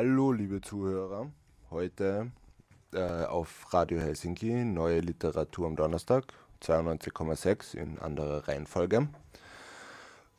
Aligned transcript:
Hallo, 0.00 0.30
liebe 0.30 0.60
Zuhörer. 0.60 1.28
Heute 1.70 2.30
äh, 2.94 3.24
auf 3.24 3.74
Radio 3.74 3.98
Helsinki 3.98 4.64
neue 4.64 5.00
Literatur 5.00 5.66
am 5.66 5.74
Donnerstag, 5.74 6.32
92,6 6.62 7.76
in 7.76 7.98
anderer 7.98 8.46
Reihenfolge. 8.46 9.08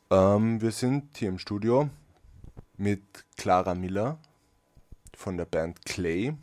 Ähm, 0.08 0.62
wir 0.62 0.70
sind 0.70 1.14
hier 1.18 1.28
im 1.28 1.38
Studio 1.38 1.90
mit 2.78 3.02
Clara 3.36 3.74
Miller 3.74 4.16
von 5.14 5.36
der 5.36 5.44
Band 5.44 5.84
Clay. 5.84 6.34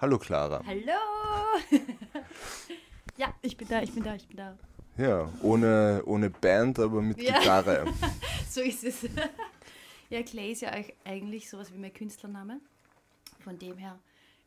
Hallo 0.00 0.18
Clara. 0.18 0.64
Hallo! 0.66 0.98
ja, 3.16 3.32
ich 3.40 3.56
bin 3.56 3.68
da, 3.68 3.82
ich 3.82 3.94
bin 3.94 4.02
da, 4.02 4.16
ich 4.16 4.26
bin 4.26 4.36
da. 4.36 4.58
Ja, 4.96 5.28
ohne, 5.42 6.02
ohne 6.06 6.28
Band, 6.28 6.80
aber 6.80 7.00
mit 7.00 7.22
ja. 7.22 7.38
Gitarre. 7.38 7.84
so 8.50 8.60
ist 8.62 8.82
es. 8.82 9.06
Ja, 10.12 10.22
Clay 10.22 10.52
ist 10.52 10.62
ja 10.62 10.70
eigentlich 11.04 11.48
sowas 11.48 11.72
wie 11.72 11.78
mein 11.78 11.92
Künstlername. 11.92 12.60
Von 13.40 13.58
dem 13.58 13.78
her 13.78 13.98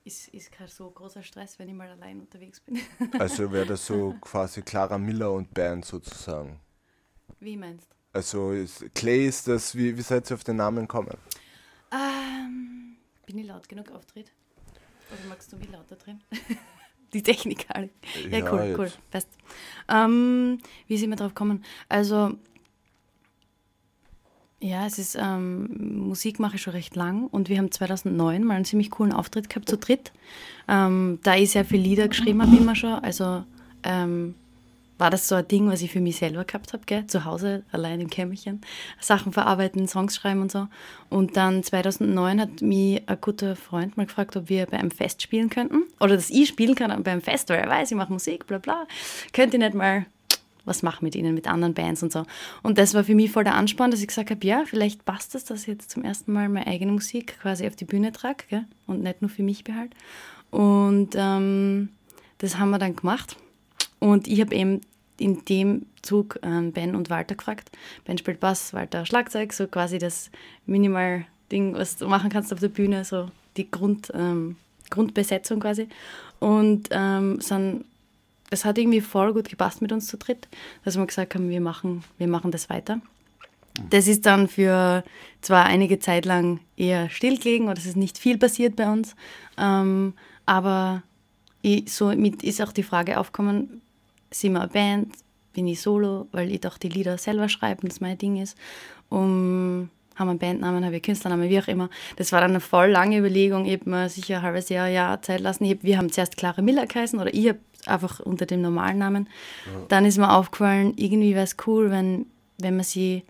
ist, 0.03 0.27
ist 0.29 0.51
kein 0.51 0.67
so 0.67 0.89
großer 0.89 1.23
Stress, 1.23 1.57
wenn 1.57 1.67
ich 1.67 1.73
mal 1.73 1.89
allein 1.89 2.19
unterwegs 2.19 2.59
bin. 2.59 2.79
also 3.19 3.51
wäre 3.51 3.65
das 3.65 3.85
so 3.85 4.15
quasi 4.21 4.61
Clara 4.61 4.97
Miller 4.97 5.31
und 5.31 5.53
Band 5.53 5.83
sozusagen. 5.83 6.59
Wie 7.39 7.57
meinst 7.57 7.89
du? 7.89 7.95
Also 8.13 8.51
ist, 8.51 8.93
Clay 8.93 9.25
ist 9.25 9.47
das, 9.47 9.75
wie, 9.75 9.97
wie 9.97 10.01
seid 10.01 10.29
ihr 10.31 10.35
auf 10.35 10.43
den 10.43 10.57
Namen 10.57 10.81
gekommen? 10.81 11.17
Ähm, 11.91 12.97
bin 13.25 13.39
ich 13.39 13.47
laut 13.47 13.67
genug 13.67 13.91
auftritt? 13.91 14.31
Oder 15.11 15.27
magst 15.27 15.51
du 15.51 15.59
wie 15.59 15.65
lauter 15.65 15.95
drin? 15.95 16.21
die 17.13 17.23
Technik 17.23 17.65
alle. 17.69 17.89
Ja, 18.29 18.39
ja, 18.39 18.53
cool, 18.53 18.61
jetzt. 18.61 18.79
cool. 18.79 18.91
Best. 19.11 19.29
Ähm, 19.89 20.59
wie 20.87 20.97
sind 20.97 21.09
wir 21.09 21.17
drauf 21.17 21.33
gekommen? 21.33 21.65
Also, 21.89 22.37
ja, 24.59 24.85
es 24.85 24.97
ist, 24.97 25.17
ähm, 25.19 26.07
Musik 26.07 26.39
mache 26.39 26.55
ich 26.55 26.61
schon 26.61 26.73
recht 26.73 26.95
lang 26.95 27.27
und 27.27 27.49
wir 27.49 27.57
haben 27.57 27.71
2009 27.71 28.43
mal 28.43 28.55
einen 28.55 28.65
ziemlich 28.65 28.89
coolen 28.89 29.13
Auftritt 29.13 29.49
gehabt 29.49 29.69
zu 29.69 29.77
dritt. 29.77 30.11
Ähm, 30.67 31.19
da 31.23 31.35
ich 31.35 31.51
sehr 31.51 31.65
viele 31.65 31.83
Lieder 31.83 32.07
geschrieben 32.07 32.41
habe, 32.41 32.55
immer 32.55 32.75
schon. 32.75 32.93
Also, 32.93 33.43
ähm, 33.83 34.35
war 34.97 35.09
das 35.09 35.27
so 35.27 35.35
ein 35.35 35.47
Ding, 35.47 35.69
was 35.69 35.81
ich 35.81 35.91
für 35.91 35.99
mich 35.99 36.17
selber 36.17 36.45
gehabt 36.45 36.73
habe, 36.73 37.07
zu 37.07 37.25
Hause, 37.25 37.63
allein 37.71 37.99
im 37.99 38.09
Kämmerchen, 38.09 38.61
Sachen 38.99 39.33
verarbeiten, 39.33 39.87
Songs 39.87 40.15
schreiben 40.15 40.41
und 40.41 40.51
so. 40.51 40.67
Und 41.09 41.35
dann 41.35 41.63
2009 41.63 42.39
hat 42.39 42.61
mich 42.61 43.07
ein 43.07 43.17
guter 43.19 43.55
Freund 43.55 43.97
mal 43.97 44.05
gefragt, 44.05 44.37
ob 44.37 44.49
wir 44.49 44.65
bei 44.67 44.77
einem 44.77 44.91
Fest 44.91 45.21
spielen 45.21 45.49
könnten. 45.49 45.83
Oder 45.99 46.15
dass 46.15 46.29
ich 46.29 46.47
spielen 46.47 46.75
kann 46.75 47.03
bei 47.03 47.11
einem 47.11 47.21
Fest, 47.21 47.49
weil 47.49 47.59
er 47.59 47.69
weiß, 47.69 47.91
ich 47.91 47.97
mache 47.97 48.13
Musik, 48.13 48.47
bla 48.47 48.57
bla. 48.57 48.87
Könnt 49.33 49.53
ihr 49.53 49.59
nicht 49.59 49.73
mal 49.73 50.05
was 50.65 50.83
machen 50.83 51.05
mit 51.05 51.15
ihnen, 51.15 51.33
mit 51.33 51.47
anderen 51.47 51.73
Bands 51.73 52.03
und 52.03 52.11
so. 52.11 52.25
Und 52.63 52.77
das 52.77 52.93
war 52.93 53.03
für 53.03 53.15
mich 53.15 53.31
voll 53.31 53.43
der 53.43 53.55
Ansporn, 53.55 53.91
dass 53.91 54.01
ich 54.01 54.07
gesagt 54.07 54.31
habe, 54.31 54.45
ja, 54.45 54.63
vielleicht 54.65 55.05
passt 55.05 55.35
es, 55.35 55.45
dass 55.45 55.61
ich 55.61 55.67
jetzt 55.67 55.91
zum 55.91 56.03
ersten 56.03 56.33
Mal 56.33 56.49
meine 56.49 56.67
eigene 56.67 56.91
Musik 56.91 57.39
quasi 57.41 57.67
auf 57.67 57.75
die 57.75 57.85
Bühne 57.85 58.11
trage 58.11 58.65
und 58.87 59.01
nicht 59.01 59.21
nur 59.21 59.29
für 59.29 59.43
mich 59.43 59.63
behalte. 59.63 59.95
Und 60.51 61.15
ähm, 61.15 61.89
das 62.39 62.57
haben 62.57 62.69
wir 62.69 62.79
dann 62.79 62.95
gemacht. 62.95 63.37
Und 63.99 64.27
ich 64.27 64.41
habe 64.41 64.55
eben 64.55 64.81
in 65.17 65.45
dem 65.45 65.85
Zug 66.01 66.39
ähm, 66.43 66.71
Ben 66.71 66.95
und 66.95 67.09
Walter 67.09 67.35
gefragt. 67.35 67.71
Ben 68.05 68.17
spielt 68.17 68.39
Bass, 68.39 68.73
Walter 68.73 69.05
Schlagzeug, 69.05 69.53
so 69.53 69.67
quasi 69.67 69.97
das 69.97 70.29
Minimal-Ding, 70.65 71.73
was 71.73 71.97
du 71.97 72.07
machen 72.07 72.29
kannst 72.29 72.53
auf 72.53 72.59
der 72.59 72.69
Bühne, 72.69 73.05
so 73.05 73.29
die 73.57 73.69
Grund, 73.69 74.11
ähm, 74.13 74.57
Grundbesetzung 74.89 75.59
quasi. 75.59 75.87
Und 76.39 76.89
ähm, 76.91 77.39
sind, 77.39 77.85
es 78.49 78.65
hat 78.65 78.77
irgendwie 78.77 79.01
voll 79.01 79.33
gut 79.33 79.49
gepasst 79.49 79.81
mit 79.81 79.91
uns 79.91 80.07
zu 80.07 80.17
dritt, 80.17 80.47
dass 80.83 80.97
wir 80.97 81.05
gesagt 81.05 81.35
haben, 81.35 81.49
wir 81.49 81.61
machen, 81.61 82.03
wir 82.17 82.27
machen 82.27 82.51
das 82.51 82.69
weiter. 82.69 83.01
Das 83.89 84.07
ist 84.07 84.25
dann 84.25 84.47
für 84.47 85.03
zwar 85.41 85.65
einige 85.65 85.99
Zeit 85.99 86.25
lang 86.25 86.59
eher 86.77 87.09
stillgelegen 87.09 87.67
oder 87.67 87.77
es 87.77 87.85
ist 87.85 87.97
nicht 87.97 88.17
viel 88.17 88.37
passiert 88.37 88.75
bei 88.75 88.89
uns, 88.89 89.15
ähm, 89.57 90.13
aber 90.45 91.03
ich, 91.61 91.91
so 91.91 92.07
mit 92.09 92.43
ist 92.43 92.61
auch 92.61 92.71
die 92.71 92.83
Frage 92.83 93.19
aufgekommen, 93.19 93.81
sind 94.31 94.53
wir 94.53 94.61
eine 94.61 94.69
Band, 94.69 95.13
bin 95.53 95.67
ich 95.67 95.81
solo, 95.81 96.27
weil 96.31 96.51
ich 96.51 96.61
doch 96.61 96.77
die 96.77 96.89
Lieder 96.89 97.17
selber 97.17 97.49
schreibe 97.49 97.81
und 97.81 97.91
das 97.91 98.01
mein 98.01 98.17
Ding 98.17 98.41
ist. 98.41 98.57
Um, 99.09 99.89
haben 100.15 100.27
wir 100.27 100.31
einen 100.31 100.39
Bandnamen, 100.39 100.85
habe 100.85 100.95
ich 100.95 100.99
einen 100.99 101.01
Künstlernamen, 101.01 101.49
wie 101.49 101.59
auch 101.59 101.67
immer. 101.67 101.89
Das 102.15 102.31
war 102.31 102.41
dann 102.41 102.51
eine 102.51 102.59
voll 102.59 102.89
lange 102.89 103.17
Überlegung. 103.17 103.65
Mir 103.85 104.09
sicher 104.09 104.37
ein 104.37 104.41
halbes 104.43 104.69
Jahr, 104.69 104.87
Jahr 104.87 105.21
Zeit 105.21 105.41
lassen. 105.41 105.69
Hab, 105.69 105.83
wir 105.83 105.97
haben 105.97 106.11
zuerst 106.11 106.37
Clara 106.37 106.61
Miller 106.61 106.85
geheißen 106.85 107.19
oder 107.19 107.33
ich 107.33 107.49
habe 107.49 107.59
einfach 107.87 108.19
unter 108.19 108.45
dem 108.45 108.61
normalen 108.61 108.97
Namen. 108.97 109.29
Ja. 109.65 109.85
Dann 109.89 110.05
ist 110.05 110.17
mir 110.17 110.31
aufgefallen, 110.31 110.93
irgendwie 110.95 111.33
wäre 111.33 111.43
es 111.43 111.57
cool, 111.67 111.91
wenn, 111.91 112.25
wenn 112.57 112.75
man 112.75 112.85
sie 112.85 113.23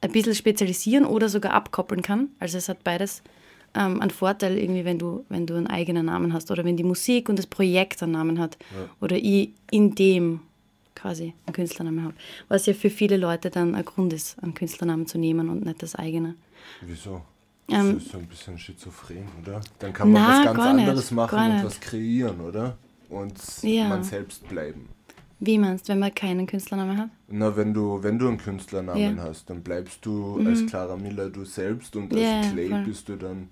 ein 0.00 0.12
bisschen 0.12 0.34
spezialisieren 0.34 1.06
oder 1.06 1.28
sogar 1.28 1.52
abkoppeln 1.52 2.02
kann. 2.02 2.28
Also 2.38 2.58
es 2.58 2.68
hat 2.68 2.84
beides 2.84 3.22
ähm, 3.74 4.00
einen 4.00 4.10
Vorteil, 4.10 4.58
irgendwie, 4.58 4.84
wenn 4.84 4.98
du, 4.98 5.24
wenn 5.28 5.46
du 5.46 5.54
einen 5.54 5.66
eigenen 5.66 6.06
Namen 6.06 6.32
hast 6.32 6.50
oder 6.50 6.64
wenn 6.64 6.76
die 6.76 6.84
Musik 6.84 7.28
und 7.28 7.38
das 7.38 7.46
Projekt 7.46 8.02
einen 8.02 8.12
Namen 8.12 8.38
hat 8.38 8.58
ja. 8.72 8.88
oder 9.00 9.16
ich 9.16 9.50
in 9.70 9.94
dem 9.94 10.40
quasi 10.94 11.34
einen 11.46 11.54
Künstlernamen 11.54 12.04
habe. 12.04 12.14
Was 12.48 12.66
ja 12.66 12.74
für 12.74 12.90
viele 12.90 13.16
Leute 13.16 13.50
dann 13.50 13.74
ein 13.74 13.84
Grund 13.84 14.12
ist, 14.12 14.40
einen 14.42 14.54
Künstlernamen 14.54 15.06
zu 15.06 15.18
nehmen 15.18 15.48
und 15.48 15.64
nicht 15.64 15.82
das 15.82 15.94
eigene. 15.94 16.34
Wieso? 16.80 17.22
Das 17.66 17.78
ähm, 17.78 17.96
ist 17.96 18.10
so 18.10 18.18
ein 18.18 18.26
bisschen 18.26 18.58
schizophren, 18.58 19.26
oder? 19.42 19.60
Dann 19.78 19.92
kann 19.92 20.12
man 20.12 20.22
na, 20.22 20.38
was 20.38 20.44
ganz 20.44 20.58
anderes 20.58 21.10
machen 21.10 21.38
und 21.38 21.64
was 21.64 21.80
kreieren, 21.80 22.40
oder? 22.40 22.76
Und 23.14 23.38
ja. 23.62 23.88
man 23.88 24.02
selbst 24.02 24.48
bleiben. 24.48 24.88
Wie 25.38 25.58
meinst 25.58 25.88
du, 25.88 25.92
wenn 25.92 26.00
man 26.00 26.14
keinen 26.14 26.46
Künstlernamen 26.46 26.96
hat? 26.96 27.10
Na, 27.28 27.54
wenn 27.56 27.72
du, 27.72 28.02
wenn 28.02 28.18
du 28.18 28.26
einen 28.26 28.38
Künstlernamen 28.38 29.16
ja. 29.16 29.22
hast, 29.22 29.50
dann 29.50 29.62
bleibst 29.62 30.04
du 30.04 30.38
mhm. 30.38 30.46
als 30.46 30.66
Clara 30.66 30.96
Miller 30.96 31.30
du 31.30 31.44
selbst 31.44 31.94
und 31.96 32.12
als 32.12 32.22
ja, 32.22 32.40
Clay 32.50 32.68
voll. 32.68 32.84
bist 32.84 33.08
du 33.08 33.16
dann 33.16 33.48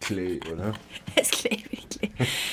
Clay, 0.00 0.40
oder? 0.52 0.72
Es 1.16 1.30
Clay, 1.30 1.56
Clay. 1.56 2.10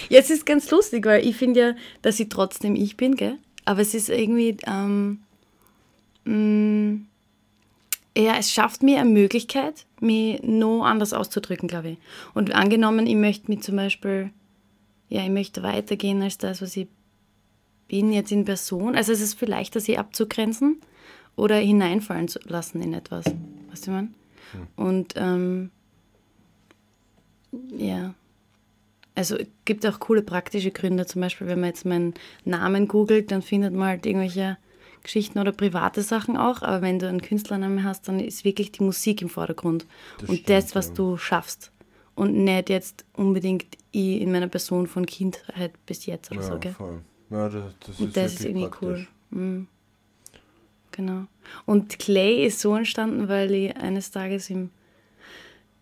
Ja, 0.09 0.19
es 0.19 0.29
ist 0.29 0.45
ganz 0.45 0.69
lustig, 0.69 1.05
weil 1.05 1.25
ich 1.25 1.35
finde 1.35 1.59
ja, 1.59 1.73
dass 2.01 2.19
ich 2.19 2.29
trotzdem 2.29 2.75
ich 2.75 2.95
bin, 2.95 3.15
gell? 3.15 3.37
Aber 3.65 3.81
es 3.81 3.93
ist 3.93 4.09
irgendwie, 4.09 4.57
ähm, 4.67 5.19
mh, 6.25 6.35
mm, 6.35 7.07
ja, 8.17 8.35
es 8.37 8.51
schafft 8.51 8.83
mir 8.83 8.99
eine 8.99 9.09
Möglichkeit, 9.09 9.85
mich 9.99 10.41
noch 10.43 10.83
anders 10.83 11.13
auszudrücken, 11.13 11.67
glaube 11.67 11.91
ich. 11.91 11.97
Und 12.33 12.53
angenommen, 12.53 13.07
ich 13.07 13.15
möchte 13.15 13.49
mich 13.49 13.61
zum 13.61 13.77
Beispiel, 13.77 14.31
ja, 15.11 15.23
ich 15.23 15.29
möchte 15.29 15.61
weitergehen 15.61 16.21
als 16.21 16.37
das, 16.37 16.61
was 16.61 16.77
ich 16.77 16.87
bin 17.89 18.13
jetzt 18.13 18.31
in 18.31 18.45
Person. 18.45 18.95
Also 18.95 19.11
es 19.11 19.19
ist 19.19 19.37
vielleicht, 19.37 19.75
dass 19.75 19.83
sie 19.83 19.97
abzugrenzen 19.97 20.79
oder 21.35 21.57
hineinfallen 21.57 22.29
zu 22.29 22.39
lassen 22.45 22.81
in 22.81 22.93
etwas. 22.93 23.25
Weißt 23.69 23.87
du, 23.87 23.91
man? 23.91 24.15
Hm. 24.53 24.67
Und 24.77 25.13
ähm, 25.17 25.71
ja. 27.77 28.13
Also 29.13 29.35
es 29.35 29.47
gibt 29.65 29.85
auch 29.85 29.99
coole 29.99 30.21
praktische 30.21 30.71
Gründe. 30.71 31.05
Zum 31.05 31.19
Beispiel, 31.19 31.47
wenn 31.47 31.59
man 31.59 31.67
jetzt 31.67 31.85
meinen 31.85 32.13
Namen 32.45 32.87
googelt, 32.87 33.31
dann 33.31 33.41
findet 33.41 33.73
man 33.73 33.89
halt 33.89 34.05
irgendwelche 34.05 34.57
Geschichten 35.03 35.39
oder 35.39 35.51
private 35.51 36.03
Sachen 36.03 36.37
auch. 36.37 36.61
Aber 36.61 36.81
wenn 36.81 36.99
du 36.99 37.09
einen 37.09 37.21
Künstlernamen 37.21 37.83
hast, 37.83 38.07
dann 38.07 38.21
ist 38.21 38.45
wirklich 38.45 38.71
die 38.71 38.83
Musik 38.83 39.21
im 39.21 39.27
Vordergrund. 39.27 39.85
Das 40.19 40.29
und 40.29 40.35
stimmt, 40.35 40.49
das, 40.49 40.73
was 40.73 40.87
ja. 40.87 40.93
du 40.93 41.17
schaffst. 41.17 41.73
Und 42.15 42.35
nicht 42.35 42.69
jetzt 42.69 43.05
unbedingt 43.13 43.77
ich 43.91 44.21
in 44.21 44.31
meiner 44.31 44.47
Person 44.47 44.87
von 44.87 45.05
Kindheit 45.05 45.73
bis 45.85 46.05
jetzt 46.05 46.31
oder 46.31 46.41
ja, 46.41 46.47
so. 46.47 46.59
Gell? 46.59 46.73
Voll. 46.73 47.01
Ja, 47.29 47.49
das, 47.49 47.63
das 47.79 47.99
und 47.99 48.07
ist, 48.07 48.17
das 48.17 48.33
ist 48.33 48.45
irgendwie 48.45 48.67
praktisch. 48.67 49.07
cool. 49.31 49.39
Mhm. 49.39 49.67
Genau. 50.91 51.25
Und 51.65 51.99
Clay 51.99 52.45
ist 52.45 52.59
so 52.59 52.75
entstanden, 52.75 53.29
weil 53.29 53.53
ich 53.53 53.75
eines 53.77 54.11
Tages 54.11 54.49
im 54.49 54.69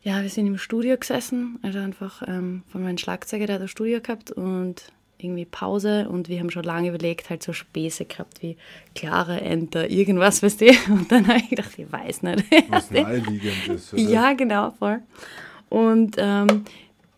ja, 0.01 0.21
wir 0.21 0.29
sind 0.29 0.47
im 0.47 0.57
Studio 0.57 0.97
gesessen, 0.97 1.59
also 1.61 1.79
einfach 1.79 2.23
ähm, 2.25 2.63
von 2.71 2.83
meinem 2.83 2.97
Schlagzeuger, 2.97 3.47
der 3.47 3.55
hat 3.55 3.61
ein 3.63 3.67
Studio 3.67 3.99
gehabt 3.99 4.31
und 4.31 4.93
irgendwie 5.17 5.45
Pause 5.45 6.07
und 6.07 6.29
wir 6.29 6.39
haben 6.39 6.49
schon 6.49 6.63
lange 6.63 6.89
überlegt, 6.89 7.29
halt 7.29 7.43
so 7.43 7.51
Späße 7.51 8.05
gehabt 8.05 8.41
wie 8.41 8.55
klare 8.95 9.41
Enter, 9.41 9.89
irgendwas, 9.89 10.41
weißt 10.41 10.61
du? 10.61 10.67
Und 10.89 11.11
dann 11.11 11.27
habe 11.27 11.39
ich 11.39 11.49
gedacht, 11.49 11.77
ich 11.77 11.91
weiß 11.91 12.23
nicht. 12.23 12.45
Was 12.69 12.89
naheliegend 12.89 13.67
ist, 13.67 13.93
oder? 13.93 14.01
Ja, 14.01 14.33
genau, 14.33 14.71
voll. 14.71 15.01
Und 15.69 16.15
ähm, 16.17 16.65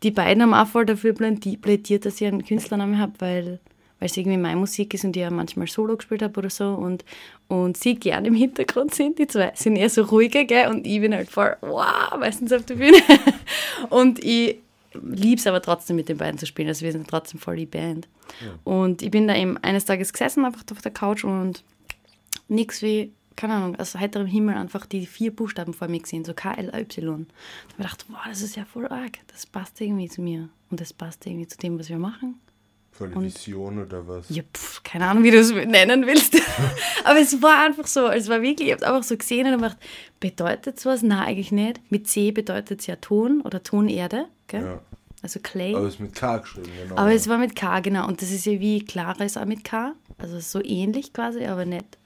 die 0.03 0.11
beiden 0.11 0.43
haben 0.43 0.53
auch 0.53 0.67
voll 0.67 0.85
dafür 0.85 1.13
plädiert, 1.13 2.05
dass 2.05 2.19
ich 2.19 2.27
einen 2.27 2.45
Künstlernamen 2.45 2.99
habe, 2.99 3.13
weil 3.19 3.59
weil 4.01 4.09
es 4.09 4.17
irgendwie 4.17 4.37
meine 4.37 4.59
Musik 4.59 4.95
ist 4.95 5.05
und 5.05 5.15
ich 5.15 5.21
ja 5.21 5.29
manchmal 5.29 5.67
Solo 5.67 5.95
gespielt 5.95 6.23
habe 6.23 6.39
oder 6.39 6.49
so 6.49 6.73
und, 6.73 7.05
und 7.47 7.77
sie 7.77 7.93
gerne 7.93 8.29
im 8.29 8.33
Hintergrund 8.33 8.95
sind. 8.95 9.19
Die 9.19 9.27
zwei 9.27 9.51
sind 9.53 9.75
eher 9.75 9.91
so 9.91 10.01
ruhiger, 10.01 10.43
gell? 10.43 10.69
Und 10.69 10.87
ich 10.87 10.99
bin 10.99 11.13
halt 11.13 11.29
voll, 11.29 11.55
wow, 11.61 12.17
meistens 12.19 12.51
auf 12.51 12.65
der 12.65 12.75
Bühne. 12.75 12.97
und 13.91 14.17
ich 14.23 14.57
liebe 15.03 15.39
es 15.39 15.45
aber 15.45 15.61
trotzdem 15.61 15.97
mit 15.97 16.09
den 16.09 16.17
beiden 16.17 16.39
zu 16.39 16.47
spielen. 16.47 16.67
Also 16.67 16.83
wir 16.83 16.91
sind 16.91 17.07
trotzdem 17.07 17.39
voll 17.39 17.57
die 17.57 17.67
Band. 17.67 18.07
Ja. 18.43 18.47
Und 18.63 19.03
ich 19.03 19.11
bin 19.11 19.27
da 19.27 19.35
eben 19.35 19.57
eines 19.59 19.85
Tages 19.85 20.11
gesessen, 20.11 20.45
einfach 20.45 20.63
auf 20.71 20.81
der 20.81 20.91
Couch 20.91 21.23
und 21.23 21.63
nichts 22.47 22.81
wie, 22.81 23.11
keine 23.41 23.55
Ahnung, 23.55 23.75
aus 23.77 23.95
heiterem 23.95 24.27
Himmel 24.27 24.55
einfach 24.55 24.85
die 24.85 25.05
vier 25.07 25.35
Buchstaben 25.35 25.73
vor 25.73 25.87
mir 25.87 25.99
gesehen, 25.99 26.23
so 26.23 26.33
K, 26.35 26.53
L, 26.53 26.69
A, 26.73 26.79
Y. 26.79 26.95
Da 26.97 27.09
habe 27.11 27.25
ich 27.71 27.77
gedacht, 27.77 28.05
wow, 28.09 28.19
das 28.29 28.41
ist 28.43 28.55
ja 28.55 28.65
voll 28.65 28.85
arg. 28.87 29.17
Das 29.31 29.47
passt 29.47 29.81
irgendwie 29.81 30.07
zu 30.09 30.21
mir. 30.21 30.49
Und 30.69 30.79
das 30.79 30.93
passt 30.93 31.25
irgendwie 31.25 31.47
zu 31.47 31.57
dem, 31.57 31.79
was 31.79 31.89
wir 31.89 31.97
machen. 31.97 32.39
Voll 32.91 33.11
Und- 33.13 33.23
Vision 33.25 33.79
oder 33.81 34.07
was? 34.07 34.29
Ja, 34.29 34.43
pf, 34.55 34.83
keine 34.83 35.07
Ahnung, 35.07 35.23
wie 35.23 35.31
du 35.31 35.39
es 35.39 35.51
nennen 35.51 36.05
willst. 36.05 36.35
Aber 37.03 37.19
es 37.19 37.41
war 37.41 37.65
einfach 37.65 37.87
so, 37.87 38.07
es 38.09 38.29
war 38.29 38.41
wirklich, 38.43 38.67
ich 38.69 38.73
habe 38.75 38.85
einfach 38.87 39.03
so 39.03 39.17
gesehen 39.17 39.47
und 39.47 39.53
gedacht, 39.61 39.77
bedeutet 40.19 40.77
es 40.77 40.85
was? 40.85 41.01
Nein, 41.01 41.19
eigentlich 41.19 41.51
nicht. 41.51 41.79
Mit 41.91 42.07
C 42.07 42.31
bedeutet 42.31 42.81
es 42.81 42.87
ja 42.87 42.97
Ton 42.97 43.41
oder 43.41 43.63
Tonerde, 43.63 44.25
gell? 44.47 44.63
Ja. 44.65 44.81
also 45.23 45.39
Clay. 45.41 45.73
Aber 45.75 45.87
es 45.87 45.95
ist 45.95 45.99
mit 45.99 46.13
K 46.15 46.37
geschrieben, 46.37 46.69
genau. 46.83 46.95
Aber 46.97 47.11
es 47.13 47.27
war 47.27 47.37
mit 47.39 47.55
K, 47.55 47.79
genau. 47.79 48.07
Und 48.07 48.21
das 48.21 48.29
ist 48.29 48.45
ja 48.45 48.59
wie 48.59 48.85
Clara 48.85 49.23
ist 49.23 49.37
auch 49.37 49.45
mit 49.45 49.63
K. 49.63 49.93
Also 50.19 50.39
so 50.39 50.61
ähnlich 50.63 51.13
quasi, 51.13 51.45
aber 51.45 51.65
nicht, 51.65 51.97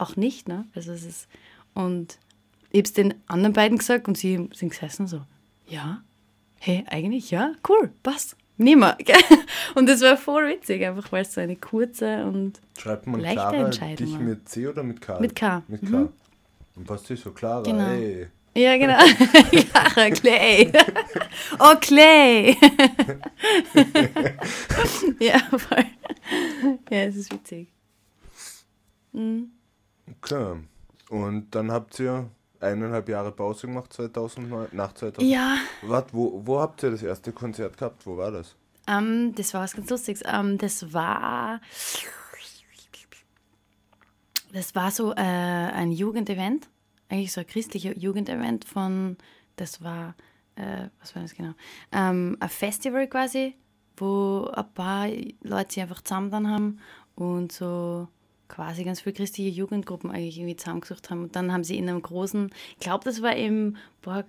auch 0.00 0.16
nicht, 0.16 0.48
ne? 0.48 0.66
Also 0.74 0.92
es 0.92 1.04
ist, 1.04 1.28
und 1.74 2.18
ich 2.70 2.78
habe 2.78 2.86
es 2.86 2.92
den 2.92 3.14
anderen 3.26 3.52
beiden 3.52 3.78
gesagt 3.78 4.08
und 4.08 4.16
sie 4.16 4.48
sind 4.52 4.70
gesessen 4.70 5.06
so, 5.06 5.22
ja, 5.68 6.02
hey, 6.58 6.84
eigentlich, 6.88 7.30
ja, 7.30 7.52
cool, 7.68 7.90
passt, 8.02 8.36
nehmen 8.56 8.82
wir. 8.82 8.96
Und 9.74 9.88
das 9.88 10.00
war 10.02 10.16
voll 10.16 10.48
witzig, 10.48 10.84
einfach 10.84 11.10
weil 11.12 11.22
es 11.22 11.32
so 11.32 11.40
eine 11.40 11.56
kurze 11.56 12.24
und 12.24 12.60
Schreibt 12.78 13.06
man 13.06 13.20
leichte 13.20 13.36
Clara 13.36 13.56
Entscheidung 13.56 14.06
dich 14.06 14.14
war. 14.14 14.20
mit 14.20 14.48
C 14.48 14.66
oder 14.66 14.82
mit 14.82 15.00
K? 15.00 15.18
Mit 15.20 15.34
K, 15.34 15.62
Mit 15.68 15.82
mhm. 15.82 15.90
K. 15.90 15.98
Und 16.76 16.88
was 16.88 17.08
ist 17.08 17.22
so 17.22 17.30
Clara? 17.30 17.62
Genau. 17.62 17.90
Ey. 17.90 18.26
ja, 18.54 18.76
genau. 18.76 18.98
Clara, 19.50 20.10
Clay. 20.10 20.72
Oh, 21.58 21.74
Clay. 21.80 22.56
ja, 25.20 25.38
voll. 25.50 25.84
Ja, 26.90 26.98
es 26.98 27.16
ist 27.16 27.32
witzig. 27.32 27.68
Mhm. 29.12 29.50
Okay. 30.18 30.56
Und 31.08 31.54
dann 31.54 31.70
habt 31.70 31.98
ihr 31.98 32.30
eineinhalb 32.60 33.08
Jahre 33.08 33.32
Pause 33.32 33.66
gemacht 33.66 33.92
2009, 33.92 34.68
nach 34.72 34.92
2000. 34.92 35.30
Ja, 35.30 35.56
Wart, 35.82 36.12
wo, 36.12 36.42
wo 36.44 36.60
habt 36.60 36.82
ihr 36.82 36.90
das 36.90 37.02
erste 37.02 37.32
Konzert 37.32 37.76
gehabt? 37.76 38.06
Wo 38.06 38.16
war 38.16 38.30
das? 38.30 38.54
Ähm, 38.86 39.34
das 39.34 39.54
war 39.54 39.62
was 39.62 39.74
ganz 39.74 39.90
Lustiges. 39.90 40.22
Ähm, 40.26 40.58
das 40.58 40.92
war. 40.92 41.60
Das 44.52 44.74
war 44.74 44.90
so 44.90 45.12
äh, 45.12 45.14
ein 45.16 45.92
Jugendevent, 45.92 46.68
eigentlich 47.08 47.32
so 47.32 47.40
ein 47.40 47.46
christlicher 47.46 47.96
Jugendevent 47.96 48.64
von. 48.64 49.16
Das 49.56 49.82
war. 49.82 50.14
Äh, 50.56 50.88
was 51.00 51.14
war 51.14 51.22
das 51.22 51.34
genau? 51.34 51.52
Ähm, 51.92 52.36
ein 52.40 52.48
Festival 52.48 53.06
quasi, 53.06 53.54
wo 53.96 54.50
ein 54.52 54.74
paar 54.74 55.08
Leute 55.42 55.74
sich 55.74 55.82
einfach 55.82 56.02
zusammen 56.02 56.30
dann 56.30 56.50
haben 56.50 56.80
und 57.14 57.52
so 57.52 58.08
quasi 58.50 58.84
ganz 58.84 59.00
viele 59.00 59.14
christliche 59.14 59.48
Jugendgruppen 59.48 60.10
eigentlich 60.10 60.36
irgendwie 60.36 60.56
zusammengesucht 60.56 61.08
haben. 61.08 61.22
Und 61.22 61.36
dann 61.36 61.52
haben 61.52 61.64
sie 61.64 61.78
in 61.78 61.88
einem 61.88 62.02
großen, 62.02 62.50
ich 62.72 62.80
glaube, 62.80 63.04
das 63.04 63.22
war 63.22 63.34
im 63.34 63.76
Borg, 64.02 64.26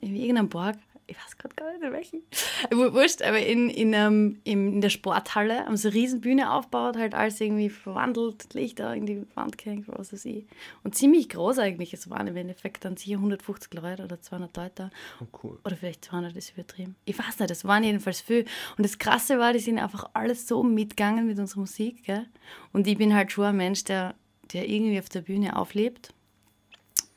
in 0.00 0.14
irgendeinem 0.14 0.48
Borg, 0.48 0.76
ich 1.10 1.16
weiß 1.16 1.36
gerade 1.38 1.54
gar 1.56 1.72
nicht 1.72 1.82
in 1.82 1.92
welchen, 1.92 2.22
Wu- 2.70 2.92
wurscht, 2.92 3.20
aber 3.22 3.38
in, 3.44 3.68
in, 3.68 3.92
ähm, 3.92 4.40
in, 4.44 4.80
der 4.80 4.90
Sporthalle 4.90 5.66
haben 5.66 5.76
sie 5.76 5.88
eine 5.88 5.94
riesen 5.96 6.20
Bühne 6.20 6.52
aufgebaut, 6.52 6.96
halt 6.96 7.14
alles 7.14 7.40
irgendwie 7.40 7.68
verwandelt, 7.68 8.54
Lichter 8.54 8.94
in 8.94 9.06
die 9.06 9.26
Wand 9.34 9.58
gehängt, 9.58 9.86
was 9.88 10.12
weiß 10.12 10.24
ich. 10.26 10.46
Und 10.84 10.94
ziemlich 10.94 11.28
groß 11.28 11.58
eigentlich, 11.58 11.92
es 11.92 12.08
waren 12.10 12.28
im 12.28 12.36
Endeffekt 12.36 12.84
dann 12.84 12.96
sicher 12.96 13.16
150 13.16 13.74
Leute 13.74 14.04
oder 14.04 14.20
200 14.20 14.56
Leute. 14.56 14.90
Oh, 15.20 15.26
cool. 15.42 15.58
Oder 15.64 15.76
vielleicht 15.76 16.04
200 16.04 16.36
ist 16.36 16.50
übertrieben. 16.52 16.94
Ich 17.04 17.18
weiß 17.18 17.38
nicht, 17.40 17.50
das 17.50 17.64
waren 17.64 17.82
jedenfalls 17.82 18.20
viel. 18.20 18.44
Und 18.78 18.84
das 18.84 18.98
Krasse 18.98 19.38
war, 19.40 19.52
die 19.52 19.58
sind 19.58 19.78
einfach 19.78 20.10
alles 20.14 20.46
so 20.46 20.62
mitgegangen 20.62 21.26
mit 21.26 21.38
unserer 21.40 21.60
Musik. 21.60 22.04
Gell? 22.04 22.26
Und 22.72 22.86
ich 22.86 22.96
bin 22.96 23.14
halt 23.14 23.32
schon 23.32 23.46
ein 23.46 23.56
Mensch, 23.56 23.82
der, 23.84 24.14
der 24.52 24.68
irgendwie 24.68 24.98
auf 25.00 25.08
der 25.08 25.22
Bühne 25.22 25.56
auflebt. 25.56 26.14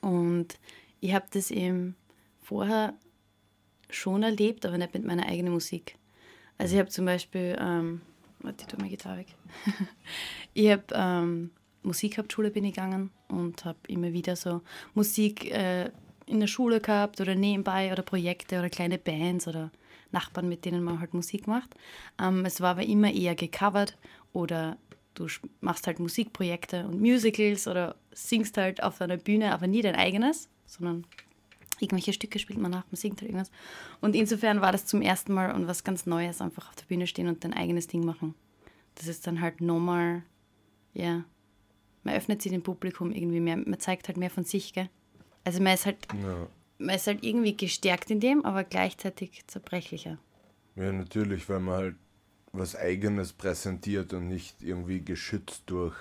Und 0.01 0.57
ich 0.99 1.13
habe 1.13 1.25
das 1.31 1.51
eben 1.51 1.95
vorher 2.41 2.93
schon 3.95 4.23
erlebt, 4.23 4.65
aber 4.65 4.77
nicht 4.77 4.93
mit 4.93 5.05
meiner 5.05 5.27
eigenen 5.27 5.53
Musik. 5.53 5.97
Also 6.57 6.75
ich 6.75 6.79
habe 6.79 6.89
zum 6.89 7.05
Beispiel, 7.05 7.57
ähm, 7.59 8.01
warte, 8.39 8.61
ich 8.61 8.67
tue 8.67 8.79
meine 8.79 8.89
Gitarre 8.89 9.19
weg. 9.19 9.27
ich 10.53 10.69
habe 10.69 10.83
ähm, 10.93 11.51
Musikhauptschule 11.83 12.51
bin 12.51 12.65
ich 12.65 12.75
gegangen 12.75 13.11
und 13.27 13.65
habe 13.65 13.79
immer 13.87 14.13
wieder 14.13 14.35
so 14.35 14.61
Musik 14.93 15.51
äh, 15.51 15.91
in 16.25 16.39
der 16.39 16.47
Schule 16.47 16.79
gehabt 16.79 17.19
oder 17.19 17.35
nebenbei 17.35 17.91
oder 17.91 18.03
Projekte 18.03 18.59
oder 18.59 18.69
kleine 18.69 18.97
Bands 18.97 19.47
oder 19.47 19.71
Nachbarn, 20.11 20.47
mit 20.47 20.63
denen 20.65 20.83
man 20.83 20.99
halt 20.99 21.13
Musik 21.13 21.47
macht. 21.47 21.75
Ähm, 22.21 22.45
es 22.45 22.61
war 22.61 22.71
aber 22.71 22.83
immer 22.83 23.11
eher 23.11 23.35
gecovert 23.35 23.97
oder 24.31 24.77
du 25.15 25.27
machst 25.61 25.87
halt 25.87 25.99
Musikprojekte 25.99 26.87
und 26.87 27.01
Musicals 27.01 27.67
oder 27.67 27.95
singst 28.11 28.57
halt 28.57 28.81
auf 28.81 29.01
einer 29.01 29.17
Bühne, 29.17 29.53
aber 29.53 29.67
nie 29.67 29.81
dein 29.81 29.95
eigenes, 29.95 30.49
sondern 30.65 31.05
irgendwelche 31.83 32.13
Stücke 32.13 32.39
spielt 32.39 32.59
man 32.59 32.71
nach, 32.71 32.85
man 32.89 32.95
singt 32.95 33.21
halt 33.21 33.29
irgendwas. 33.29 33.51
Und 34.01 34.15
insofern 34.15 34.61
war 34.61 34.71
das 34.71 34.85
zum 34.87 35.01
ersten 35.01 35.33
Mal 35.33 35.51
und 35.53 35.67
was 35.67 35.83
ganz 35.83 36.05
Neues, 36.07 36.41
einfach 36.41 36.69
auf 36.69 36.75
der 36.75 36.85
Bühne 36.85 37.05
stehen 37.07 37.27
und 37.27 37.43
dein 37.43 37.53
eigenes 37.53 37.87
Ding 37.87 38.03
machen. 38.05 38.33
Das 38.95 39.07
ist 39.07 39.27
dann 39.27 39.41
halt 39.41 39.61
nochmal, 39.61 40.23
ja, 40.93 41.23
man 42.03 42.15
öffnet 42.15 42.41
sich 42.41 42.51
dem 42.51 42.63
Publikum 42.63 43.11
irgendwie 43.11 43.39
mehr, 43.39 43.57
man 43.57 43.79
zeigt 43.79 44.07
halt 44.07 44.17
mehr 44.17 44.29
von 44.29 44.43
sich, 44.43 44.73
gell? 44.73 44.89
Also 45.43 45.61
man 45.61 45.73
ist 45.73 45.85
halt, 45.85 45.97
Ja. 46.23 46.47
man 46.79 46.95
ist 46.95 47.07
halt 47.07 47.23
irgendwie 47.23 47.55
gestärkt 47.55 48.09
in 48.11 48.19
dem, 48.19 48.43
aber 48.45 48.63
gleichzeitig 48.63 49.43
zerbrechlicher. 49.47 50.17
ja, 50.75 50.91
natürlich, 50.91 51.47
weil 51.49 51.59
man 51.59 51.75
halt 51.75 51.95
was 52.55 52.75
Eigenes 52.75 53.33
präsentiert 53.33 54.13
und 54.13 54.27
nicht 54.27 54.61
irgendwie 54.61 55.01
geschützt 55.01 55.63
durch, 55.65 55.95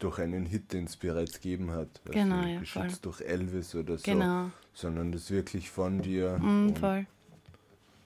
durch 0.00 0.18
einen 0.18 0.46
Hit, 0.46 0.72
den 0.72 0.84
es 0.86 0.96
bereits 0.96 1.34
gegeben 1.34 1.70
hat. 1.70 2.00
Also 2.06 2.12
Genau, 2.18 2.42
ja, 2.44 2.58
Geschützt 2.60 3.02
voll. 3.02 3.12
durch 3.12 3.20
Elvis 3.20 3.74
oder 3.76 3.96
so. 3.98 4.04
Genau. 4.10 4.50
Sondern 4.80 5.12
das 5.12 5.30
wirklich 5.30 5.68
von 5.70 6.00
dir. 6.00 6.38
Mm, 6.38 6.74
voll. 6.74 7.06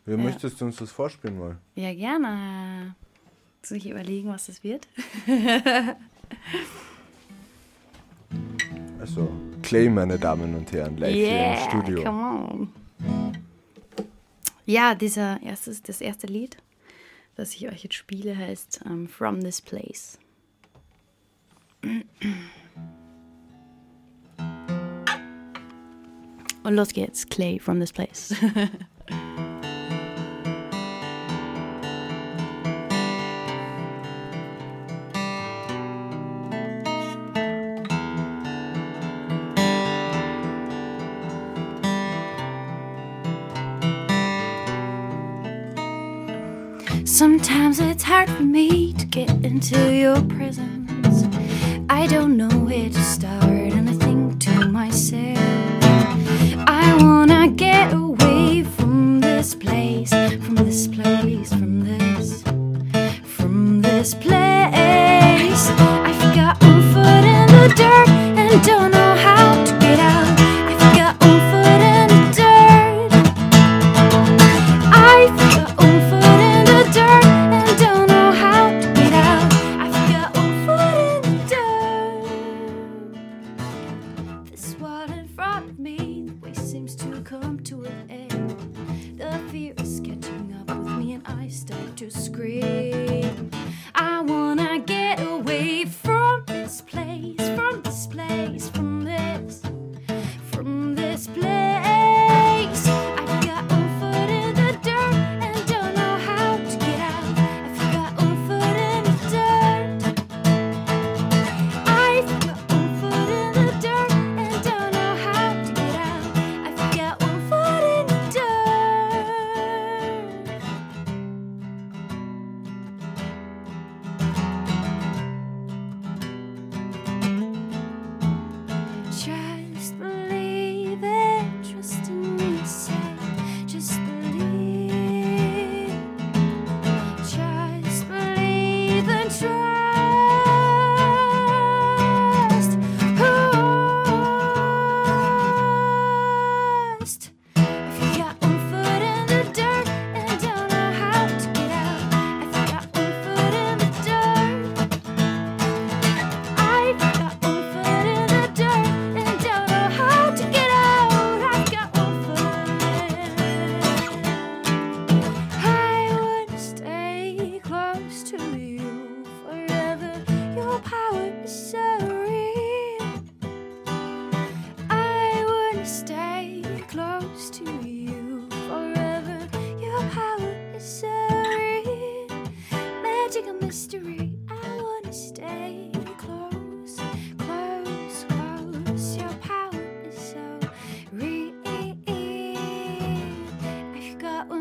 Wie 0.07 0.11
Ja. 0.13 0.17
möchtest 0.19 0.61
du 0.61 0.65
uns 0.65 0.77
das 0.77 0.91
vorspielen 0.91 1.39
mal? 1.39 1.57
Ja, 1.77 1.95
gerne. 1.95 2.97
Soll 3.63 3.79
ich 3.79 3.89
überlegen, 3.89 4.29
was 4.29 4.47
das 4.47 4.65
wird? 4.65 4.89
Also, 9.01 9.31
Clay, 9.63 9.89
meine 9.91 10.19
Damen 10.19 10.55
und 10.55 10.73
Herren, 10.73 10.97
live 10.97 11.15
hier 11.15 11.47
im 11.47 11.57
Studio. 11.69 12.05
come 12.05 12.73
on. 13.05 13.33
Ja, 14.65 14.95
dieser 14.95 15.43
erstes, 15.43 15.83
das 15.83 16.01
erste 16.01 16.27
Lied, 16.27 16.57
das 17.37 17.55
ich 17.55 17.69
euch 17.69 17.83
jetzt 17.85 17.97
spiele, 17.97 18.35
heißt 18.37 18.81
ähm, 18.87 19.07
From 19.09 19.41
This 19.41 19.61
Place. 19.61 20.19
Und 26.65 26.77
los 26.77 26.95
geht's, 26.95 27.29
Clay, 27.29 27.59
From 27.59 27.79
This 27.79 27.93
Place. 27.93 28.35
Sometimes 47.05 47.79
it's 47.79 48.03
hard 48.03 48.29
for 48.31 48.43
me 48.43 48.95
to 48.95 49.05
get 49.05 49.29
into 49.45 49.95
your 49.95 50.21
presence. 50.23 51.25
I 51.89 52.07
don't 52.07 52.37
know 52.37 52.49
where 52.49 52.89
to 52.89 53.03
start, 53.03 53.44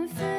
I'm 0.03 0.09
free. 0.09 0.32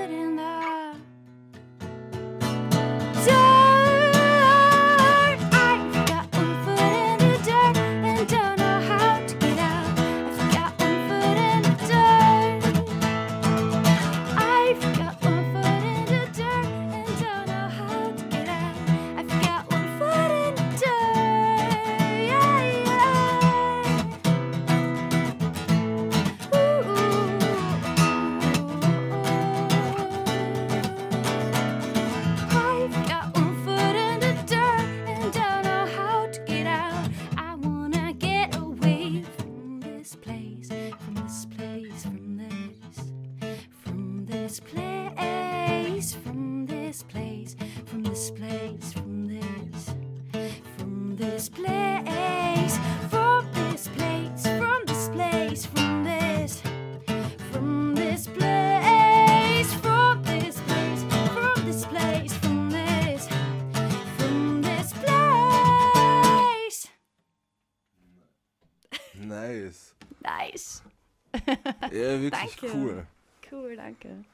Ja, 72.17 72.21
wirklich 72.23 72.57
Danke. 72.57 72.77
cool. 72.77 73.07
Cool, 73.51 73.77
danke. 73.77 74.25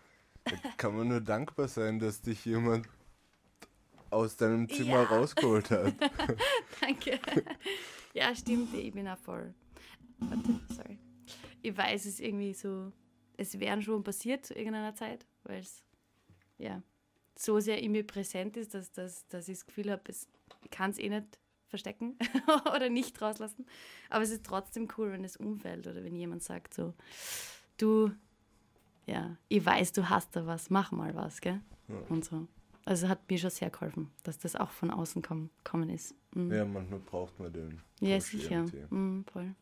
Da 0.45 0.57
kann 0.77 0.97
man 0.97 1.09
nur 1.09 1.21
dankbar 1.21 1.69
sein, 1.69 1.99
dass 1.99 2.23
dich 2.23 2.45
jemand 2.45 2.89
aus 4.11 4.37
deinem 4.37 4.69
Zimmer 4.69 5.03
Ja. 5.03 5.03
rausgeholt 5.05 5.71
hat. 5.71 5.95
Danke. 6.81 7.21
Ja, 8.13 8.35
stimmt, 8.35 8.75
ich 8.75 8.93
bin 8.93 9.07
auch 9.07 9.19
voll. 9.19 9.55
Warte, 10.19 10.61
sorry. 10.75 10.99
Ich 11.63 11.77
weiß, 11.77 12.01
es 12.07 12.15
ist 12.15 12.21
irgendwie 12.21 12.55
so, 12.55 12.93
es 13.37 13.61
wären 13.61 13.83
schon 13.83 14.03
passiert 14.03 14.45
zu 14.47 14.55
irgendeiner 14.55 14.95
Zeit, 14.95 15.27
weil 15.45 15.61
es 15.61 15.85
ja 16.59 16.83
so 17.37 17.61
sehr 17.61 17.81
in 17.81 17.93
mir 17.93 18.05
präsent 18.07 18.57
ist, 18.57 18.75
dass, 18.75 18.91
dass, 18.93 19.27
dass 19.29 19.49
ich 19.49 19.59
das 19.59 19.67
Gefühl 19.67 19.91
habe, 19.93 20.03
ich 20.11 20.71
kann 20.71 20.91
es 20.91 20.99
eh 20.99 21.09
nicht 21.09 21.39
verstecken 21.69 22.19
oder 22.75 22.89
nicht 22.91 23.21
rauslassen. 23.23 23.65
Aber 24.09 24.25
es 24.25 24.31
ist 24.31 24.45
trotzdem 24.45 24.89
cool, 24.99 25.13
wenn 25.13 25.23
es 25.25 25.37
umfällt 25.37 25.87
oder 25.87 26.03
wenn 26.03 26.17
jemand 26.17 26.43
sagt 26.43 26.75
so, 26.75 26.95
du, 27.81 28.11
ja, 29.07 29.37
ich 29.49 29.65
weiß, 29.65 29.93
du 29.93 30.09
hast 30.09 30.37
da 30.37 30.47
was, 30.47 30.71
mach 30.71 30.93
mal 30.93 31.15
was, 31.15 31.41
gell? 31.41 31.61
Und 32.09 32.25
so. 32.25 32.47
Also 32.85 33.09
hat 33.09 33.29
mir 33.29 33.39
schon 33.39 33.51
sehr 33.51 33.71
geholfen, 33.71 34.11
dass 34.23 34.39
das 34.39 34.57
auch 34.57 34.71
von 34.71 34.91
außen 34.91 35.23
komm, 35.23 35.51
kommen 35.65 35.91
ist. 35.91 36.15
Mhm. 36.35 36.53
Ja, 36.53 36.65
manchmal 36.65 37.01
braucht 37.01 37.39
man 37.39 37.53
den. 37.53 37.81
Ja, 38.01 38.17
Push 38.17 38.31
sicher. 38.31 38.65
Mhm, 38.91 39.25
voll. 39.31 39.55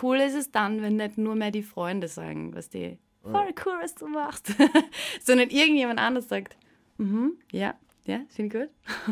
Cool 0.00 0.18
ist 0.18 0.34
es 0.34 0.50
dann, 0.50 0.82
wenn 0.82 0.96
nicht 0.96 1.18
nur 1.18 1.34
mehr 1.34 1.50
die 1.50 1.62
Freunde 1.62 2.08
sagen, 2.08 2.54
was 2.54 2.68
die 2.68 2.98
voll 3.22 3.54
cool, 3.64 3.74
was 3.80 3.94
du 3.94 4.06
machst, 4.06 4.54
sondern 5.22 5.50
irgendjemand 5.50 5.98
anders 5.98 6.28
sagt, 6.28 6.56
mhm, 6.98 7.38
ja, 7.50 7.74
ja, 8.06 8.20
finde 8.28 8.56
ich 8.58 8.62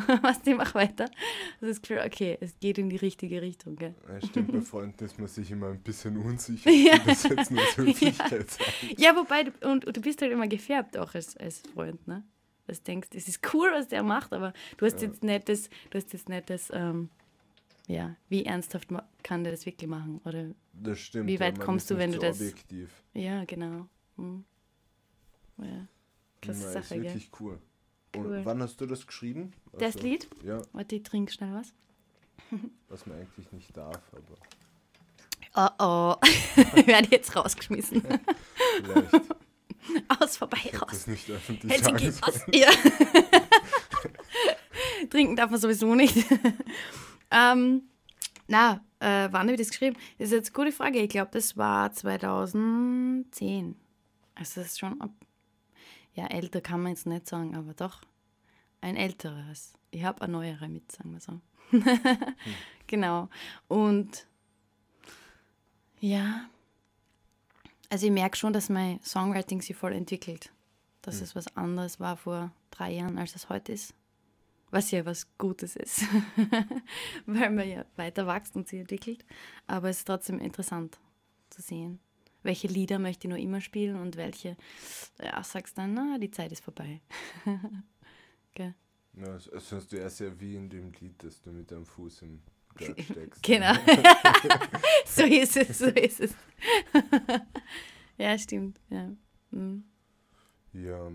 gut, 0.07 0.23
was 0.23 0.41
die 0.43 0.55
mach 0.55 0.75
weiter. 0.75 1.11
Das 1.61 1.71
ist 1.71 1.83
Gefühl, 1.83 2.03
okay, 2.07 2.39
es 2.41 2.59
geht 2.61 2.79
in 2.79 2.89
die 2.89 2.97
richtige 2.97 3.43
Richtung, 3.43 3.77
gell? 3.77 3.95
Ja, 4.09 4.21
stimmt, 4.27 4.53
bei 4.53 4.61
Freunden 4.61 5.05
ist 5.05 5.19
man 5.19 5.29
sich 5.29 5.51
immer 5.51 5.69
ein 5.69 5.81
bisschen 5.83 6.17
unsicher, 6.17 6.71
Ja. 6.71 6.99
das 6.99 7.25
jetzt 7.25 7.51
nur 7.51 7.63
Höflichkeit 7.77 8.51
sein. 8.51 8.67
Ja, 8.97 9.17
wobei, 9.17 9.45
du, 9.45 9.53
und, 9.71 9.85
und 9.85 9.97
du 9.97 10.01
bist 10.01 10.23
halt 10.23 10.33
immer 10.33 10.47
gefärbt 10.49 10.97
auch 10.97 11.15
als, 11.15 11.37
als 11.37 11.61
Freund, 11.75 12.07
ne? 12.07 12.25
Dass 12.67 12.79
du 12.79 12.85
denkst, 12.85 13.09
es 13.15 13.29
ist 13.29 13.41
cool, 13.53 13.69
was 13.73 13.89
der 13.89 14.03
macht, 14.03 14.33
aber 14.33 14.53
du 14.79 14.87
hast 14.87 15.03
jetzt 15.03 15.23
nicht 15.23 15.49
das, 15.51 15.69
du 15.91 15.99
hast 15.99 16.13
jetzt 16.15 16.29
nicht 16.31 16.49
das, 16.49 16.71
ähm, 16.73 17.11
ja, 17.87 18.17
wie 18.31 18.47
ernsthaft 18.47 18.89
kann 19.23 19.45
der 19.45 19.53
das 19.53 19.67
wirklich 19.67 19.91
machen? 19.91 20.21
Oder 20.25 20.55
Das 20.73 20.99
stimmt. 20.99 21.27
Wie 21.29 21.35
ja, 21.35 21.41
weit 21.41 21.59
man 21.59 21.67
kommst 21.67 21.91
du, 21.91 21.99
wenn 21.99 22.11
du 22.13 22.17
so 22.17 22.23
das- 22.23 22.41
Objektiv. 22.41 23.03
Ja, 23.13 23.45
genau. 23.45 23.87
Hm. 24.17 24.45
Ja. 25.59 25.87
Krasse 26.41 26.61
Na, 26.63 26.67
ist 26.69 26.73
Sache, 26.73 26.95
gell? 26.95 27.05
wirklich 27.05 27.31
cool. 28.14 28.26
Und 28.38 28.44
wann 28.44 28.62
hast 28.62 28.80
du 28.80 28.87
das 28.87 29.06
geschrieben? 29.06 29.52
Das 29.73 29.97
Also, 29.97 30.00
Lied? 30.06 30.28
Ja, 30.44 30.61
Warte, 30.73 30.97
ich 30.97 31.02
trinke 31.02 31.33
schnell 31.33 31.52
was. 31.54 31.73
was 32.88 33.06
man 33.06 33.18
eigentlich 33.18 33.50
nicht 33.52 33.76
darf, 33.76 34.00
aber 34.12 34.37
Oh 35.56 35.68
oh, 35.78 36.26
ich 36.76 36.87
werde 36.87 37.09
jetzt 37.12 37.35
rausgeschmissen. 37.37 38.02
vielleicht 38.83 39.12
Aus, 40.21 40.37
vorbei, 40.38 40.56
hätte 40.59 40.78
raus. 40.80 40.88
das 40.90 41.06
nicht 41.06 41.30
öffentlich 41.30 41.71
Helsinki, 41.71 42.09
aus. 42.23 42.40
Ja. 42.52 42.71
Trinken 45.11 45.37
darf 45.37 45.50
man 45.50 45.61
sowieso 45.61 45.94
nicht. 45.94 46.16
ähm, 47.30 47.83
na, 48.49 48.83
äh, 49.00 49.28
wann 49.30 49.42
habe 49.42 49.52
ich 49.52 49.59
das 49.59 49.68
geschrieben? 49.68 49.97
Das 50.18 50.28
ist 50.28 50.33
jetzt 50.33 50.49
eine 50.56 50.64
gute 50.64 50.76
Frage. 50.76 50.99
Ich 51.00 51.11
glaube, 51.11 51.30
das 51.33 51.56
war 51.56 51.92
2010. 51.92 53.76
Also 54.35 54.61
das 54.61 54.71
ist 54.73 54.78
schon, 54.80 55.00
ab, 55.00 55.11
ja, 56.14 56.26
älter 56.26 56.61
kann 56.61 56.83
man 56.83 56.92
jetzt 56.92 57.06
nicht 57.06 57.26
sagen, 57.26 57.56
aber 57.56 57.75
doch 57.75 58.02
ein 58.80 58.97
älteres. 58.97 59.75
Ich 59.90 60.04
habe 60.04 60.23
eine 60.23 60.33
neuere 60.33 60.68
mit, 60.68 60.90
sagen 60.92 61.12
wir 61.12 61.21
so. 61.21 61.40
Genau. 62.87 63.28
Und 63.68 64.26
ja, 66.00 66.49
also 67.88 68.06
ich 68.06 68.12
merke 68.12 68.37
schon, 68.37 68.52
dass 68.52 68.68
mein 68.68 69.02
Songwriting 69.02 69.62
sich 69.62 69.76
voll 69.76 69.92
entwickelt. 69.92 70.52
Dass 71.02 71.21
es 71.21 71.35
was 71.35 71.54
anderes 71.56 72.00
war 72.00 72.16
vor 72.16 72.52
drei 72.71 72.92
Jahren, 72.92 73.18
als 73.18 73.35
es 73.35 73.49
heute 73.49 73.73
ist. 73.73 73.94
Was 74.71 74.90
ja 74.90 75.04
was 75.06 75.28
Gutes 75.38 75.76
ist, 75.76 76.02
weil 77.26 77.50
man 77.50 77.68
ja 77.68 77.85
weiter 77.97 78.26
wächst 78.26 78.56
und 78.56 78.66
sich 78.66 78.80
entwickelt. 78.80 79.25
Aber 79.66 79.88
es 79.88 79.99
ist 79.99 80.06
trotzdem 80.06 80.40
interessant 80.40 80.99
zu 81.50 81.62
sehen, 81.62 82.00
welche 82.45 82.69
Lieder 82.69 82.99
möchte 82.99 83.27
ich 83.27 83.33
noch 83.35 83.41
immer 83.41 83.61
spielen 83.61 83.97
und 83.97 84.17
welche, 84.17 84.57
ja, 85.21 85.43
sagst 85.43 85.77
dann, 85.79 85.95
na, 85.95 86.19
die 86.19 86.31
Zeit 86.31 86.53
ist 86.53 86.63
vorbei. 86.63 87.01
Gell? 88.55 88.75
Ja, 89.15 89.27
hörst 89.27 89.93
du 89.93 89.97
erst 89.97 90.21
ja 90.21 90.41
wie 90.41 90.55
in 90.57 90.69
dem 90.69 90.93
Lied, 91.01 91.23
das 91.23 91.41
du 91.41 91.51
mit 91.51 91.71
deinem 91.71 91.87
Fuß 91.87 92.23
im 92.23 92.41
Dirt 92.79 93.01
steckst. 93.11 93.43
Genau. 93.43 93.73
so 95.07 95.23
ist 95.25 95.57
es, 95.57 95.79
so 95.79 95.87
ist 95.87 96.21
es. 96.21 96.35
ja, 98.19 98.37
stimmt. 98.39 98.81
Ja. 98.91 99.11
Mhm. 99.51 99.85
Ja. 100.73 101.11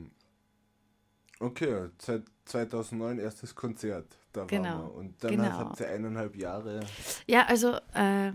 Okay, 1.42 1.90
seit 2.00 2.24
2009 2.46 3.20
erstes 3.20 3.56
Konzert. 3.56 4.18
Da 4.34 4.46
Genau, 4.46 4.64
waren 4.64 4.82
wir. 4.88 4.94
Und 4.96 5.24
dann 5.24 5.32
genau. 5.32 5.52
habt 5.52 5.80
ihr 5.80 5.90
eineinhalb 5.90 6.36
Jahre. 6.36 6.82
Ja, 7.28 7.46
also, 7.46 7.78
äh, 7.94 8.32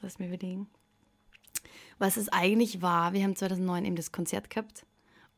lass 0.00 0.18
mich 0.18 0.28
überlegen. 0.28 0.68
Was 1.98 2.16
es 2.16 2.28
eigentlich 2.28 2.82
war, 2.82 3.12
wir 3.12 3.22
haben 3.22 3.36
2009 3.36 3.84
eben 3.84 3.96
das 3.96 4.12
Konzert 4.12 4.50
gehabt 4.50 4.84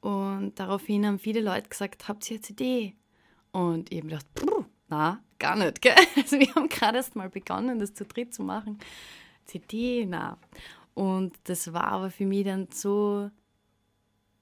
und 0.01 0.59
daraufhin 0.59 1.07
haben 1.07 1.19
viele 1.19 1.41
Leute 1.41 1.69
gesagt, 1.69 2.09
habt 2.09 2.31
ihr 2.31 2.37
eine 2.37 2.43
CD? 2.43 2.95
Und 3.53 3.91
ich 3.91 3.99
habe 3.99 4.09
gedacht, 4.09 4.35
"Puh, 4.35 4.65
na, 4.89 5.21
gar 5.39 5.57
nicht. 5.57 5.83
Gell? 5.83 5.95
Also 6.17 6.39
wir 6.39 6.55
haben 6.55 6.69
gerade 6.69 6.99
erst 6.99 7.17
mal 7.17 7.29
begonnen, 7.29 7.79
das 7.79 7.95
zu 7.95 8.05
dritt 8.05 8.35
zu 8.35 8.43
machen. 8.43 8.79
CD, 9.45 10.07
na. 10.07 10.39
Und 10.95 11.35
das 11.45 11.73
war 11.73 11.89
aber 11.89 12.11
für 12.11 12.25
mich 12.27 12.45
dann 12.45 12.69
so, 12.73 13.31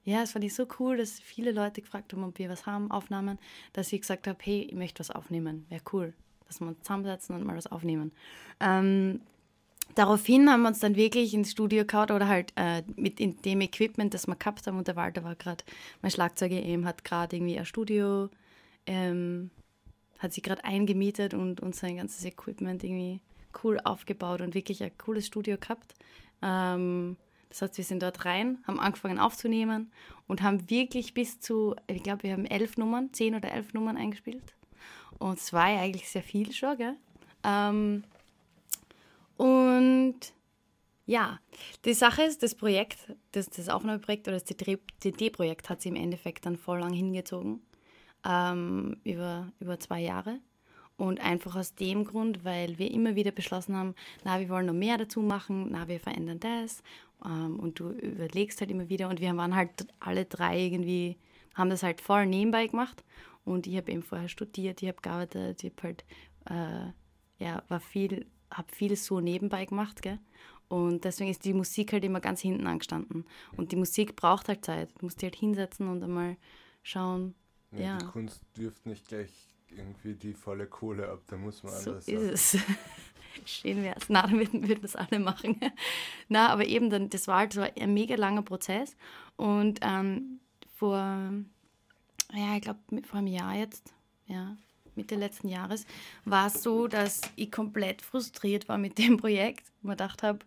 ja, 0.03 0.21
es 0.21 0.31
fand 0.31 0.45
ich 0.45 0.53
so 0.53 0.67
cool, 0.79 0.97
dass 0.97 1.19
viele 1.19 1.51
Leute 1.51 1.81
gefragt 1.81 2.13
haben, 2.13 2.23
ob 2.23 2.37
wir 2.37 2.49
was 2.49 2.65
haben, 2.65 2.91
Aufnahmen, 2.91 3.39
dass 3.73 3.91
ich 3.91 4.01
gesagt 4.01 4.27
habe, 4.27 4.37
hey, 4.41 4.61
ich 4.61 4.75
möchte 4.75 4.99
was 4.99 5.11
aufnehmen. 5.11 5.65
Wäre 5.69 5.81
cool, 5.91 6.13
dass 6.47 6.59
wir 6.59 6.67
uns 6.67 6.79
zusammensetzen 6.81 7.35
und 7.35 7.43
mal 7.45 7.57
was 7.57 7.67
aufnehmen. 7.67 8.11
Ähm, 8.59 9.21
daraufhin 9.93 10.49
haben 10.49 10.63
wir 10.63 10.69
uns 10.69 10.79
dann 10.79 10.95
wirklich 10.95 11.33
ins 11.33 11.51
Studio 11.51 11.85
gehauen 11.85 12.11
oder 12.11 12.27
halt 12.27 12.51
äh, 12.55 12.83
mit 12.95 13.19
in 13.19 13.41
dem 13.43 13.61
Equipment, 13.61 14.13
das 14.13 14.27
wir 14.27 14.35
gehabt 14.35 14.65
haben. 14.65 14.77
Und 14.77 14.87
der 14.87 14.95
Walter 14.95 15.23
war 15.23 15.35
gerade, 15.35 15.63
mein 16.01 16.11
Schlagzeuger 16.11 16.55
eben, 16.55 16.85
hat 16.85 17.03
gerade 17.03 17.35
irgendwie 17.35 17.59
ein 17.59 17.65
Studio, 17.65 18.29
ähm, 18.85 19.51
hat 20.19 20.33
sich 20.33 20.43
gerade 20.43 20.63
eingemietet 20.63 21.33
und, 21.33 21.61
und 21.61 21.75
sein 21.75 21.97
ganzes 21.97 22.25
Equipment 22.25 22.83
irgendwie 22.83 23.21
cool 23.63 23.79
aufgebaut 23.83 24.41
und 24.41 24.53
wirklich 24.53 24.83
ein 24.83 24.97
cooles 24.97 25.27
Studio 25.27 25.57
gehabt. 25.57 25.93
Ähm, 26.41 27.17
das 27.49 27.61
heißt, 27.61 27.77
wir 27.77 27.85
sind 27.85 28.03
dort 28.03 28.25
rein, 28.25 28.57
haben 28.67 28.79
angefangen 28.79 29.19
aufzunehmen 29.19 29.91
und 30.27 30.41
haben 30.41 30.69
wirklich 30.69 31.13
bis 31.13 31.39
zu, 31.39 31.75
ich 31.87 32.03
glaube, 32.03 32.23
wir 32.23 32.33
haben 32.33 32.45
elf 32.45 32.77
Nummern, 32.77 33.13
zehn 33.13 33.33
oder 33.35 33.51
elf 33.51 33.73
Nummern 33.73 33.95
eingespielt. 33.95 34.55
Und 35.19 35.39
ja 35.71 35.79
eigentlich 35.79 36.09
sehr 36.09 36.23
viel 36.23 36.51
schon, 36.51 36.77
gell? 36.77 36.95
Ähm, 37.45 38.03
und 39.37 40.15
ja, 41.05 41.39
die 41.85 41.93
Sache 41.93 42.23
ist, 42.23 42.41
das 42.41 42.55
Projekt, 42.55 42.97
das, 43.31 43.49
das 43.49 43.69
Aufnahmeprojekt 43.69 44.27
oder 44.27 44.39
das 44.39 44.45
CD-Projekt 44.45 45.69
hat 45.69 45.81
sie 45.81 45.89
im 45.89 45.95
Endeffekt 45.95 46.45
dann 46.45 46.57
voll 46.57 46.79
lang 46.79 46.93
hingezogen, 46.93 47.61
ähm, 48.25 48.97
über, 49.03 49.51
über 49.59 49.79
zwei 49.79 50.01
Jahre. 50.01 50.39
Und 50.97 51.19
einfach 51.19 51.57
aus 51.57 51.75
dem 51.75 52.05
Grund, 52.05 52.45
weil 52.45 52.77
wir 52.79 52.89
immer 52.89 53.15
wieder 53.15 53.31
beschlossen 53.31 53.75
haben, 53.75 53.95
na, 54.23 54.39
wir 54.39 54.47
wollen 54.47 54.65
noch 54.65 54.73
mehr 54.73 54.97
dazu 54.97 55.19
machen, 55.19 55.67
na, 55.71 55.87
wir 55.89 55.99
verändern 55.99 56.39
das. 56.39 56.81
Ähm, 57.23 57.59
und 57.59 57.79
du 57.79 57.89
überlegst 57.89 58.61
halt 58.61 58.71
immer 58.71 58.89
wieder. 58.89 59.09
Und 59.09 59.19
wir 59.19 59.35
waren 59.35 59.55
halt 59.55 59.87
alle 59.99 60.25
drei 60.25 60.57
irgendwie, 60.57 61.17
haben 61.53 61.69
das 61.69 61.83
halt 61.83 61.99
voll 62.01 62.25
nebenbei 62.25 62.67
gemacht. 62.67 63.03
Und 63.43 63.67
ich 63.67 63.75
habe 63.75 63.91
eben 63.91 64.03
vorher 64.03 64.29
studiert, 64.29 64.81
ich 64.81 64.87
habe 64.87 65.01
gearbeitet, 65.01 65.63
ich 65.63 65.71
habe 65.71 65.83
halt, 65.83 66.05
äh, 66.49 67.43
ja, 67.43 67.61
war 67.67 67.79
viel, 67.81 68.25
habe 68.57 68.73
viel 68.73 68.95
so 68.95 69.19
nebenbei 69.19 69.65
gemacht, 69.65 70.01
gell. 70.01 70.19
Und 70.67 71.03
deswegen 71.05 71.29
ist 71.29 71.45
die 71.45 71.53
Musik 71.53 71.93
halt 71.93 72.03
immer 72.03 72.19
ganz 72.19 72.41
hinten 72.41 72.65
angestanden. 72.67 73.25
Und 73.55 73.71
die 73.71 73.75
Musik 73.75 74.15
braucht 74.15 74.47
halt 74.47 74.65
Zeit. 74.65 74.89
Du 74.97 75.05
musst 75.05 75.21
dich 75.21 75.27
halt 75.27 75.35
hinsetzen 75.35 75.87
und 75.87 76.03
einmal 76.03 76.37
schauen, 76.81 77.35
Ja, 77.71 77.79
Ja. 77.79 77.97
Die 77.97 78.05
Kunst 78.05 78.41
wirft 78.55 78.85
nicht 78.85 79.07
gleich 79.07 79.31
irgendwie 79.69 80.15
die 80.15 80.33
volle 80.33 80.67
Kohle 80.67 81.09
ab, 81.09 81.21
da 81.27 81.37
muss 81.37 81.63
man 81.63 81.73
So 81.73 81.91
anders 81.91 82.07
ist 82.07 82.55
es. 82.55 82.63
Schön 83.45 83.83
wäre 83.83 83.95
es. 83.97 84.09
Na, 84.09 84.21
dann 84.23 84.39
würden, 84.39 84.67
würden 84.67 84.81
das 84.81 84.95
alle 84.95 85.19
machen. 85.19 85.59
Na, 86.29 86.49
aber 86.49 86.65
eben, 86.65 86.89
dann, 86.89 87.09
das 87.09 87.27
war 87.27 87.39
halt 87.39 87.53
so 87.53 87.61
ein 87.61 87.93
mega 87.93 88.15
langer 88.15 88.43
Prozess. 88.43 88.95
Und 89.35 89.79
ähm, 89.81 90.39
vor, 90.77 90.95
ja, 92.33 92.55
ich 92.55 92.61
glaube, 92.61 92.79
vor 93.03 93.19
einem 93.19 93.27
Jahr 93.27 93.55
jetzt, 93.55 93.93
ja, 94.25 94.57
Mitte 94.95 95.15
letzten 95.15 95.47
Jahres, 95.47 95.85
war 96.23 96.47
es 96.47 96.63
so, 96.63 96.87
dass 96.87 97.21
ich 97.35 97.51
komplett 97.51 98.01
frustriert 98.01 98.67
war 98.67 98.77
mit 98.77 98.97
dem 98.99 99.17
Projekt. 99.17 99.71
Und 99.81 99.89
mir 99.89 99.93
gedacht 99.93 100.23
habe, 100.23 100.39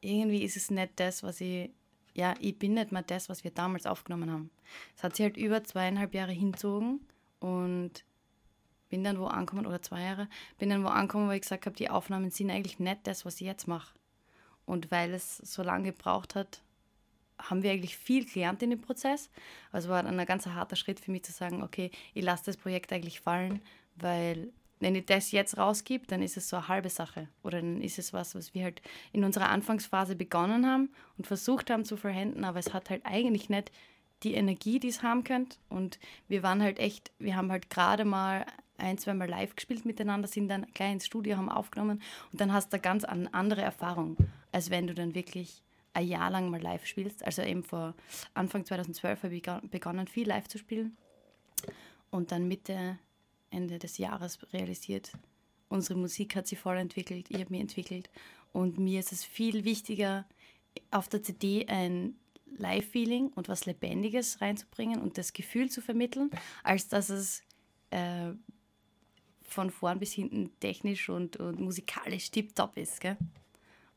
irgendwie 0.00 0.42
ist 0.42 0.56
es 0.56 0.70
nicht 0.70 0.92
das, 0.96 1.22
was 1.22 1.40
ich, 1.40 1.70
ja, 2.14 2.34
ich 2.40 2.58
bin 2.58 2.74
nicht 2.74 2.92
mehr 2.92 3.02
das, 3.02 3.28
was 3.28 3.44
wir 3.44 3.50
damals 3.50 3.86
aufgenommen 3.86 4.30
haben. 4.30 4.50
Es 4.96 5.02
hat 5.02 5.16
sich 5.16 5.24
halt 5.24 5.36
über 5.36 5.64
zweieinhalb 5.64 6.14
Jahre 6.14 6.32
hinzogen 6.32 7.00
und 7.40 8.04
bin 8.88 9.04
dann 9.04 9.18
wo 9.18 9.24
angekommen, 9.24 9.66
oder 9.66 9.80
zwei 9.80 10.02
Jahre, 10.02 10.28
bin 10.58 10.68
dann 10.68 10.84
wo 10.84 10.88
angekommen, 10.88 11.28
wo 11.28 11.32
ich 11.32 11.40
gesagt 11.40 11.64
habe, 11.64 11.76
die 11.76 11.88
Aufnahmen 11.88 12.30
sind 12.30 12.50
eigentlich 12.50 12.78
nicht 12.78 13.06
das, 13.06 13.24
was 13.24 13.36
ich 13.40 13.46
jetzt 13.46 13.66
mache. 13.66 13.94
Und 14.66 14.90
weil 14.90 15.14
es 15.14 15.38
so 15.38 15.62
lange 15.62 15.92
gebraucht 15.92 16.34
hat, 16.34 16.62
haben 17.42 17.62
wir 17.62 17.70
eigentlich 17.70 17.96
viel 17.96 18.24
gelernt 18.24 18.62
in 18.62 18.70
dem 18.70 18.80
Prozess. 18.80 19.30
Also 19.70 19.88
war 19.88 20.04
ein 20.04 20.26
ganz 20.26 20.46
harter 20.46 20.76
Schritt 20.76 21.00
für 21.00 21.10
mich 21.10 21.24
zu 21.24 21.32
sagen, 21.32 21.62
okay, 21.62 21.90
ich 22.14 22.24
lasse 22.24 22.44
das 22.46 22.56
Projekt 22.56 22.92
eigentlich 22.92 23.20
fallen, 23.20 23.60
weil 23.96 24.52
wenn 24.80 24.96
ich 24.96 25.06
das 25.06 25.30
jetzt 25.30 25.56
rausgebe, 25.56 26.06
dann 26.08 26.22
ist 26.22 26.36
es 26.36 26.48
so 26.48 26.56
eine 26.56 26.68
halbe 26.68 26.90
Sache. 26.90 27.28
Oder 27.44 27.60
dann 27.60 27.80
ist 27.80 27.98
es 28.00 28.12
was, 28.12 28.34
was 28.34 28.52
wir 28.52 28.64
halt 28.64 28.82
in 29.12 29.24
unserer 29.24 29.48
Anfangsphase 29.48 30.16
begonnen 30.16 30.66
haben 30.66 30.90
und 31.16 31.26
versucht 31.26 31.70
haben 31.70 31.84
zu 31.84 31.96
verhänden, 31.96 32.44
aber 32.44 32.58
es 32.58 32.74
hat 32.74 32.90
halt 32.90 33.06
eigentlich 33.06 33.48
nicht 33.48 33.70
die 34.24 34.34
Energie, 34.34 34.80
die 34.80 34.88
es 34.88 35.02
haben 35.02 35.24
könnte. 35.24 35.56
Und 35.68 36.00
wir 36.28 36.42
waren 36.42 36.62
halt 36.62 36.78
echt, 36.78 37.12
wir 37.18 37.36
haben 37.36 37.50
halt 37.50 37.70
gerade 37.70 38.04
mal 38.04 38.44
ein, 38.76 38.98
zweimal 38.98 39.28
live 39.28 39.54
gespielt 39.54 39.84
miteinander, 39.84 40.26
sind 40.26 40.48
dann 40.48 40.66
gleich 40.74 40.92
ins 40.92 41.06
Studio, 41.06 41.36
haben 41.36 41.48
aufgenommen 41.48 42.02
und 42.32 42.40
dann 42.40 42.52
hast 42.52 42.72
du 42.72 42.76
eine 42.76 42.82
ganz 42.82 43.04
andere 43.04 43.62
Erfahrung, 43.62 44.16
als 44.50 44.70
wenn 44.70 44.88
du 44.88 44.94
dann 44.94 45.14
wirklich 45.14 45.62
ein 45.94 46.06
Jahr 46.06 46.30
lang 46.30 46.50
mal 46.50 46.60
live 46.60 46.86
spielst. 46.86 47.24
Also 47.24 47.42
eben 47.42 47.62
vor 47.62 47.94
Anfang 48.34 48.64
2012 48.64 49.22
habe 49.22 49.34
ich 49.34 49.42
begonnen, 49.70 50.06
viel 50.06 50.28
live 50.28 50.48
zu 50.48 50.58
spielen 50.58 50.96
und 52.10 52.32
dann 52.32 52.48
Mitte, 52.48 52.98
Ende 53.50 53.78
des 53.78 53.98
Jahres 53.98 54.38
realisiert, 54.52 55.12
unsere 55.68 55.98
Musik 55.98 56.36
hat 56.36 56.46
sich 56.46 56.58
voll 56.58 56.76
entwickelt, 56.76 57.26
ich 57.30 57.40
habe 57.40 57.50
mich 57.50 57.60
entwickelt 57.60 58.10
und 58.52 58.78
mir 58.78 59.00
ist 59.00 59.12
es 59.12 59.24
viel 59.24 59.64
wichtiger, 59.64 60.26
auf 60.90 61.08
der 61.08 61.22
CD 61.22 61.66
ein 61.66 62.14
Live-Feeling 62.56 63.28
und 63.28 63.48
was 63.48 63.66
Lebendiges 63.66 64.40
reinzubringen 64.40 65.00
und 65.00 65.18
das 65.18 65.32
Gefühl 65.32 65.70
zu 65.70 65.80
vermitteln, 65.80 66.30
als 66.62 66.88
dass 66.88 67.08
es 67.08 67.42
äh, 67.90 68.32
von 69.42 69.70
vorn 69.70 69.98
bis 69.98 70.12
hinten 70.12 70.50
technisch 70.60 71.08
und, 71.08 71.36
und 71.38 71.60
musikalisch 71.60 72.30
tiptop 72.30 72.76
ist. 72.76 73.00
Gell? 73.00 73.16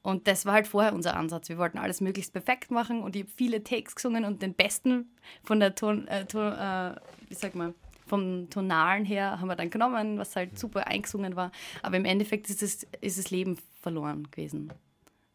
Und 0.06 0.28
das 0.28 0.46
war 0.46 0.54
halt 0.54 0.68
vorher 0.68 0.94
unser 0.94 1.18
Ansatz. 1.18 1.50
Wir 1.50 1.58
wollten 1.58 1.80
alles 1.80 2.00
möglichst 2.00 2.32
perfekt 2.32 2.70
machen 2.70 3.02
und 3.02 3.16
ich 3.16 3.24
habe 3.24 3.32
viele 3.36 3.64
Takes 3.64 3.96
gesungen 3.96 4.24
und 4.24 4.44
den 4.44 4.54
besten 4.54 5.10
von 5.44 5.60
der 5.60 5.74
Ton, 5.74 6.08
äh, 6.08 6.28
Ton 6.28 6.54
äh, 6.54 6.96
wie 7.28 7.34
sag 7.34 7.56
mal, 7.56 7.74
vom 8.06 8.48
Tonalen 8.52 9.04
her 9.04 9.40
haben 9.40 9.48
wir 9.48 9.56
dann 9.56 9.72
genommen, 9.72 10.20
was 10.20 10.36
halt 10.36 10.60
super 10.60 10.86
eingesungen 10.86 11.36
war. 11.36 11.52
Aber 11.82 11.98
im 11.98 12.06
Endeffekt 12.06 12.52
ist 12.52 12.62
es, 12.62 12.86
ist 13.02 13.18
das 13.18 13.32
Leben 13.32 13.58
verloren 13.82 14.30
gewesen. 14.30 14.72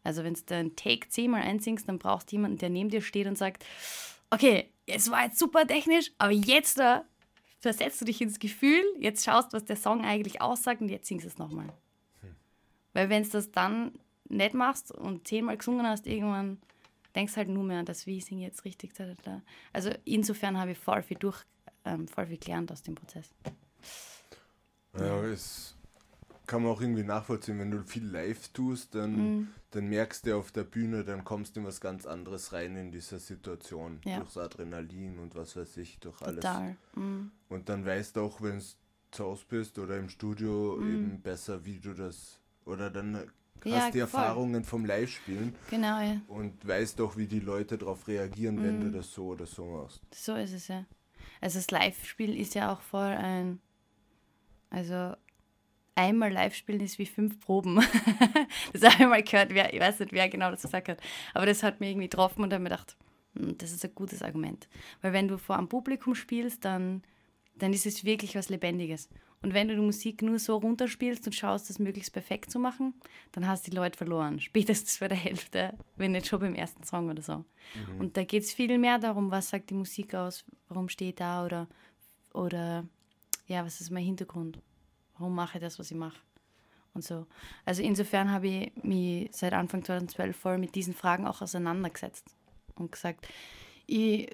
Also 0.05 0.23
wenn 0.23 0.35
du 0.35 0.55
einen 0.55 0.77
Take 0.77 1.09
zehnmal 1.09 1.41
einsingst, 1.41 1.89
dann 1.89 1.99
brauchst 1.99 2.31
du 2.31 2.37
jemanden, 2.37 2.57
der 2.57 2.69
neben 2.69 2.89
dir 2.89 3.01
steht 3.01 3.27
und 3.27 3.37
sagt, 3.37 3.65
okay, 4.29 4.71
es 4.85 5.11
war 5.11 5.25
jetzt 5.25 5.37
super 5.37 5.67
technisch, 5.67 6.13
aber 6.17 6.31
jetzt 6.31 6.79
da 6.79 7.03
versetzt 7.59 7.99
du 7.99 8.05
dich 8.05 8.21
ins 8.21 8.39
Gefühl, 8.39 8.85
jetzt 8.97 9.25
schaust, 9.25 9.51
was 9.51 9.65
der 9.65 9.75
Song 9.75 10.05
eigentlich 10.05 10.39
aussagt 10.39 10.79
und 10.79 10.87
jetzt 10.87 11.09
singst 11.09 11.25
du 11.25 11.29
es 11.29 11.37
nochmal. 11.37 11.73
Hm. 12.21 12.35
Weil 12.93 13.09
wenn 13.09 13.23
du 13.23 13.29
das 13.31 13.51
dann 13.51 13.91
nicht 14.31 14.53
machst 14.53 14.91
und 14.91 15.27
zehnmal 15.27 15.57
gesungen 15.57 15.85
hast, 15.85 16.07
irgendwann 16.07 16.57
denkst 17.15 17.35
halt 17.35 17.49
nur 17.49 17.63
mehr 17.63 17.79
an 17.79 17.85
das, 17.85 18.07
wie 18.07 18.17
ich 18.17 18.25
singe 18.25 18.43
jetzt 18.43 18.65
richtig. 18.65 18.91
Also 19.73 19.91
insofern 20.05 20.57
habe 20.57 20.71
ich 20.71 20.77
voll 20.77 21.01
viel 21.03 21.17
durch, 21.17 21.43
ähm, 21.85 22.07
voll 22.07 22.27
viel 22.27 22.37
gelernt 22.37 22.71
aus 22.71 22.83
dem 22.83 22.95
Prozess. 22.95 23.33
Ja, 24.97 25.23
es 25.23 25.75
kann 26.47 26.63
man 26.63 26.71
auch 26.73 26.81
irgendwie 26.81 27.03
nachvollziehen, 27.03 27.59
wenn 27.59 27.71
du 27.71 27.81
viel 27.83 28.05
live 28.05 28.49
tust, 28.49 28.95
dann, 28.95 29.15
mhm. 29.15 29.47
dann 29.71 29.87
merkst 29.87 30.25
du 30.25 30.35
auf 30.35 30.51
der 30.51 30.65
Bühne, 30.65 31.05
dann 31.05 31.23
kommst 31.23 31.55
du 31.55 31.61
in 31.61 31.65
was 31.65 31.79
ganz 31.79 32.05
anderes 32.05 32.51
rein 32.51 32.75
in 32.75 32.91
dieser 32.91 33.19
Situation. 33.19 34.01
Ja. 34.03 34.17
Durchs 34.17 34.37
Adrenalin 34.37 35.17
und 35.19 35.35
was 35.35 35.55
weiß 35.55 35.77
ich, 35.77 35.99
durch 35.99 36.21
alles. 36.21 36.41
Total. 36.41 36.75
Mhm. 36.95 37.31
Und 37.47 37.69
dann 37.69 37.85
weißt 37.85 38.17
du 38.17 38.21
auch, 38.21 38.41
wenn 38.41 38.59
du 38.59 38.65
zu 39.11 39.23
Hause 39.23 39.45
bist 39.47 39.79
oder 39.79 39.97
im 39.97 40.09
Studio 40.09 40.77
mhm. 40.77 40.89
eben 40.89 41.21
besser, 41.21 41.63
wie 41.63 41.79
du 41.79 41.93
das. 41.93 42.39
Oder 42.65 42.89
dann 42.89 43.31
hast 43.69 43.85
ja, 43.85 43.91
die 43.91 43.99
Erfahrungen 43.99 44.63
vom 44.63 44.85
Live-Spielen. 44.85 45.55
Genau, 45.69 46.01
ja. 46.01 46.21
Und 46.27 46.67
weißt 46.67 46.99
auch, 47.01 47.17
wie 47.17 47.27
die 47.27 47.39
Leute 47.39 47.77
darauf 47.77 48.07
reagieren, 48.07 48.63
wenn 48.63 48.79
du 48.79 48.87
mhm. 48.87 48.93
das 48.93 49.13
so 49.13 49.27
oder 49.27 49.45
so 49.45 49.65
machst. 49.65 50.01
So 50.13 50.35
ist 50.35 50.53
es 50.53 50.67
ja. 50.67 50.85
Also 51.39 51.59
das 51.59 51.69
Live-Spiel 51.69 52.39
ist 52.39 52.55
ja 52.55 52.73
auch 52.73 52.81
voll 52.81 53.11
ein. 53.11 53.59
Also 54.69 55.15
einmal 55.95 56.31
live 56.31 56.55
spielen 56.55 56.81
ist 56.81 56.99
wie 56.99 57.05
fünf 57.05 57.39
Proben. 57.39 57.75
das 58.73 58.83
habe 58.83 59.03
ich 59.03 59.09
mal 59.09 59.23
gehört, 59.23 59.53
wer, 59.53 59.73
ich 59.73 59.79
weiß 59.79 59.99
nicht, 59.99 60.13
wer 60.13 60.29
genau 60.29 60.51
das 60.51 60.61
gesagt 60.61 60.89
hat. 60.89 60.99
Aber 61.33 61.45
das 61.45 61.63
hat 61.63 61.79
mich 61.79 61.89
irgendwie 61.89 62.09
getroffen 62.09 62.43
und 62.43 62.53
habe 62.53 62.63
mir 62.63 62.69
gedacht, 62.69 62.97
hm, 63.35 63.57
das 63.57 63.71
ist 63.71 63.83
ein 63.85 63.95
gutes 63.95 64.21
Argument. 64.21 64.67
Weil 65.01 65.13
wenn 65.13 65.27
du 65.27 65.37
vor 65.37 65.57
einem 65.57 65.69
Publikum 65.69 66.15
spielst, 66.15 66.65
dann, 66.65 67.03
dann 67.55 67.73
ist 67.73 67.85
es 67.85 68.03
wirklich 68.03 68.35
was 68.35 68.49
Lebendiges. 68.49 69.09
Und 69.43 69.53
wenn 69.53 69.67
du 69.67 69.75
die 69.75 69.81
Musik 69.81 70.21
nur 70.21 70.37
so 70.37 70.57
runterspielst 70.57 71.25
und 71.25 71.33
schaust, 71.33 71.69
das 71.69 71.79
möglichst 71.79 72.13
perfekt 72.13 72.51
zu 72.51 72.59
machen, 72.59 72.93
dann 73.31 73.47
hast 73.47 73.65
du 73.65 73.71
die 73.71 73.77
Leute 73.77 73.97
verloren. 73.97 74.39
Spätestens 74.39 74.99
bei 74.99 75.07
der 75.07 75.17
Hälfte, 75.17 75.73
wenn 75.95 76.11
nicht 76.11 76.27
schon 76.27 76.39
beim 76.39 76.55
ersten 76.55 76.83
Song 76.83 77.09
oder 77.09 77.21
so. 77.21 77.37
Mhm. 77.37 77.99
Und 77.99 78.17
da 78.17 78.23
geht 78.23 78.43
es 78.43 78.53
viel 78.53 78.77
mehr 78.77 78.99
darum, 78.99 79.31
was 79.31 79.49
sagt 79.49 79.69
die 79.69 79.75
Musik 79.75 80.13
aus, 80.13 80.45
warum 80.67 80.89
steht 80.89 81.19
da 81.19 81.45
oder, 81.45 81.67
oder 82.33 82.85
ja, 83.47 83.65
was 83.65 83.81
ist 83.81 83.89
mein 83.89 84.05
Hintergrund 84.05 84.59
warum 85.21 85.35
mache 85.35 85.57
ich 85.57 85.63
das, 85.63 85.79
was 85.79 85.91
ich 85.91 85.97
mache? 85.97 86.19
Und 86.93 87.05
so. 87.05 87.25
Also 87.63 87.81
insofern 87.81 88.31
habe 88.31 88.47
ich 88.47 88.83
mich 88.83 89.29
seit 89.31 89.53
Anfang 89.53 89.83
2012 89.83 90.35
voll 90.35 90.57
mit 90.57 90.75
diesen 90.75 90.93
Fragen 90.93 91.25
auch 91.25 91.41
auseinandergesetzt 91.41 92.25
und 92.75 92.91
gesagt, 92.91 93.27
ich, 93.85 94.29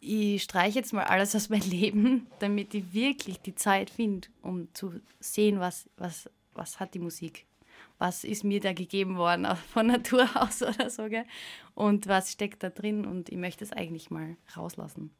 ich 0.00 0.42
streiche 0.42 0.78
jetzt 0.78 0.92
mal 0.92 1.04
alles 1.04 1.34
aus 1.34 1.48
meinem 1.48 1.70
Leben, 1.70 2.26
damit 2.38 2.74
ich 2.74 2.92
wirklich 2.92 3.40
die 3.40 3.54
Zeit 3.54 3.90
finde, 3.90 4.28
um 4.42 4.72
zu 4.74 5.00
sehen, 5.20 5.60
was, 5.60 5.88
was, 5.96 6.30
was 6.54 6.80
hat 6.80 6.94
die 6.94 6.98
Musik. 6.98 7.46
Was 7.98 8.24
ist 8.24 8.44
mir 8.44 8.60
da 8.60 8.72
gegeben 8.72 9.16
worden 9.16 9.46
von 9.72 9.86
Natur 9.86 10.28
aus 10.34 10.62
oder 10.62 10.90
so, 10.90 11.08
gell? 11.08 11.26
Und 11.74 12.06
was 12.06 12.32
steckt 12.32 12.62
da 12.62 12.70
drin 12.70 13.06
und 13.06 13.28
ich 13.28 13.36
möchte 13.36 13.64
es 13.64 13.72
eigentlich 13.72 14.10
mal 14.10 14.36
rauslassen. 14.56 15.10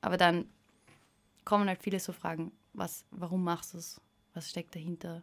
Aber 0.00 0.16
dann 0.16 0.46
kommen 1.44 1.68
halt 1.68 1.82
viele 1.82 2.00
so 2.00 2.12
Fragen, 2.12 2.52
was, 2.72 3.04
warum 3.10 3.42
machst 3.44 3.74
du 3.74 3.78
es? 3.78 4.00
Was 4.34 4.50
steckt 4.50 4.74
dahinter? 4.74 5.22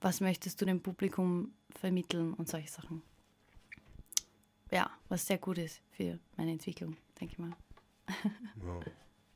Was 0.00 0.20
möchtest 0.20 0.60
du 0.60 0.64
dem 0.64 0.80
Publikum 0.80 1.52
vermitteln 1.78 2.32
und 2.34 2.48
solche 2.48 2.68
Sachen? 2.68 3.02
Ja, 4.70 4.90
was 5.08 5.26
sehr 5.26 5.38
gut 5.38 5.58
ist 5.58 5.80
für 5.90 6.18
meine 6.36 6.52
Entwicklung, 6.52 6.96
denke 7.20 7.34
ich 7.34 7.38
mal. 7.38 7.54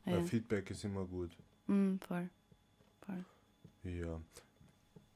Ja. 0.06 0.12
ja. 0.12 0.22
Feedback 0.22 0.70
ist 0.70 0.84
immer 0.84 1.04
gut. 1.04 1.30
Mm, 1.66 1.96
voll. 1.96 2.28
voll. 3.00 3.24
Ja. 3.84 4.20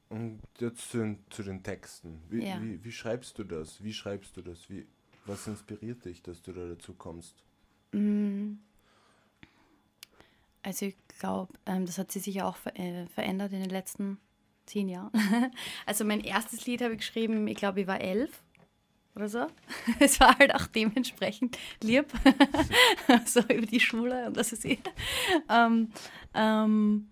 Und 0.09 0.41
jetzt 0.59 0.89
zu 0.89 0.97
den, 0.97 1.19
zu 1.29 1.43
den 1.43 1.61
Texten. 1.61 2.21
Wie, 2.29 2.43
ja. 2.43 2.59
wie, 2.61 2.83
wie, 2.83 2.91
schreibst 2.91 3.37
du 3.37 3.43
das? 3.43 3.83
Wie 3.83 3.93
schreibst 3.93 4.35
du 4.35 4.41
das? 4.41 4.69
Wie, 4.69 4.87
was 5.25 5.45
inspiriert 5.47 6.05
dich, 6.05 6.23
dass 6.23 6.41
du 6.41 6.51
da 6.51 6.67
dazu 6.67 6.93
kommst? 6.93 7.35
Mm. 7.91 8.53
Also 10.63 10.87
ich 10.87 10.97
glaube, 11.19 11.53
ähm, 11.65 11.85
das 11.85 11.97
hat 11.97 12.11
sich 12.11 12.23
sicher 12.23 12.47
auch 12.47 12.57
ver 12.57 12.77
äh, 12.77 13.05
verändert 13.07 13.53
in 13.53 13.61
den 13.61 13.69
letzten 13.69 14.17
zehn 14.65 14.89
Jahren. 14.89 15.11
also 15.85 16.03
mein 16.03 16.21
erstes 16.21 16.65
Lied 16.65 16.81
habe 16.81 16.93
ich 16.93 16.99
geschrieben, 16.99 17.47
ich 17.47 17.57
glaube, 17.57 17.81
ich 17.81 17.87
war 17.87 18.01
elf 18.01 18.41
oder 19.15 19.29
so. 19.29 19.47
Es 19.99 20.19
war 20.19 20.37
halt 20.37 20.53
auch 20.53 20.67
dementsprechend 20.67 21.57
lieb, 21.83 22.07
so 23.25 23.41
über 23.41 23.65
die 23.65 23.79
Schule 23.79 24.27
und 24.27 24.37
das 24.37 24.53
ist 24.53 24.65
eh. 24.65 24.79
Ähm, 25.49 25.89
ähm, 26.33 27.09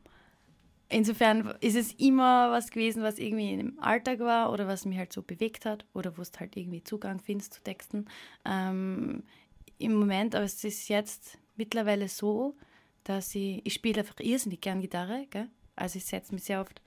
insofern 0.89 1.53
ist 1.61 1.75
es 1.75 1.93
immer 1.93 2.51
was 2.51 2.71
gewesen, 2.71 3.03
was 3.03 3.19
irgendwie 3.19 3.53
im 3.53 3.79
Alltag 3.79 4.19
war 4.19 4.51
oder 4.51 4.67
was 4.67 4.85
mich 4.85 4.97
halt 4.97 5.13
so 5.13 5.21
bewegt 5.21 5.65
hat 5.65 5.85
oder 5.93 6.17
wo 6.17 6.21
es 6.21 6.31
halt 6.39 6.55
irgendwie 6.55 6.83
Zugang 6.83 7.19
findest 7.19 7.53
zu 7.53 7.63
Texten. 7.63 8.05
Ähm, 8.45 9.23
Im 9.77 9.95
Moment, 9.95 10.35
aber 10.35 10.45
es 10.45 10.63
ist 10.63 10.87
jetzt 10.87 11.37
mittlerweile 11.55 12.07
so, 12.07 12.55
dass 13.03 13.33
ich, 13.35 13.61
ich 13.65 13.73
spiele 13.73 14.01
einfach 14.01 14.19
irrsinnig 14.19 14.61
gern 14.61 14.81
Gitarre, 14.81 15.27
gell? 15.29 15.49
also 15.75 15.97
ich 15.97 16.05
setze 16.05 16.33
mich 16.33 16.43
sehr 16.43 16.61
oft 16.61 16.81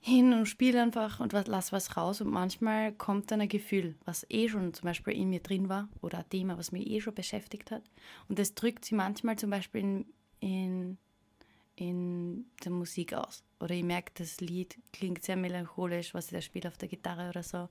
hin 0.00 0.32
und 0.32 0.46
spiele 0.46 0.82
einfach 0.82 1.20
und 1.20 1.32
was, 1.32 1.46
lass 1.46 1.72
was 1.72 1.96
raus 1.96 2.20
und 2.20 2.30
manchmal 2.30 2.92
kommt 2.92 3.30
dann 3.30 3.40
ein 3.40 3.48
Gefühl, 3.48 3.96
was 4.04 4.26
eh 4.30 4.48
schon 4.48 4.72
zum 4.72 4.86
Beispiel 4.86 5.14
in 5.14 5.30
mir 5.30 5.40
drin 5.40 5.68
war 5.68 5.88
oder 6.00 6.18
ein 6.18 6.28
Thema, 6.28 6.58
was 6.58 6.72
mich 6.72 6.86
eh 6.86 7.00
schon 7.00 7.14
beschäftigt 7.14 7.70
hat 7.70 7.82
und 8.28 8.38
das 8.38 8.54
drückt 8.54 8.84
sie 8.84 8.94
manchmal 8.94 9.36
zum 9.36 9.50
Beispiel 9.50 9.80
in, 9.80 10.06
in, 10.40 10.98
in 11.74 12.46
der 12.64 12.72
Musik 12.72 13.14
aus 13.14 13.42
oder 13.58 13.74
ich 13.74 13.84
merke, 13.84 14.12
das 14.14 14.40
Lied 14.40 14.78
klingt 14.92 15.24
sehr 15.24 15.36
melancholisch, 15.36 16.14
was 16.14 16.26
ich 16.26 16.32
da 16.32 16.40
spiele 16.40 16.68
auf 16.68 16.78
der 16.78 16.88
Gitarre 16.88 17.30
oder 17.30 17.42
so. 17.42 17.68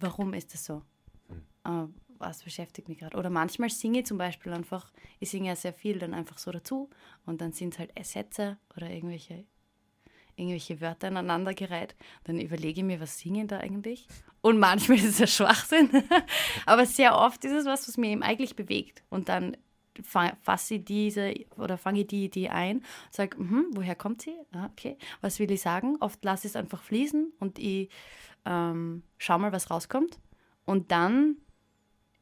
Warum 0.00 0.34
ist 0.34 0.52
das 0.52 0.64
so? 0.64 0.82
Hm. 1.28 1.42
Uh, 1.66 1.88
was 2.20 2.42
beschäftigt 2.42 2.88
mich 2.88 2.98
gerade. 2.98 3.16
Oder 3.16 3.30
manchmal 3.30 3.70
singe 3.70 4.00
ich 4.00 4.06
zum 4.06 4.18
Beispiel 4.18 4.52
einfach, 4.52 4.92
ich 5.20 5.30
singe 5.30 5.48
ja 5.48 5.56
sehr 5.56 5.72
viel 5.72 5.98
dann 5.98 6.14
einfach 6.14 6.38
so 6.38 6.50
dazu 6.50 6.90
und 7.26 7.40
dann 7.40 7.52
sind 7.52 7.74
es 7.74 7.78
halt 7.78 7.92
Sätze 8.04 8.58
oder 8.76 8.90
irgendwelche, 8.90 9.44
irgendwelche 10.40 10.80
Wörter 10.80 11.08
aneinandergereiht. 11.08 11.94
Dann 12.24 12.40
überlege 12.40 12.80
ich 12.80 12.86
mir, 12.86 13.00
was 13.00 13.18
singe 13.18 13.42
ich 13.42 13.48
da 13.48 13.58
eigentlich? 13.58 14.08
Und 14.40 14.58
manchmal 14.58 14.98
ist 14.98 15.04
es 15.04 15.18
ja 15.18 15.26
Schwachsinn, 15.26 15.90
aber 16.66 16.86
sehr 16.86 17.16
oft 17.16 17.44
ist 17.44 17.52
es 17.52 17.66
was, 17.66 17.86
was 17.86 17.96
mir 17.96 18.10
eben 18.10 18.22
eigentlich 18.22 18.56
bewegt. 18.56 19.02
Und 19.10 19.28
dann 19.28 19.56
fasse 20.02 20.76
ich 20.76 20.84
diese 20.84 21.34
oder 21.56 21.76
fange 21.76 22.00
ich 22.00 22.06
die 22.06 22.24
Idee 22.24 22.48
ein 22.48 22.78
und 22.78 22.84
sage, 23.10 23.36
mh, 23.40 23.64
woher 23.72 23.94
kommt 23.94 24.22
sie? 24.22 24.34
Ah, 24.52 24.66
okay, 24.72 24.96
was 25.20 25.38
will 25.38 25.50
ich 25.50 25.60
sagen? 25.60 25.96
Oft 26.00 26.24
lasse 26.24 26.46
ich 26.46 26.52
es 26.52 26.56
einfach 26.56 26.82
fließen 26.82 27.32
und 27.38 27.58
ich 27.58 27.90
ähm, 28.46 29.02
schaue 29.18 29.40
mal, 29.40 29.52
was 29.52 29.70
rauskommt. 29.70 30.18
Und 30.64 30.90
dann 30.90 31.36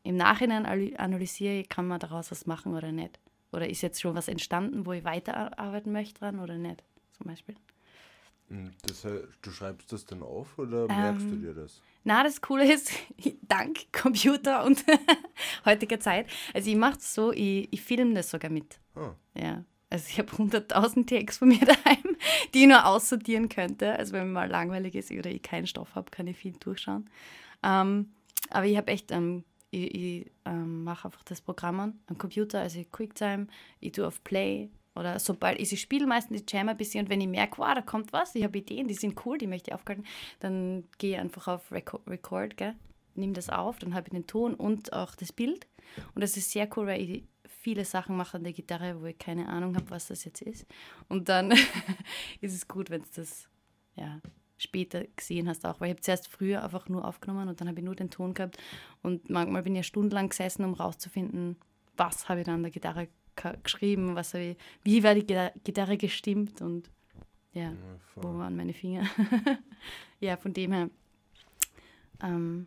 im 0.03 0.17
Nachhinein 0.17 0.67
analysiere 0.97 1.61
ich, 1.61 1.69
kann 1.69 1.87
man 1.87 2.01
daraus 2.01 2.31
was 2.31 2.47
machen 2.47 2.75
oder 2.75 2.93
nicht. 2.93 3.21
Oder 3.53 3.69
ist 3.69 3.83
jetzt 3.83 4.01
schon 4.01 4.15
was 4.15 4.29
entstanden, 4.29 4.87
wo 4.87 4.93
ich 4.93 5.05
weiterarbeiten 5.05 5.93
möchte 5.93 6.21
dran 6.21 6.39
oder 6.39 6.57
nicht, 6.57 6.83
zum 7.13 7.27
Beispiel. 7.27 7.55
Hm, 8.49 8.71
das, 8.83 9.03
du 9.43 9.51
schreibst 9.51 9.93
das 9.93 10.07
dann 10.07 10.23
auf 10.23 10.59
oder 10.59 10.87
merkst 10.87 11.27
ähm, 11.27 11.31
du 11.31 11.37
dir 11.37 11.55
das? 11.55 11.83
Na, 12.05 12.23
das 12.23 12.41
Coole 12.41 12.73
ist, 12.73 12.91
dank 13.43 13.93
Computer 13.93 14.65
und 14.65 14.85
heutiger 15.65 16.01
Zeit, 16.01 16.27
also 16.55 16.71
ich 16.71 16.77
mache 16.77 16.99
es 16.99 17.15
so, 17.15 17.33
ich, 17.33 17.69
ich 17.71 17.83
filme 17.83 18.15
das 18.15 18.31
sogar 18.31 18.51
mit. 18.51 18.81
Oh. 18.97 19.11
Ja. 19.35 19.65
Also 19.91 20.07
ich 20.09 20.19
habe 20.19 20.31
100.000 20.31 21.07
Tags 21.07 21.39
von 21.39 21.49
mir 21.49 21.61
daheim, 21.65 22.17
die 22.53 22.63
ich 22.63 22.69
nur 22.69 22.85
aussortieren 22.85 23.49
könnte. 23.49 23.99
Also 23.99 24.13
wenn 24.13 24.27
mir 24.27 24.33
mal 24.33 24.51
langweilig 24.51 24.95
ist 24.95 25.11
oder 25.11 25.31
ich 25.31 25.43
keinen 25.43 25.67
Stoff 25.67 25.95
habe, 25.95 26.11
kann 26.11 26.27
ich 26.27 26.37
viel 26.37 26.53
durchschauen. 26.53 27.09
Ähm, 27.63 28.13
aber 28.51 28.67
ich 28.67 28.77
habe 28.77 28.91
echt, 28.91 29.11
ähm, 29.11 29.45
ich, 29.71 29.95
ich 29.95 30.33
ähm, 30.45 30.85
mache 30.85 31.09
einfach 31.09 31.23
das 31.25 31.41
Programm 31.41 31.81
an, 31.81 32.01
am 32.07 32.19
Computer, 32.19 32.61
also 32.61 32.83
QuickTime, 32.91 33.47
ich 33.81 33.93
tue 33.93 34.07
auf 34.07 34.23
Play 34.25 34.71
oder 34.99 35.19
sobald 35.19 35.59
ich 35.61 35.69
sie 35.69 35.77
spiele, 35.77 36.07
meistens 36.07 36.45
die 36.45 36.57
Jam 36.57 36.69
ein 36.69 36.77
bisschen 36.77 37.05
und 37.05 37.11
wenn 37.11 37.21
ich 37.21 37.29
merke, 37.29 37.59
wow, 37.59 37.75
da 37.75 37.83
kommt 37.83 38.13
was, 38.13 38.35
ich 38.35 38.45
habe 38.45 38.59
Ideen, 38.59 38.89
die 38.89 38.95
sind 38.95 39.25
cool, 39.25 39.39
die 39.39 39.47
möchte 39.47 39.71
ich 39.71 39.75
aufhalten, 39.75 40.05
dann 40.41 40.85
gehe 40.99 41.13
ich 41.13 41.19
einfach 41.19 41.49
auf 41.49 41.71
Record, 41.73 42.07
Record 42.07 42.57
gell? 42.57 42.75
nehme 43.19 43.33
das 43.33 43.51
auf, 43.51 43.79
dann 43.79 43.95
habe 43.95 44.07
ich 44.07 44.13
den 44.13 44.27
Ton 44.27 44.55
und 44.55 44.93
auch 44.93 45.15
das 45.15 45.33
Bild. 45.33 45.67
Und 46.15 46.23
das 46.23 46.37
ist 46.37 46.51
sehr 46.51 46.69
cool, 46.77 46.87
weil 46.87 47.01
ich 47.01 47.25
viele 47.49 47.85
Sachen 47.85 48.17
mache 48.17 48.37
an 48.37 48.45
der 48.45 48.53
Gitarre, 48.53 49.01
wo 49.01 49.07
ich 49.07 49.19
keine 49.19 49.49
Ahnung 49.49 49.75
habe, 49.77 49.91
was 49.91 50.09
das 50.09 50.25
jetzt 50.25 50.43
ist. 50.43 50.67
Und 51.09 51.29
dann 51.29 51.51
ist 52.41 52.55
es 52.55 52.69
gut, 52.69 52.91
wenn 52.91 53.03
es 53.03 53.11
das 53.11 53.49
ja, 53.97 54.21
später 54.57 55.05
gesehen 55.17 55.49
hast 55.49 55.67
auch, 55.67 55.81
weil 55.81 55.89
ich 55.89 55.95
habe 55.95 56.01
zuerst 56.01 56.29
früher 56.29 56.63
einfach 56.63 56.89
nur 56.89 57.05
aufgenommen 57.05 57.49
und 57.49 57.61
dann 57.61 57.69
habe 57.69 57.79
ich 57.81 57.85
nur 57.85 57.97
den 57.97 58.11
Ton 58.11 58.35
gehabt. 58.35 58.59
Und 59.03 59.29
manchmal 59.29 59.63
bin 59.63 59.75
ich 59.75 59.81
ja 59.81 59.83
stundenlang 59.83 60.29
gesessen, 60.29 60.65
um 60.65 60.75
rauszufinden, 60.75 61.57
was 61.97 62.29
habe 62.29 62.41
ich 62.41 62.47
dann 62.47 62.57
an 62.57 62.63
der 62.63 62.71
Gitarre 62.71 63.09
geschrieben, 63.63 64.15
was 64.15 64.35
ich, 64.35 64.57
wie 64.83 65.03
war 65.03 65.15
die 65.15 65.27
Gitarre 65.65 65.97
gestimmt 65.97 66.61
und 66.61 66.91
ja, 67.53 67.71
ja 67.71 67.77
wo 68.17 68.37
waren 68.39 68.57
meine 68.57 68.73
Finger. 68.73 69.05
ja, 70.21 70.37
von 70.37 70.53
dem 70.53 70.73
her. 70.73 70.91
Ähm, 72.23 72.67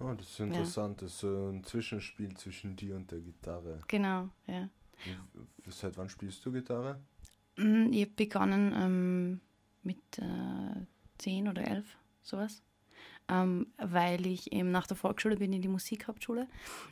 oh, 0.00 0.12
das 0.16 0.28
ist 0.28 0.40
interessant, 0.40 1.00
ja. 1.00 1.06
das 1.06 1.14
ist 1.16 1.24
ein 1.24 1.64
Zwischenspiel 1.64 2.36
zwischen 2.36 2.76
dir 2.76 2.96
und 2.96 3.10
der 3.10 3.20
Gitarre. 3.20 3.80
Genau, 3.88 4.28
ja. 4.46 4.68
Und 5.64 5.74
seit 5.74 5.96
wann 5.96 6.08
spielst 6.08 6.44
du 6.44 6.52
Gitarre? 6.52 7.00
Mm, 7.56 7.92
ich 7.92 8.02
habe 8.02 8.12
begonnen 8.16 8.72
ähm, 8.74 9.40
mit 9.82 10.18
äh, 10.18 10.86
zehn 11.18 11.48
oder 11.48 11.66
elf, 11.66 11.96
sowas. 12.22 12.62
Ähm, 13.28 13.66
weil 13.78 14.24
ich 14.26 14.52
eben 14.52 14.70
nach 14.70 14.86
der 14.86 14.96
Volksschule 14.96 15.36
bin 15.36 15.52
in 15.52 15.60
die 15.60 15.68
Musikhauptschule 15.68 16.46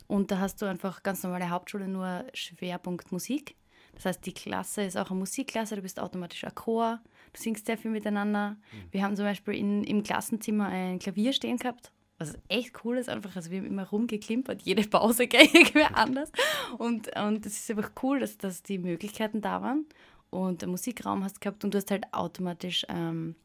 und 0.08 0.32
da 0.32 0.40
hast 0.40 0.60
du 0.60 0.66
einfach 0.66 1.04
ganz 1.04 1.22
normale 1.22 1.48
Hauptschule, 1.48 1.86
nur 1.86 2.24
Schwerpunkt 2.34 3.12
Musik. 3.12 3.54
Das 3.94 4.06
heißt, 4.06 4.26
die 4.26 4.32
Klasse 4.32 4.82
ist 4.82 4.96
auch 4.96 5.10
eine 5.10 5.20
Musikklasse, 5.20 5.76
du 5.76 5.82
bist 5.82 6.00
automatisch 6.00 6.44
ein 6.44 6.54
Chor, 6.54 7.00
du 7.32 7.40
singst 7.40 7.66
sehr 7.66 7.78
viel 7.78 7.90
miteinander. 7.90 8.50
Mhm. 8.50 8.56
Wir 8.90 9.02
haben 9.04 9.16
zum 9.16 9.24
Beispiel 9.24 9.54
in, 9.54 9.84
im 9.84 10.02
Klassenzimmer 10.02 10.68
ein 10.68 10.98
Klavier 10.98 11.32
stehen 11.32 11.56
gehabt, 11.56 11.92
was 12.18 12.38
echt 12.48 12.84
cool 12.84 12.98
ist, 12.98 13.08
einfach, 13.08 13.34
also 13.34 13.50
wir 13.50 13.58
haben 13.58 13.66
immer 13.66 13.88
rumgeklimpert, 13.88 14.62
jede 14.62 14.86
Pause 14.88 15.26
gleich 15.28 15.52
irgendwie 15.54 15.82
anders. 15.82 16.30
Und, 16.78 17.16
und 17.16 17.44
das 17.44 17.54
ist 17.54 17.70
einfach 17.70 17.92
cool, 18.02 18.20
dass, 18.20 18.38
dass 18.38 18.62
die 18.62 18.78
Möglichkeiten 18.78 19.40
da 19.40 19.62
waren 19.62 19.86
und 20.30 20.62
einen 20.62 20.72
Musikraum 20.72 21.24
hast 21.24 21.40
gehabt 21.40 21.64
und 21.64 21.74
du 21.74 21.78
hast 21.78 21.90
halt 21.90 22.12
automatisch, 22.12 22.84
ähm, 22.88 23.36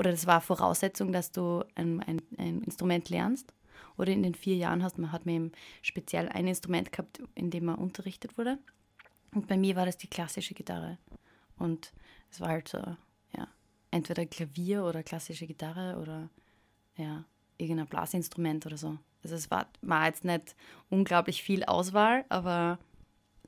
oder 0.00 0.12
das 0.12 0.26
war 0.26 0.40
Voraussetzung, 0.40 1.12
dass 1.12 1.30
du 1.30 1.62
ein, 1.74 2.02
ein, 2.04 2.22
ein, 2.38 2.62
Instrument 2.62 3.10
lernst. 3.10 3.52
Oder 3.98 4.12
in 4.12 4.22
den 4.22 4.34
vier 4.34 4.56
Jahren 4.56 4.82
hast 4.82 4.96
man, 4.96 5.12
hat 5.12 5.26
man 5.26 5.34
eben 5.34 5.52
speziell 5.82 6.30
ein 6.30 6.48
Instrument 6.48 6.90
gehabt, 6.90 7.22
in 7.34 7.50
dem 7.50 7.66
man 7.66 7.74
unterrichtet 7.74 8.38
wurde. 8.38 8.58
Und 9.34 9.46
bei 9.46 9.58
mir 9.58 9.76
war 9.76 9.84
das 9.84 9.98
die 9.98 10.06
klassische 10.08 10.54
Gitarre. 10.54 10.96
Und 11.58 11.92
es 12.30 12.40
war 12.40 12.48
halt 12.48 12.68
so, 12.68 12.78
ja, 12.78 13.46
entweder 13.90 14.24
Klavier 14.24 14.84
oder 14.84 15.02
klassische 15.02 15.46
Gitarre 15.46 15.98
oder 16.00 16.30
ja, 16.96 17.26
irgendein 17.58 17.86
Blasinstrument 17.86 18.64
oder 18.64 18.78
so. 18.78 18.96
Also 19.22 19.36
es 19.36 19.50
war, 19.50 19.68
war 19.82 20.06
jetzt 20.06 20.24
nicht 20.24 20.56
unglaublich 20.88 21.42
viel 21.42 21.62
Auswahl, 21.64 22.24
aber 22.30 22.78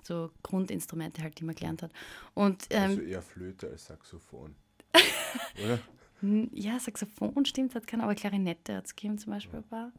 so 0.02 0.30
Grundinstrumente 0.42 1.22
halt, 1.22 1.40
die 1.40 1.44
man 1.44 1.54
gelernt 1.54 1.82
hat. 1.82 1.92
Und, 2.34 2.66
ähm, 2.68 2.90
also 2.90 3.00
eher 3.00 3.22
Flöte 3.22 3.70
als 3.70 3.86
Saxophon. 3.86 4.54
Oder? 5.64 5.78
Ja, 6.52 6.78
Saxophon 6.78 7.44
stimmt, 7.44 7.74
hat 7.74 7.86
keiner, 7.86 8.04
aber 8.04 8.14
Klarinette 8.14 8.76
hat 8.76 8.86
es 8.86 8.94
gegeben 8.94 9.18
zum 9.18 9.32
Beispiel 9.32 9.58
ein 9.58 9.68
paar. 9.68 9.92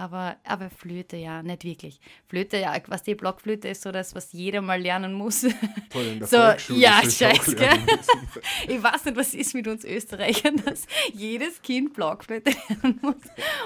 Aber, 0.00 0.36
aber 0.44 0.70
Flöte, 0.70 1.16
ja, 1.16 1.42
nicht 1.42 1.64
wirklich. 1.64 2.00
Flöte, 2.26 2.56
ja, 2.56 2.74
was 2.86 3.02
die 3.02 3.14
Blockflöte 3.14 3.68
ist, 3.68 3.82
so 3.82 3.92
das, 3.92 4.14
was 4.14 4.32
jeder 4.32 4.62
mal 4.62 4.80
lernen 4.80 5.12
muss. 5.12 5.46
Voll 5.90 6.06
in 6.06 6.18
der 6.20 6.28
so, 6.28 6.74
ja, 6.74 7.02
scheiße? 7.02 7.56
Ich 8.68 8.82
weiß 8.82 9.04
nicht, 9.06 9.16
was 9.16 9.34
ist 9.34 9.52
mit 9.52 9.68
uns 9.68 9.84
Österreichern, 9.84 10.56
dass 10.64 10.86
jedes 11.12 11.60
Kind 11.60 11.92
Blockflöte 11.92 12.50
lernen 12.68 12.98
muss. 13.02 13.16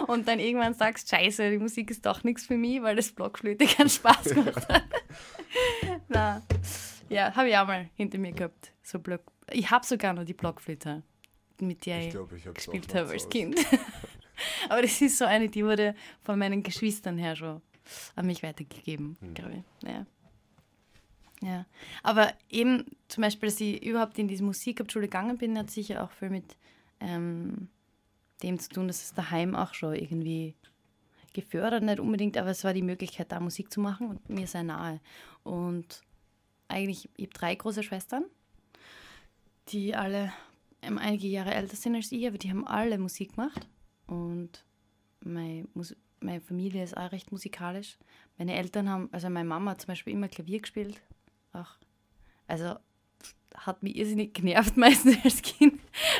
Und 0.08 0.26
dann 0.26 0.40
irgendwann 0.40 0.74
sagst, 0.74 1.08
scheiße, 1.08 1.50
die 1.50 1.58
Musik 1.58 1.90
ist 1.90 2.04
doch 2.04 2.24
nichts 2.24 2.46
für 2.46 2.56
mich, 2.56 2.82
weil 2.82 2.96
das 2.96 3.12
Blockflöte 3.12 3.66
keinen 3.66 3.90
Spaß 3.90 4.24
gemacht 4.34 4.68
hat. 4.68 4.84
Na, 6.08 6.42
ja, 7.10 7.34
habe 7.36 7.48
ich 7.48 7.56
auch 7.56 7.66
mal 7.66 7.90
hinter 7.94 8.18
mir 8.18 8.32
gehabt. 8.32 8.72
So 8.82 8.98
Block. 8.98 9.20
Ich 9.52 9.70
habe 9.70 9.86
sogar 9.86 10.14
noch 10.14 10.24
die 10.24 10.34
Blockflöte, 10.34 11.04
mit 11.60 11.86
der 11.86 12.06
ich, 12.06 12.10
glaub, 12.10 12.32
ich 12.32 12.44
gespielt 12.52 12.94
habe 12.94 13.10
als 13.10 13.28
Kind. 13.28 13.58
Aber 14.68 14.82
das 14.82 15.00
ist 15.00 15.18
so 15.18 15.24
eine, 15.24 15.48
die 15.48 15.64
wurde 15.64 15.94
von 16.22 16.38
meinen 16.38 16.62
Geschwistern 16.62 17.18
her 17.18 17.36
schon 17.36 17.62
an 18.16 18.26
mich 18.26 18.42
weitergegeben, 18.42 19.16
mhm. 19.20 19.34
glaube 19.34 19.52
ich. 19.82 19.88
Ja. 19.88 20.06
ja. 21.42 21.66
Aber 22.02 22.32
eben 22.50 22.84
zum 23.08 23.22
Beispiel, 23.22 23.48
dass 23.48 23.60
ich 23.60 23.84
überhaupt 23.84 24.18
in 24.18 24.28
diese 24.28 24.42
Musikabschule 24.42 25.06
gegangen 25.06 25.38
bin, 25.38 25.58
hat 25.58 25.70
sicher 25.70 26.02
auch 26.02 26.10
viel 26.10 26.30
mit 26.30 26.56
ähm, 27.00 27.68
dem 28.42 28.58
zu 28.58 28.70
tun, 28.70 28.88
dass 28.88 29.02
es 29.02 29.14
daheim 29.14 29.54
auch 29.54 29.74
schon 29.74 29.94
irgendwie 29.94 30.54
gefördert, 31.32 31.82
nicht 31.82 32.00
unbedingt, 32.00 32.36
aber 32.38 32.50
es 32.50 32.64
war 32.64 32.72
die 32.72 32.82
Möglichkeit, 32.82 33.32
da 33.32 33.40
Musik 33.40 33.72
zu 33.72 33.80
machen 33.80 34.08
und 34.08 34.28
mir 34.28 34.46
sehr 34.46 34.62
nahe. 34.62 35.00
Und 35.42 36.02
eigentlich, 36.68 37.10
ich 37.16 37.26
habe 37.26 37.34
drei 37.34 37.54
große 37.54 37.82
Schwestern, 37.82 38.24
die 39.68 39.94
alle 39.94 40.32
ähm, 40.86 40.98
einige 40.98 41.28
Jahre 41.28 41.54
älter 41.54 41.76
sind 41.76 41.94
als 41.94 42.12
ich, 42.12 42.26
aber 42.26 42.38
die 42.38 42.50
haben 42.50 42.66
alle 42.66 42.98
Musik 42.98 43.34
gemacht. 43.34 43.68
Und 44.06 44.64
meine, 45.20 45.66
meine 46.20 46.40
Familie 46.40 46.82
ist 46.82 46.96
auch 46.96 47.12
recht 47.12 47.32
musikalisch. 47.32 47.98
Meine 48.38 48.54
Eltern 48.54 48.88
haben, 48.88 49.08
also 49.12 49.28
meine 49.30 49.48
Mama 49.48 49.72
hat 49.72 49.82
zum 49.82 49.88
Beispiel 49.88 50.12
immer 50.12 50.28
Klavier 50.28 50.60
gespielt. 50.60 51.00
Auch. 51.52 51.76
Also 52.46 52.76
hat 53.54 53.82
mich 53.82 53.96
irrsinnig 53.96 54.34
genervt 54.34 54.76
meistens 54.76 55.16
als 55.24 55.42
Kind, 55.42 55.73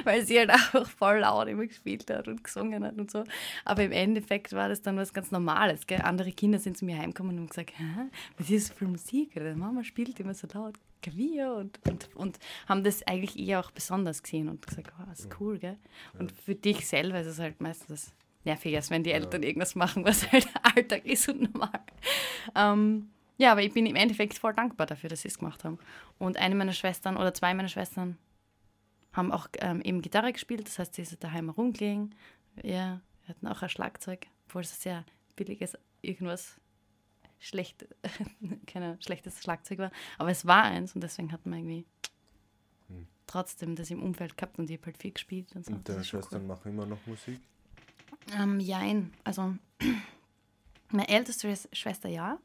weil 0.05 0.25
sie 0.25 0.39
halt 0.39 0.51
auch 0.75 0.89
voll 0.89 1.19
laut 1.19 1.49
immer 1.49 1.67
gespielt 1.67 2.11
hat 2.11 2.29
und 2.29 2.45
gesungen 2.45 2.85
hat 2.85 2.97
und 2.99 3.11
so. 3.11 3.25
Aber 3.65 3.83
im 3.83 3.93
Endeffekt 3.93 4.53
war 4.53 4.69
das 4.69 4.83
dann 4.83 4.97
was 4.97 5.13
ganz 5.13 5.31
Normales. 5.31 5.87
Gell? 5.87 6.03
Andere 6.03 6.33
Kinder 6.33 6.59
sind 6.59 6.77
zu 6.77 6.85
mir 6.85 6.99
heimgekommen 6.99 7.33
und 7.33 7.43
haben 7.43 7.49
gesagt, 7.49 7.73
Hä, 7.79 8.11
was 8.39 8.51
ist 8.51 8.71
das 8.71 8.77
für 8.77 8.87
Musik? 8.87 9.33
Oder 9.37 9.55
Mama 9.55 9.85
spielt 9.85 10.19
immer 10.21 10.35
so 10.35 10.47
laut 10.53 10.75
Klavier 11.03 11.55
und, 11.55 11.79
und, 11.87 12.09
und 12.17 12.39
haben 12.67 12.83
das 12.83 13.07
eigentlich 13.07 13.39
eher 13.39 13.61
auch 13.61 13.71
besonders 13.71 14.23
gesehen 14.23 14.49
und 14.49 14.67
gesagt, 14.67 14.91
oh, 14.99 15.05
das 15.07 15.21
ist 15.21 15.41
cool, 15.41 15.59
gell? 15.59 15.77
Und 16.19 16.33
für 16.33 16.55
dich 16.55 16.89
selber 16.89 17.21
ist 17.21 17.27
es 17.27 17.39
halt 17.39 17.61
meistens 17.61 17.89
das 17.89 18.15
Nervige, 18.45 18.81
wenn 18.89 19.05
die 19.05 19.13
Eltern 19.13 19.43
ja. 19.43 19.49
irgendwas 19.49 19.75
machen, 19.75 20.05
was 20.05 20.31
halt 20.33 20.47
Alltag 20.63 21.05
ist 21.05 21.29
und 21.29 21.53
normal. 21.53 21.81
Ähm, 22.55 23.11
ja, 23.37 23.53
aber 23.53 23.63
ich 23.63 23.73
bin 23.73 23.85
im 23.87 23.97
Endeffekt 23.97 24.39
voll 24.39 24.55
dankbar 24.55 24.87
dafür, 24.87 25.11
dass 25.11 25.23
sie 25.23 25.29
es 25.29 25.39
gemacht 25.39 25.65
haben. 25.65 25.79
Und 26.19 26.37
eine 26.37 26.55
meiner 26.55 26.73
Schwestern 26.73 27.17
oder 27.17 27.35
zwei 27.35 27.53
meiner 27.53 27.69
Schwestern 27.69 28.17
haben 29.15 29.33
auch 29.33 29.49
ähm, 29.61 29.81
eben 29.81 30.03
Gitarre 30.03 30.33
gespielt, 30.33 30.67
das 30.67 30.79
heißt, 30.79 30.95
sie 30.95 31.03
ist 31.03 31.25
daheim 31.25 31.49
rumgelegen. 31.49 32.15
Ja, 32.63 33.01
wir 33.25 33.35
hatten 33.35 33.47
auch 33.47 33.63
ein 33.63 33.69
Schlagzeug, 33.69 34.27
obwohl 34.47 34.63
es 34.63 34.83
sehr 34.83 35.05
billiges 35.37 35.79
irgendwas 36.03 36.61
schlecht, 37.39 37.87
kein 38.67 39.01
schlechtes 39.01 39.43
Schlagzeug 39.43 39.79
war. 39.79 39.91
Aber 40.19 40.31
es 40.31 40.47
war 40.47 40.65
eins 40.65 40.95
und 40.95 41.01
deswegen 41.03 41.33
hatten 41.33 41.51
wir 41.51 41.59
irgendwie 41.59 41.87
hm. 42.89 43.07
trotzdem 43.27 43.77
das 43.77 43.91
im 43.91 44.03
Umfeld 44.03 44.37
gehabt 44.37 44.59
und 44.59 44.69
ich 44.69 44.77
habe 44.77 44.87
halt 44.87 44.99
viel 44.99 45.13
gespielt. 45.13 45.55
Und, 45.55 45.65
so. 45.65 45.73
und 45.73 45.89
deine 45.89 46.05
Schwestern 46.05 46.43
cool. 46.43 46.49
machen 46.49 46.73
immer 46.73 46.87
noch 46.87 47.07
Musik? 47.07 47.41
Ähm, 48.37 48.61
jein, 48.61 49.13
also 49.25 49.55
Meine 50.95 51.09
älteste 51.09 51.49
Schwes- 51.49 51.69
Schwester 51.73 52.09
ja. 52.09 52.39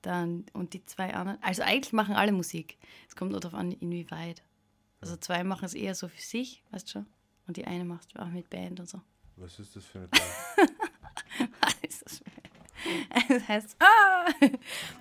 Dann, 0.00 0.46
und 0.54 0.72
die 0.72 0.84
zwei 0.86 1.14
anderen, 1.14 1.42
also 1.42 1.62
eigentlich 1.62 1.92
machen 1.92 2.14
alle 2.14 2.32
Musik. 2.32 2.78
Es 3.06 3.16
kommt 3.16 3.32
nur 3.32 3.40
darauf 3.40 3.58
an, 3.58 3.72
inwieweit. 3.72 4.42
Also 5.00 5.16
zwei 5.16 5.44
machen 5.44 5.64
es 5.64 5.74
eher 5.74 5.94
so 5.94 6.08
für 6.08 6.20
sich, 6.20 6.62
weißt 6.70 6.88
du 6.88 6.92
schon. 6.92 7.06
Und 7.46 7.56
die 7.56 7.66
eine 7.66 7.84
macht 7.84 8.18
auch 8.18 8.28
mit 8.28 8.50
Band 8.50 8.80
und 8.80 8.88
so. 8.88 9.00
Was 9.36 9.58
ist 9.58 9.76
das 9.76 9.84
für 9.84 9.98
eine 9.98 10.08
Band? 10.08 10.22
ist 11.82 12.04
das 13.28 13.48
heißt, 13.48 13.76
ah! 13.80 14.30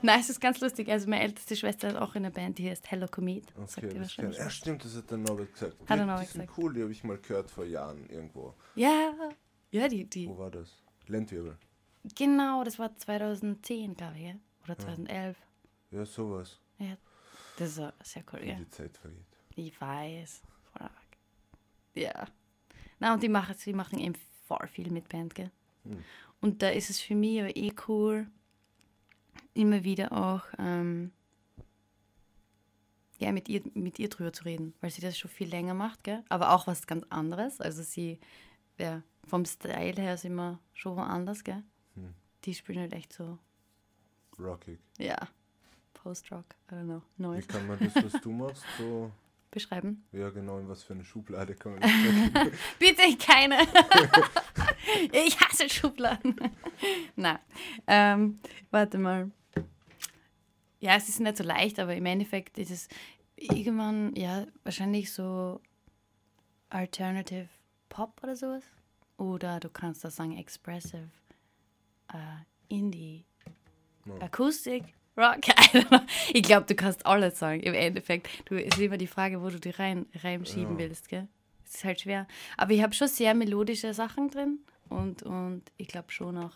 Nein, 0.02 0.20
es 0.20 0.30
ist 0.30 0.40
ganz 0.40 0.60
lustig. 0.60 0.90
Also 0.90 1.10
meine 1.10 1.24
älteste 1.24 1.56
Schwester 1.56 1.90
hat 1.90 1.96
auch 1.96 2.16
in 2.16 2.26
einer 2.26 2.34
Band, 2.34 2.58
die 2.58 2.70
heißt 2.70 2.90
Hello 2.90 3.08
Comet. 3.08 3.46
Okay, 3.56 3.90
das 3.94 4.16
ja 4.16 4.28
was. 4.28 4.54
stimmt, 4.54 4.84
das 4.86 4.96
hat 4.96 5.10
der 5.10 5.18
Norbert 5.18 5.54
gesagt. 5.54 5.76
er 5.88 5.98
die, 5.98 6.04
Norbert 6.04 6.22
die 6.22 6.32
sind 6.32 6.42
gesagt. 6.42 6.58
cool, 6.58 6.74
die 6.74 6.82
habe 6.82 6.92
ich 6.92 7.04
mal 7.04 7.18
gehört 7.18 7.50
vor 7.50 7.66
Jahren 7.66 8.10
irgendwo. 8.10 8.54
Ja, 8.76 9.14
ja, 9.72 9.88
die, 9.88 10.06
die. 10.06 10.28
Wo 10.28 10.38
war 10.38 10.52
das? 10.52 10.70
Lendwirbel. 11.08 11.58
Genau, 12.16 12.64
das 12.64 12.80
war 12.80 12.96
2010, 12.96 13.96
glaube 13.96 14.18
ich, 14.18 14.24
ja? 14.24 14.36
oder 14.64 14.78
2011. 14.78 15.38
Ja, 15.92 16.06
sowas. 16.06 16.60
Ja. 16.78 16.98
Das 17.58 17.70
ist 17.70 17.80
äh, 17.80 17.92
sehr 18.04 18.24
cool, 18.34 18.44
ja. 18.44 18.56
die 18.56 18.70
Zeit 18.70 18.98
vergeht. 18.98 19.26
Ich 19.56 19.80
weiß. 19.80 20.42
Fuck. 20.74 20.92
Ja. 21.94 22.28
Na, 23.00 23.14
und 23.14 23.24
die 23.24 23.30
machen, 23.30 23.56
die 23.66 23.74
machen 23.74 24.00
eben 24.00 24.16
voll 24.48 24.68
viel 24.68 24.92
mit 24.92 25.10
Band, 25.10 25.36
gell? 25.36 25.52
Hm. 25.84 26.04
Und 26.42 26.62
da 26.62 26.70
ist 26.70 26.90
es 26.90 27.00
für 27.00 27.16
mich 27.16 27.40
aber 27.42 27.56
eh 27.56 27.74
cool, 27.88 28.28
immer 29.54 29.84
wieder 29.84 30.12
auch 30.12 30.44
ähm, 30.60 31.12
ja, 33.18 33.32
mit, 33.32 33.48
ihr, 33.50 33.62
mit 33.74 33.98
ihr 34.00 34.10
drüber 34.10 34.34
zu 34.34 34.44
reden, 34.44 34.74
weil 34.82 34.92
sie 34.92 35.02
das 35.02 35.18
schon 35.18 35.32
viel 35.32 35.48
länger 35.50 35.74
macht, 35.74 36.04
gell? 36.04 36.24
aber 36.30 36.52
auch 36.54 36.68
was 36.68 36.86
ganz 36.88 37.06
anderes. 37.10 37.62
Also 37.62 37.82
sie, 37.82 38.20
ja, 38.78 39.02
vom 39.26 39.46
Style 39.46 40.02
her 40.02 40.18
sind 40.18 40.36
wir 40.36 40.60
schon 40.74 40.98
woanders, 40.98 41.44
gell? 41.44 41.64
Hm. 41.96 42.14
Die 42.44 42.54
spielen 42.54 42.80
halt 42.80 42.94
echt 42.94 43.14
so, 43.14 43.40
Rockig. 44.38 44.80
ja, 44.98 45.18
Post-Rock, 45.94 46.46
I 46.70 46.76
don't 46.76 46.84
know, 46.84 47.02
Wie 47.18 47.24
Noise. 47.24 47.48
kann 47.48 47.66
man 47.68 47.80
das, 47.80 47.96
was 48.04 48.22
du 48.22 48.32
machst, 48.32 48.64
so, 48.78 49.12
Beschreiben? 49.56 50.06
ja 50.12 50.30
genau, 50.30 50.60
in 50.60 50.68
was 50.70 50.84
für 50.84 50.94
eine 50.94 51.04
Schublade 51.06 51.56
kann 51.56 51.74
man 51.74 51.82
das? 52.34 52.52
Bitte 52.78 53.18
keine. 53.18 53.58
ich 55.12 55.40
hasse 55.40 55.68
Schubladen. 55.70 56.36
Na, 57.16 57.40
ähm, 57.88 58.40
warte 58.70 58.98
mal. 59.00 59.32
Ja, 60.80 60.96
es 60.98 61.10
ist 61.10 61.20
nicht 61.22 61.38
so 61.38 61.44
leicht, 61.44 61.80
aber 61.80 61.96
im 61.96 62.06
Endeffekt 62.06 62.58
ist 62.60 62.70
es 62.70 62.88
irgendwann, 63.38 64.14
ja, 64.16 64.46
wahrscheinlich 64.64 65.12
so 65.12 65.62
Alternative 66.70 67.48
Pop 67.90 68.20
oder 68.22 68.36
sowas. 68.36 68.64
Oder 69.18 69.60
du 69.62 69.70
kannst 69.70 70.04
da 70.04 70.10
sagen 70.12 70.38
Expressive 70.38 71.10
äh, 72.14 72.18
Indie 72.68 73.26
Ja. 74.06 74.16
Akustik 74.26 74.94
Rock. 75.18 75.48
I 75.48 75.52
don't 75.80 75.88
know. 75.88 76.00
Ich 76.34 76.44
glaube, 76.44 76.66
du 76.68 76.76
kannst 76.76 77.06
alles 77.06 77.40
sagen. 77.40 77.62
Im 77.62 77.74
Endeffekt, 77.74 78.28
du, 78.50 78.56
es 78.56 78.76
ist 78.76 78.82
immer 78.82 78.98
die 78.98 79.08
Frage, 79.08 79.42
wo 79.42 79.50
du 79.50 79.60
die 79.60 79.70
rein, 79.70 80.06
reinschieben 80.24 80.74
Ja. 80.74 80.80
willst, 80.80 81.10
gell? 81.10 81.28
Es 81.66 81.76
ist 81.76 81.84
halt 81.84 82.02
schwer. 82.02 82.28
Aber 82.58 82.72
ich 82.74 82.82
habe 82.84 82.94
schon 82.94 83.08
sehr 83.08 83.34
melodische 83.34 83.94
Sachen 83.94 84.30
drin 84.30 84.60
und, 84.90 85.24
und 85.24 85.64
ich 85.78 85.88
glaube 85.88 86.12
schon 86.12 86.38
auch 86.38 86.54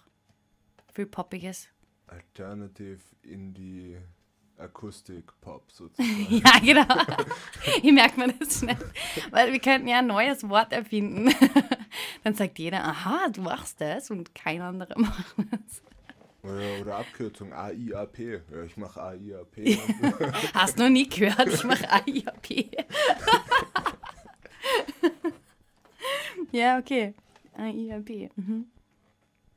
viel 0.94 1.06
Poppiges. 1.06 1.68
Alternative 2.08 3.00
Indie 3.24 3.98
Akustik 4.58 5.32
Pop 5.40 5.72
sozusagen. 5.72 6.28
ja, 6.30 6.60
genau. 6.60 7.02
ich 7.82 7.92
merke 7.94 8.20
mir 8.20 8.34
das 8.34 8.60
schnell. 8.60 8.78
Weil 9.32 9.54
wir 9.54 9.60
könnten 9.60 9.88
ja 9.88 10.00
ein 10.00 10.08
neues 10.08 10.48
Wort 10.50 10.74
erfinden. 10.74 11.34
Dann 12.26 12.34
sagt 12.36 12.60
jeder, 12.60 12.84
aha, 12.84 13.30
du 13.30 13.42
machst 13.42 13.80
das 13.80 14.12
und 14.12 14.36
kein 14.36 14.62
anderer 14.62 15.00
macht 15.00 15.34
das. 15.38 15.82
Oder, 16.44 16.82
oder 16.82 16.96
Abkürzung 16.98 17.52
AIAP. 17.54 18.20
Ja, 18.20 18.64
ich 18.64 18.78
mache 18.78 19.02
AIAP. 19.02 19.58
Hast 20.54 20.78
noch 20.78 20.90
nie 20.90 21.08
gehört, 21.10 21.48
ich 21.54 21.64
mache 21.66 21.90
AIAP. 21.92 22.50
ja, 26.52 26.78
okay. 26.80 27.14
AIAP. 27.58 28.32
Mhm. 28.36 28.66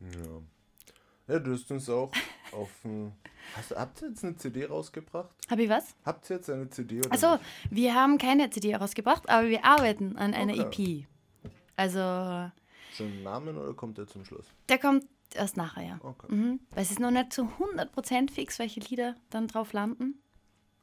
ja. 0.00 1.34
ja, 1.34 1.38
du 1.38 1.52
hast 1.52 1.70
uns 1.70 1.88
auch 1.88 2.10
auf 2.52 2.70
ein, 2.84 3.12
hast, 3.56 3.70
Habt 3.76 4.02
ihr 4.02 4.08
jetzt 4.08 4.24
eine 4.24 4.36
CD 4.36 4.64
rausgebracht? 4.66 5.30
Habe 5.50 5.62
ich 5.62 5.68
was? 5.68 5.94
Habt 6.04 6.28
ihr 6.30 6.36
jetzt 6.36 6.50
eine 6.50 6.68
CD 6.68 6.98
oder 6.98 7.12
Also, 7.12 7.32
nicht? 7.34 7.44
wir 7.70 7.94
haben 7.94 8.18
keine 8.18 8.50
CD 8.50 8.74
rausgebracht, 8.74 9.28
aber 9.28 9.48
wir 9.48 9.64
arbeiten 9.64 10.16
an 10.16 10.34
einer 10.34 10.66
Okay. 10.66 11.06
EP. 11.44 11.50
Also, 11.76 12.50
Schon 12.94 13.06
einen 13.06 13.22
Namen 13.22 13.56
oder 13.56 13.72
kommt 13.74 13.98
der 13.98 14.06
zum 14.06 14.24
Schluss? 14.24 14.46
der 14.68 14.78
kommt 14.78 15.06
erst 15.36 15.56
nachher, 15.56 15.82
ja. 15.84 15.98
Okay. 16.02 16.32
Mhm. 16.32 16.60
Weil 16.70 16.82
es 16.82 16.90
ist 16.90 17.00
noch 17.00 17.10
nicht 17.10 17.32
zu 17.32 17.42
100% 17.42 18.30
fix, 18.30 18.58
welche 18.58 18.80
Lieder 18.80 19.16
dann 19.30 19.48
drauf 19.48 19.72
landen. 19.72 20.20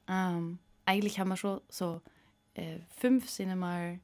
Ähm, 0.07 0.59
eigentlich 0.85 1.19
haben 1.19 1.29
wir 1.29 1.37
schon 1.37 1.61
so 1.69 2.01
äh, 2.55 2.79
fünf 2.97 3.29
sind 3.29 3.49
einmal 3.49 3.99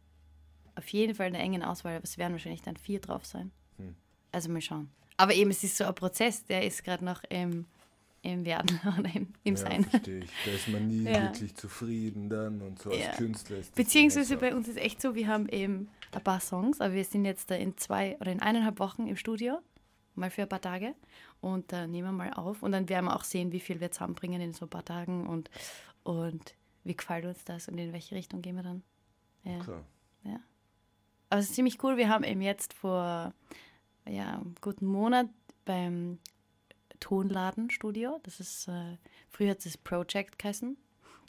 auf 0.75 0.88
jeden 0.89 1.15
Fall 1.15 1.27
in 1.27 1.34
der 1.34 1.41
engen 1.41 1.63
Auswahl, 1.63 1.95
aber 1.95 2.03
es 2.03 2.17
werden 2.17 2.34
wahrscheinlich 2.34 2.62
dann 2.62 2.77
vier 2.77 2.99
drauf 2.99 3.25
sein. 3.25 3.51
Hm. 3.77 3.95
Also 4.31 4.49
mal 4.51 4.62
schauen. 4.62 4.89
Aber 5.17 5.34
eben, 5.34 5.49
es 5.49 5.63
ist 5.63 5.77
so 5.77 5.86
ein 5.86 5.95
Prozess, 5.95 6.45
der 6.45 6.65
ist 6.65 6.84
gerade 6.84 7.03
noch 7.05 7.23
im, 7.29 7.65
im 8.21 8.43
Werden 8.45 8.79
oder 8.99 9.15
im, 9.15 9.34
im 9.43 9.55
ja, 9.55 9.62
Sein. 9.62 9.84
verstehe 9.86 10.19
ich. 10.19 10.29
Da 10.43 10.51
ist 10.51 10.67
man 10.67 10.88
nie 10.88 11.03
Ja. 11.03 11.23
wirklich 11.23 11.55
zufrieden 11.55 12.29
dann 12.29 12.62
und 12.62 12.81
so 12.81 12.91
Ja. 12.91 13.08
als 13.08 13.17
Künstler 13.17 13.58
ist 13.58 13.73
Beziehungsweise 13.75 14.38
bei 14.38 14.53
uns 14.53 14.67
ist 14.67 14.77
echt 14.77 15.01
so, 15.01 15.15
wir 15.15 15.27
haben 15.27 15.47
eben 15.49 15.89
ein 16.12 16.23
paar 16.23 16.41
Songs, 16.41 16.81
aber 16.81 16.93
wir 16.93 17.05
sind 17.05 17.23
jetzt 17.25 17.49
da 17.49 17.55
in 17.55 17.77
zwei 17.77 18.17
oder 18.19 18.31
in 18.31 18.41
eineinhalb 18.41 18.79
Wochen 18.79 19.08
im 19.08 19.15
Studio, 19.15 19.60
mal 20.17 20.30
für 20.30 20.43
ein 20.43 20.49
paar 20.49 20.62
Tage. 20.62 20.95
Und 21.41 21.71
da 21.71 21.88
nehmen 21.88 22.10
wir 22.10 22.12
mal 22.12 22.34
auf. 22.34 22.63
Und 22.63 22.71
dann 22.71 22.89
werden 22.89 23.06
wir 23.06 23.15
auch 23.15 23.23
sehen, 23.23 23.51
wie 23.51 23.60
viel 23.60 23.80
wir 23.80 23.91
zusammenbringen 23.91 24.41
in 24.41 24.54
so 24.54 24.65
ein 24.65 24.69
paar 24.69 24.86
Tagen 24.86 25.28
und, 25.28 25.49
und 26.04 26.56
wie 26.84 26.95
gefällt 26.95 27.25
uns 27.25 27.43
das 27.43 27.67
und 27.67 27.78
in 27.78 27.93
welche 27.93 28.15
Richtung 28.15 28.41
gehen 28.41 28.56
wir 28.56 28.63
dann. 28.63 28.84
Ja. 29.43 29.60
Okay. 29.60 29.80
Aber 31.30 31.39
es 31.39 31.49
ist 31.49 31.56
ziemlich 31.56 31.84
cool, 31.84 31.97
wir 31.97 32.10
haben 32.10 32.23
eben 32.23 32.41
jetzt 32.41 32.73
vor 32.73 33.34
ja, 34.08 34.34
einem 34.36 34.56
guten 34.62 34.86
Monat 34.86 35.28
beim 35.65 36.19
Tonladenstudio, 36.99 38.19
das 38.23 38.39
ist, 38.39 38.67
äh, 38.67 38.97
früher 39.30 39.51
hat 39.51 39.65
es 39.65 39.78
Project 39.78 40.39
geheißen, 40.39 40.78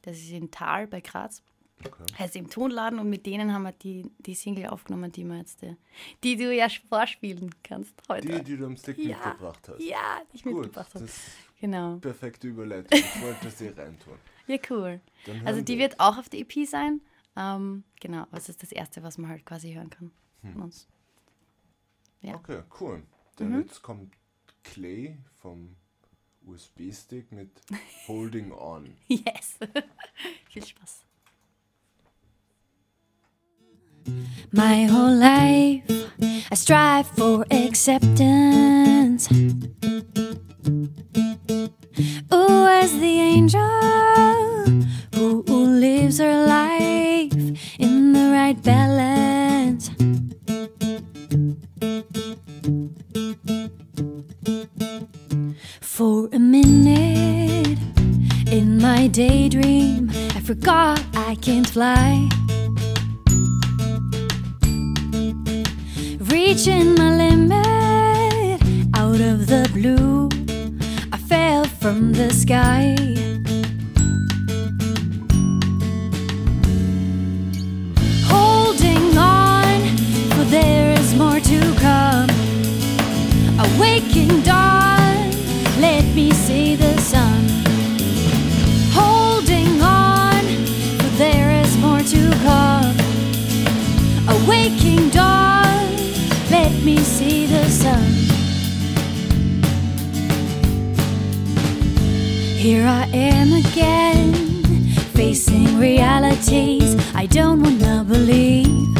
das 0.03 0.18
ist 0.18 0.31
in 0.31 0.51
Thal 0.51 0.87
bei 0.87 1.01
Graz, 1.01 1.42
Okay. 1.85 2.05
heißt 2.19 2.37
im 2.37 2.49
Tonladen 2.49 2.99
und 2.99 3.11
mit 3.11 3.27
denen 3.27 3.53
haben 3.53 3.62
wir 3.65 3.73
die, 3.73 4.11
die 4.19 4.35
Single 4.35 4.67
aufgenommen, 4.69 5.12
die 5.12 5.25
wir 5.25 5.37
jetzt, 5.37 5.62
äh, 5.62 5.77
die 6.25 6.37
du 6.37 6.53
ja 6.55 6.69
vorspielen 6.89 7.55
kannst 7.62 7.95
heute. 8.09 8.27
Die, 8.29 8.45
die 8.45 8.57
du 8.57 8.67
am 8.67 8.77
Stick 8.77 8.97
Ja. 8.99 9.17
mitgebracht 9.19 9.69
hast. 9.69 9.81
ja, 9.83 10.21
die 10.33 10.37
ich 10.37 10.43
Gut, 10.43 10.55
mitgebracht 10.55 10.95
habe. 10.95 11.05
das 11.05 11.21
Genau. 11.61 11.97
perfekte 11.99 12.49
Überleitung. 12.49 12.99
Ich 12.99 13.23
wollte 13.23 13.45
das 13.45 13.59
hier 13.59 13.77
reintun. 13.77 14.15
Ja, 14.49 14.59
cool. 14.71 15.01
Also 15.45 15.61
die 15.61 15.73
wir. 15.73 15.81
wird 15.81 15.99
auch 15.99 16.19
auf 16.19 16.29
der 16.29 16.39
EP 16.39 16.65
sein. 16.69 17.01
Ähm, 17.37 17.83
genau, 18.01 18.23
aber 18.23 18.37
es 18.37 18.49
ist 18.49 18.62
das 18.62 18.71
Erste, 18.71 19.03
was 19.03 19.19
man 19.19 19.29
halt 19.29 19.45
quasi 19.45 19.73
hören 19.75 19.91
kann 19.91 20.12
Hm. 20.43 20.53
von 20.53 20.62
uns. 20.62 20.87
Ja. 22.23 22.37
Okay, 22.37 22.62
cool. 22.81 23.03
Dann 23.37 23.51
Mhm. 23.51 23.61
jetzt 23.62 23.83
kommt 23.83 24.15
Clay 24.62 25.19
vom 25.41 25.75
USB-Stick 26.47 27.33
mit 27.33 27.51
Holding 28.09 28.53
On. 28.53 28.97
Yes. 29.09 29.59
Viel 30.49 30.65
Spaß. 30.65 31.05
My 34.53 34.85
whole 34.85 35.14
life, 35.14 35.83
I 36.51 36.55
strive 36.55 37.07
for 37.09 37.45
acceptance. 37.51 39.31
Ooh, 42.33 42.66
as 42.66 42.92
the 42.99 43.21
angel 43.35 43.61
who 45.14 45.42
lives 45.47 46.19
her 46.19 46.47
life 46.47 47.33
in 47.79 48.12
the 48.12 48.31
right 48.33 48.61
balance. 48.62 49.90
For 55.81 56.29
a 56.33 56.38
minute 56.38 57.79
in 58.51 58.79
my 58.81 59.07
daydream, 59.09 60.11
I 60.35 60.40
forgot 60.40 61.01
I 61.14 61.35
can't 61.37 61.69
fly. 61.69 62.29
Reaching 66.57 66.95
my 66.95 67.14
limit 67.14 68.62
out 68.95 69.21
of 69.21 69.47
the 69.47 69.69
blue 69.75 70.27
i 71.12 71.19
fell 71.19 71.64
from 71.64 72.14
the 72.14 72.31
sky. 72.33 72.97
Holding 78.33 79.19
on 79.19 79.81
for 80.31 80.45
there 80.45 80.99
is 80.99 81.14
more 81.14 81.40
to 81.40 81.61
come. 81.75 82.31
A 83.64 83.66
waking 83.79 84.40
dawn 84.40 85.31
let 85.79 86.05
me 86.14 86.31
see 86.31 86.75
the 86.75 86.86
me 96.87 96.99
see 96.99 97.46
the 97.46 97.68
sun. 97.68 98.05
Here 102.57 102.87
I 102.87 103.11
am 103.12 103.53
again, 103.55 104.33
facing 105.16 105.81
realities 105.81 106.94
I 107.12 107.27
don't 107.27 107.61
wanna 107.61 108.05
believe. 108.05 108.94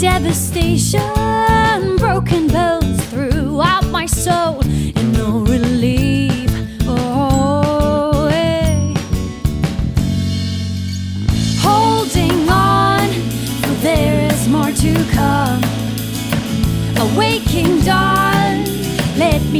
Devastation, 0.00 1.00
broken 1.98 2.48
bones 2.48 3.04
throughout 3.06 3.86
my 3.86 4.06
soul. 4.06 4.63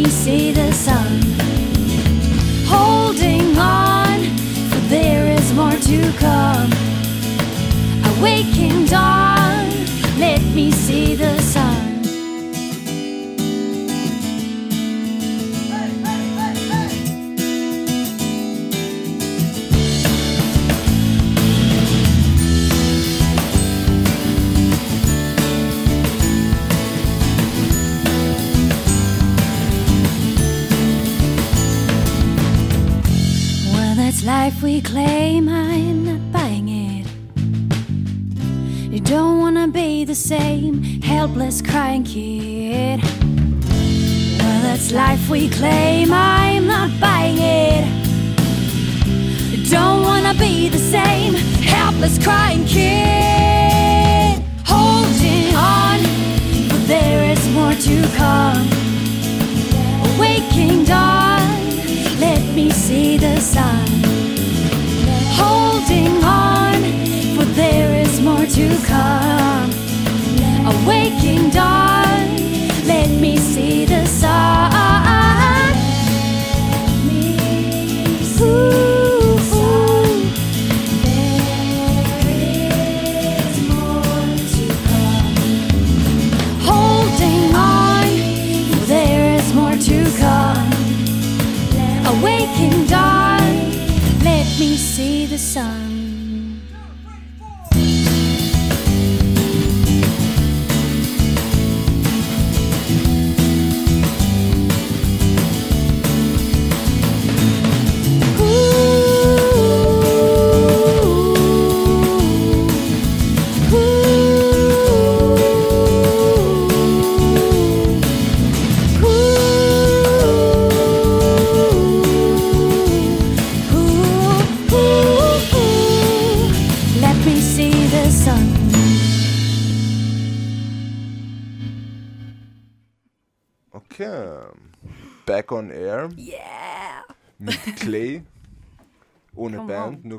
Let 0.04 0.12
see 0.12 0.52
the 0.52 0.70
sun. 0.72 1.22
Holding 2.66 3.56
on, 3.56 4.20
for 4.68 4.80
there 4.88 5.26
is 5.28 5.52
more 5.54 5.72
to 5.72 6.12
come. 6.18 6.70
A 8.04 8.22
waking 8.22 8.84
dawn, 8.84 9.66
let 10.18 10.42
me 10.54 10.70
see 10.72 11.14
the 11.14 11.33
life 34.44 34.62
we 34.62 34.78
claim. 34.82 35.48
I'm 35.48 36.04
not 36.04 36.22
buying 36.30 36.68
it. 36.68 37.06
You 38.92 39.00
don't 39.00 39.38
wanna 39.38 39.68
be 39.68 40.04
the 40.04 40.14
same 40.14 40.82
helpless 41.00 41.62
crying 41.62 42.04
kid. 42.04 43.00
Well, 44.38 44.60
that's 44.66 44.92
life 44.92 45.30
we 45.30 45.48
claim. 45.48 46.12
I'm 46.12 46.66
not 46.66 46.90
buying 47.00 47.38
it. 47.38 47.86
You 49.50 49.64
don't 49.70 50.02
wanna 50.02 50.34
be 50.34 50.68
the 50.68 50.84
same 50.96 51.32
helpless 51.72 52.22
crying 52.22 52.66
kid. 52.66 54.44
Holding 54.66 55.56
on, 55.56 55.98
but 56.68 56.82
there 56.86 57.22
is 57.32 57.42
more 57.56 57.76
to 57.88 57.96
come. 58.20 58.66
Waking 60.20 60.84
dawn, 60.84 61.48
let 62.20 62.42
me 62.54 62.70
see 62.70 63.16
the 63.16 63.40
sun. 63.40 64.13
To 68.46 68.68
come. 68.84 69.70
A 70.66 70.84
waking 70.86 71.48
dawn, 71.48 72.23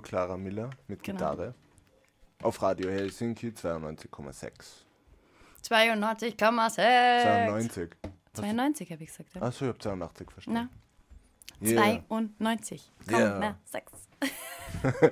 Clara 0.06 0.38
Miller 0.38 0.70
mit 0.88 1.03
Genau. 1.03 1.18
Gitarre. 1.18 1.53
Auf 2.41 2.62
Radio 2.62 2.89
Helsinki 2.89 3.49
92,6. 3.49 4.86
92,6. 5.64 6.78
92. 6.78 7.89
92 8.34 8.91
habe 8.91 9.03
ich 9.03 9.10
gesagt. 9.10 9.34
Ja. 9.36 9.41
Achso, 9.41 9.66
ich 9.66 9.70
habe 9.70 9.80
82 9.80 10.32
verstanden. 10.32 10.70
Na, 10.72 10.80
Yeah. 11.62 12.03
92,6. 12.10 12.82
Yeah. 13.10 13.58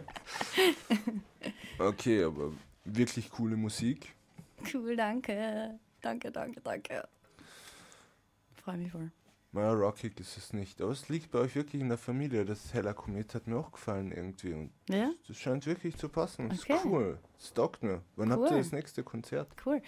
Okay, 1.79 2.23
aber 2.23 2.51
wirklich 2.85 3.29
coole 3.31 3.55
Musik. 3.55 4.13
Cool, 4.73 4.95
danke. 4.95 5.79
Danke, 6.01 6.31
danke, 6.31 6.61
danke. 6.61 7.07
Freue 8.63 8.77
mich 8.77 8.91
voll. 8.91 9.11
Naja, 9.53 9.71
rockig 9.71 10.19
ist 10.19 10.35
es 10.35 10.51
nicht. 10.51 10.81
Aber 10.81 10.91
es 10.91 11.09
liegt 11.09 11.29
bei 11.31 11.39
euch 11.39 11.55
wirklich 11.55 11.79
in 11.81 11.87
der 11.89 11.97
Familie. 11.99 12.43
Das 12.43 12.73
Heller 12.73 12.93
Komet 12.95 13.35
hat 13.35 13.45
mir 13.47 13.57
auch 13.57 13.71
gefallen 13.71 14.11
irgendwie. 14.11 14.51
Und 14.53 14.71
Ja, 14.89 15.11
das 15.27 15.37
scheint 15.37 15.65
wirklich 15.67 15.95
zu 15.95 16.09
passen. 16.09 16.49
Das 16.49 16.61
Okay. 16.63 16.73
ist 16.75 16.85
cool. 16.85 17.19
Das 17.37 17.53
taugt 17.53 17.83
mir. 17.83 18.01
Wann 18.15 18.31
habt 18.31 18.41
ihr 18.45 18.51
Cool. 18.51 18.57
das 18.57 18.71
nächste 18.71 19.03
Konzert? 19.03 19.49
cool. 19.65 19.81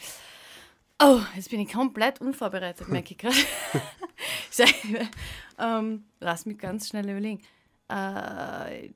Oh, 1.01 1.19
jetzt 1.35 1.49
bin 1.49 1.59
ich 1.59 1.73
komplett 1.73 2.21
unvorbereitet, 2.21 2.87
merke 2.87 3.11
ich 3.11 3.17
gerade. 3.17 3.35
Ähm, 5.57 6.05
lass 6.21 6.45
mich 6.45 6.57
ganz 6.57 6.87
schnell 6.87 7.09
überlegen. 7.09 7.41
Äh, 7.89 8.89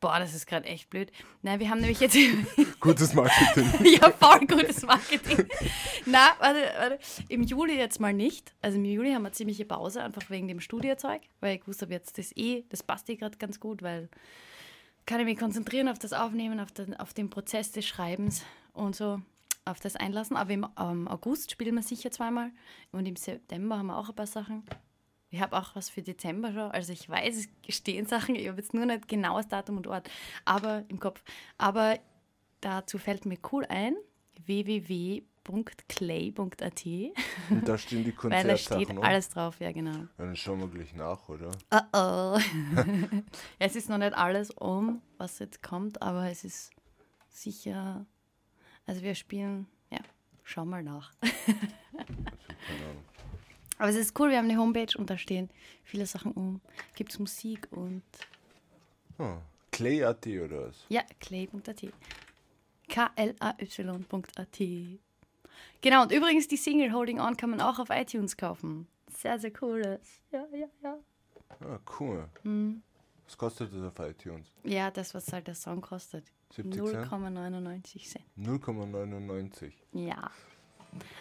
Boah, 0.00 0.20
das 0.20 0.32
ist 0.32 0.46
gerade 0.46 0.66
echt 0.66 0.90
blöd. 0.90 1.10
Nein, 1.42 1.58
wir 1.58 1.70
haben 1.70 1.80
nämlich 1.80 1.98
jetzt. 1.98 2.16
Gutes 2.80 3.14
Marketing. 3.14 3.68
ja, 4.00 4.10
voll 4.12 4.46
gutes 4.46 4.82
Marketing. 4.82 5.48
Na, 6.06 6.36
warte, 6.38 6.60
warte. 6.78 6.98
Im 7.28 7.42
Juli 7.42 7.76
jetzt 7.76 7.98
mal 7.98 8.12
nicht. 8.12 8.54
Also 8.62 8.78
im 8.78 8.84
Juli 8.84 9.12
haben 9.12 9.22
wir 9.22 9.32
ziemliche 9.32 9.64
Pause, 9.64 10.02
einfach 10.04 10.30
wegen 10.30 10.46
dem 10.46 10.60
Studiozeug, 10.60 11.22
weil 11.40 11.56
ich 11.56 11.66
wusste, 11.66 11.86
jetzt 11.90 12.16
das 12.16 12.30
eh, 12.36 12.64
das 12.68 12.84
passt 12.84 13.10
eh 13.10 13.16
gerade 13.16 13.38
ganz 13.38 13.58
gut, 13.58 13.82
weil 13.82 14.08
kann 15.04 15.18
ich 15.20 15.26
mich 15.26 15.38
konzentrieren 15.38 15.88
auf 15.88 15.98
das 15.98 16.12
Aufnehmen, 16.12 16.60
auf 16.60 16.70
den, 16.70 16.94
auf 16.94 17.12
den 17.12 17.28
Prozess 17.30 17.72
des 17.72 17.86
Schreibens 17.86 18.44
und 18.74 18.94
so 18.94 19.20
auf 19.64 19.80
das 19.80 19.96
Einlassen. 19.96 20.36
Aber 20.36 20.52
im 20.52 20.66
ähm, 20.78 21.08
August 21.08 21.50
spielen 21.50 21.74
wir 21.74 21.82
sicher 21.82 22.12
zweimal 22.12 22.52
und 22.92 23.06
im 23.06 23.16
September 23.16 23.78
haben 23.78 23.86
wir 23.86 23.96
auch 23.96 24.08
ein 24.08 24.14
paar 24.14 24.26
Sachen. 24.26 24.62
Ich 25.30 25.40
habe 25.40 25.56
auch 25.56 25.74
was 25.74 25.90
für 25.90 26.02
Dezember 26.02 26.52
schon. 26.52 26.70
Also 26.70 26.92
ich 26.92 27.08
weiß, 27.08 27.36
es 27.36 27.74
stehen 27.74 28.06
Sachen. 28.06 28.34
Ich 28.34 28.48
habe 28.48 28.58
jetzt 28.58 28.72
nur 28.72 28.86
nicht 28.86 29.08
genaues 29.08 29.48
Datum 29.48 29.76
und 29.76 29.86
Ort, 29.86 30.08
aber 30.44 30.84
im 30.88 30.98
Kopf. 30.98 31.22
Aber 31.58 31.98
dazu 32.60 32.98
fällt 32.98 33.26
mir 33.26 33.38
cool 33.52 33.66
ein, 33.68 33.96
www.clay.at, 34.46 35.26
Und 37.50 37.68
da 37.68 37.76
stehen 37.76 38.04
die 38.04 38.14
weil 38.22 38.46
da 38.46 38.56
steht 38.56 38.90
alles 38.98 39.28
drauf, 39.28 39.60
ja 39.60 39.72
genau. 39.72 39.92
Ja, 39.92 40.08
Dann 40.16 40.36
schauen 40.36 40.60
wir 40.60 40.68
gleich 40.68 40.94
nach, 40.94 41.28
oder? 41.28 41.50
Oh 41.70 41.80
oh. 41.92 42.38
es 43.58 43.76
ist 43.76 43.90
noch 43.90 43.98
nicht 43.98 44.14
alles 44.14 44.50
um, 44.50 45.02
was 45.18 45.38
jetzt 45.40 45.62
kommt, 45.62 46.00
aber 46.00 46.30
es 46.30 46.44
ist 46.44 46.70
sicher. 47.28 48.06
Also 48.86 49.02
wir 49.02 49.14
spielen, 49.14 49.66
ja, 49.90 50.00
schau 50.44 50.64
mal 50.64 50.82
nach. 50.82 51.12
Keine 51.20 52.84
Ahnung. 52.90 53.07
Aber 53.78 53.88
es 53.88 53.96
ist 53.96 54.18
cool, 54.18 54.30
wir 54.30 54.38
haben 54.38 54.50
eine 54.50 54.58
Homepage 54.58 54.96
und 54.98 55.08
da 55.10 55.16
stehen 55.18 55.50
viele 55.84 56.04
Sachen 56.06 56.32
um. 56.32 56.60
Gibt 56.96 57.12
es 57.12 57.18
Musik 57.18 57.68
und 57.70 58.02
Ah, 59.18 59.38
Clay.at 59.72 60.26
oder 60.26 60.66
was? 60.68 60.84
ja, 60.88 61.02
clay.at. 61.20 61.82
K-L-A-Y.at. 62.88 64.58
Genau, 65.80 66.02
und 66.02 66.12
übrigens 66.12 66.48
die 66.48 66.56
Single 66.56 66.92
Holding 66.92 67.20
On 67.20 67.36
kann 67.36 67.50
man 67.50 67.60
auch 67.60 67.78
auf 67.78 67.88
iTunes 67.90 68.36
kaufen. 68.36 68.86
Sehr, 69.08 69.38
sehr 69.38 69.52
cool. 69.62 69.98
Ja, 70.30 70.46
ja, 70.52 70.66
ja. 70.82 70.98
Ah, 71.60 71.78
cool. 71.98 72.28
Hm. 72.42 72.82
Was 73.26 73.36
kostet 73.36 73.72
das 73.74 73.82
auf 73.82 73.98
iTunes? 74.08 74.46
Ja, 74.64 74.90
das, 74.90 75.14
was 75.14 75.32
halt 75.32 75.46
der 75.46 75.54
Song 75.54 75.80
kostet. 75.80 76.24
70 76.54 76.82
Cent? 76.82 77.06
0,99 77.08 78.08
Cent. 78.08 78.24
0,99. 78.38 79.72
Ja. 79.92 80.30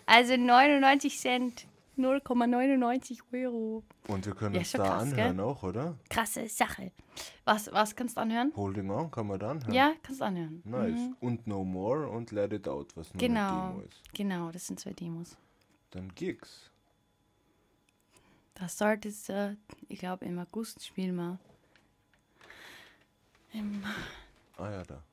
Also 0.05 0.37
99 0.37 1.17
Cent. 1.19 1.67
0,99 1.97 3.19
Euro. 3.33 3.83
Und 4.07 4.25
wir 4.25 4.35
können 4.35 4.55
Ja, 4.55 4.59
uns 4.61 4.71
da 4.71 4.77
krass, 4.83 5.01
anhören 5.03 5.39
auch, 5.39 5.63
oder? 5.63 5.97
Krasse 6.09 6.47
Sache. 6.47 6.91
Was, 7.45 7.71
was 7.71 7.95
kannst 7.95 8.17
du 8.17 8.21
anhören? 8.21 8.53
Holding 8.55 8.89
On 8.91 9.09
kann 9.11 9.27
man 9.27 9.39
da 9.39 9.51
anhören. 9.51 9.73
Ja, 9.73 9.93
kannst 10.03 10.21
du 10.21 10.25
anhören. 10.25 10.61
Nice. 10.65 11.09
Und 11.19 11.47
No 11.47 11.63
More 11.63 12.07
und 12.09 12.31
Let 12.31 12.53
It 12.53 12.67
Out, 12.67 12.95
was 12.95 13.13
nur 13.13 13.19
Genau. 13.19 13.49
eine 13.49 13.71
Demo 13.73 13.81
ist. 13.81 14.13
Genau, 14.13 14.51
das 14.51 14.67
sind 14.67 14.79
zwei 14.79 14.93
Demos. 14.93 15.35
Dann 15.91 16.13
Gigs. 16.15 16.69
Das 18.55 18.73
Start 18.73 19.05
ist, 19.05 19.29
äh, 19.29 19.55
ich 19.87 19.99
glaube, 19.99 20.25
im 20.25 20.37
August 20.39 20.85
spielen 20.85 21.15
wir. 21.15 21.39
Im, 23.53 23.83
Ah 24.57 24.69
ja, 24.71 24.83
da. 24.83 25.03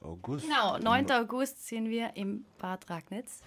August. 0.00 0.44
genau, 0.46 0.78
9. 0.78 1.10
August 1.10 1.66
sind 1.66 1.88
wir 1.88 2.14
im 2.16 2.44
Bad 2.58 2.88
Ragnitz. 2.90 3.42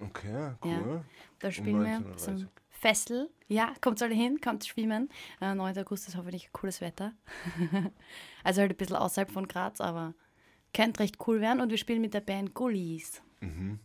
Okay, 0.00 0.52
cool. 0.64 1.04
Da 1.38 1.50
spielen 1.50 1.84
wir 1.84 1.98
19.30 1.98 2.16
zum 2.16 2.48
Fessel. 2.70 3.30
Ja, 3.48 3.74
kommt 3.80 4.02
alle 4.02 4.14
hin, 4.14 4.40
kommt 4.40 4.64
schwimmen. 4.64 5.10
Äh, 5.40 5.54
9. 5.54 5.78
August 5.78 6.08
ist 6.08 6.16
hoffentlich 6.16 6.52
cooles 6.52 6.80
Wetter. 6.80 7.12
also 8.44 8.60
halt 8.60 8.70
ein 8.70 8.76
bisschen 8.76 8.96
außerhalb 8.96 9.30
von 9.30 9.46
Graz, 9.46 9.80
aber 9.80 10.14
könnte 10.72 11.00
recht 11.00 11.16
cool 11.26 11.40
werden. 11.40 11.60
Und 11.60 11.70
wir 11.70 11.78
spielen 11.78 12.00
mit 12.00 12.14
der 12.14 12.20
Band 12.20 12.54
Gullies. 12.54 13.22
Mhm. 13.40 13.80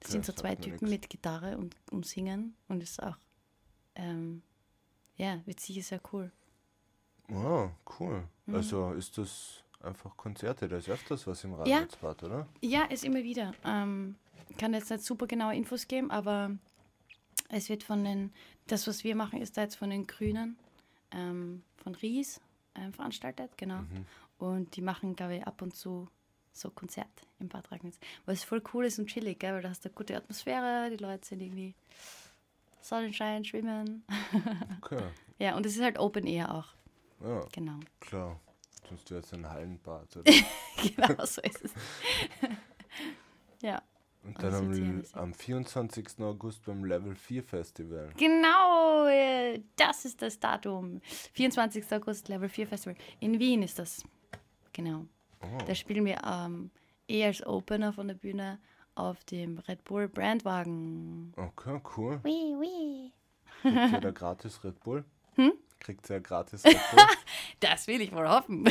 Das 0.00 0.12
sind 0.12 0.24
so 0.24 0.32
zwei 0.32 0.54
Typen 0.54 0.88
nix. 0.88 0.90
mit 0.90 1.10
Gitarre 1.10 1.58
und, 1.58 1.76
und 1.90 2.06
Singen. 2.06 2.54
Und 2.68 2.82
ist 2.82 3.02
auch, 3.02 3.16
ähm, 3.96 4.42
ja, 5.16 5.44
wird 5.44 5.60
sicher 5.60 5.82
sehr 5.82 6.00
cool. 6.12 6.30
Wow, 7.28 7.72
cool. 7.98 8.22
Mhm. 8.46 8.54
Also 8.54 8.92
ist 8.92 9.18
das 9.18 9.64
einfach 9.80 10.16
Konzerte, 10.16 10.68
da 10.68 10.78
ist 10.78 10.88
öfters 10.88 11.26
was 11.26 11.44
im 11.44 11.54
Radiozbad, 11.54 12.22
oder? 12.22 12.48
Ja, 12.60 12.84
ist 12.84 13.04
immer 13.04 13.22
wieder. 13.22 13.52
Ähm, 13.64 14.16
kann 14.58 14.74
jetzt 14.74 14.90
nicht 14.90 15.04
super 15.04 15.26
genaue 15.26 15.54
Infos 15.54 15.88
geben, 15.88 16.10
aber 16.10 16.50
es 17.48 17.68
wird 17.68 17.82
von 17.82 18.04
den, 18.04 18.32
das, 18.66 18.86
was 18.86 19.04
wir 19.04 19.14
machen, 19.14 19.40
ist 19.40 19.56
da 19.56 19.62
jetzt 19.62 19.76
von 19.76 19.90
den 19.90 20.06
Grünen, 20.06 20.56
ähm, 21.12 21.62
von 21.76 21.94
Ries 21.94 22.40
ähm, 22.74 22.92
veranstaltet, 22.92 23.56
genau. 23.56 23.80
Und 24.38 24.76
die 24.76 24.82
machen, 24.82 25.16
glaube 25.16 25.36
ich, 25.36 25.46
ab 25.46 25.62
und 25.62 25.74
zu 25.74 26.08
so 26.52 26.70
Konzert 26.70 27.06
im 27.38 27.48
Bad 27.48 27.70
Ragnitz. 27.70 27.98
Was 28.26 28.44
voll 28.44 28.62
cool 28.74 28.84
ist 28.86 28.98
und 28.98 29.06
chillig, 29.06 29.38
gell? 29.38 29.54
weil 29.54 29.62
da 29.62 29.70
hast 29.70 29.84
du 29.84 29.88
eine 29.88 29.94
gute 29.94 30.16
Atmosphäre, 30.16 30.90
die 30.90 30.96
Leute 31.02 31.26
sind 31.26 31.40
irgendwie 31.40 31.74
Sonnenschein, 32.80 33.44
schwimmen. 33.44 34.04
Okay. 34.82 35.02
ja, 35.38 35.56
und 35.56 35.66
es 35.66 35.76
ist 35.76 35.82
halt 35.82 35.98
Open 35.98 36.26
Air 36.26 36.54
auch, 36.54 36.68
Ja, 37.20 37.44
genau. 37.52 37.78
klar. 38.00 38.40
Sonst 38.88 39.10
wäre 39.10 39.20
es 39.20 39.32
ein 39.34 39.48
Hallenbad, 39.48 40.18
genau, 40.24 41.24
so 41.26 41.42
ist 41.42 41.64
es. 41.64 41.72
ja. 43.62 43.82
Und 44.24 44.36
Und 44.36 44.42
dann 44.42 44.54
am, 44.54 45.02
am 45.12 45.32
24. 45.32 46.20
August 46.20 46.64
beim 46.64 46.84
Level 46.84 47.14
4 47.14 47.42
Festival. 47.42 48.10
Genau, 48.16 49.06
äh, 49.06 49.62
das 49.76 50.04
ist 50.04 50.20
das 50.20 50.38
Datum. 50.38 51.00
24. 51.32 51.84
August, 51.92 52.28
Level 52.28 52.48
4 52.48 52.66
Festival. 52.66 52.96
In 53.20 53.38
Wien 53.38 53.62
ist 53.62 53.78
das. 53.78 54.02
Genau. 54.72 55.06
Oh, 55.40 55.58
Da 55.66 55.74
spielen 55.74 56.04
wir 56.04 56.18
ähm, 56.24 56.70
eh 57.08 57.24
als 57.24 57.46
Opener 57.46 57.92
von 57.92 58.08
der 58.08 58.14
Bühne 58.14 58.58
auf 58.94 59.24
dem 59.24 59.58
Red 59.60 59.84
Bull 59.84 60.08
Brandwagen. 60.08 61.32
okay, 61.36 61.80
cool. 61.96 62.20
Wee, 62.24 62.54
wee. 62.58 63.12
Kriegt 63.62 63.92
ihr 63.92 64.00
da 64.00 64.10
gratis 64.12 64.62
Red 64.64 64.80
Bull? 64.80 65.04
Hm? 65.36 65.52
Kriegt 65.78 66.10
ihr 66.10 66.20
gratis 66.20 66.64
Red 66.64 66.74
Bull? 66.90 67.04
Das 67.60 67.88
will 67.88 68.00
ich 68.00 68.12
wohl 68.12 68.28
hoffen. 68.28 68.64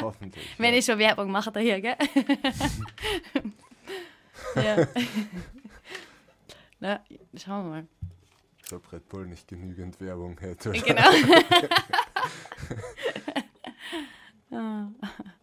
Hoffentlich. 0.00 0.46
Wenn 0.56 0.72
ja. 0.72 0.78
ich 0.78 0.84
schon 0.84 0.98
Werbung 0.98 1.30
mache, 1.32 1.50
da 1.50 1.58
hier, 1.58 1.80
gell? 1.80 1.96
ja. 4.56 4.86
Na, 6.80 7.00
schauen 7.36 7.64
wir 7.64 7.70
mal. 7.70 7.86
Als 8.62 8.72
ob 8.72 8.92
Red 8.92 9.08
Bull 9.08 9.26
nicht 9.26 9.46
genügend 9.48 10.00
Werbung 10.00 10.38
hätte. 10.40 10.70
Genau. 10.72 11.02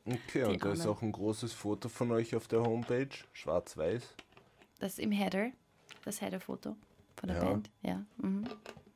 Okay, 0.06 0.44
und 0.44 0.64
da 0.64 0.72
ist 0.72 0.86
auch 0.86 1.02
ein 1.02 1.12
großes 1.12 1.54
Foto 1.54 1.90
von 1.90 2.12
euch 2.12 2.36
auf 2.36 2.48
der 2.48 2.62
Homepage, 2.62 3.10
schwarz-weiß. 3.34 4.04
Das 4.80 4.94
ist 4.94 5.00
im 5.00 5.12
Header, 5.12 5.50
das 6.06 6.22
Header-Foto 6.22 6.76
von 7.16 7.30
der 7.30 7.38
Ja. 7.38 7.44
Band. 7.44 7.70
Ja. 7.82 8.06
Mhm. 8.18 8.46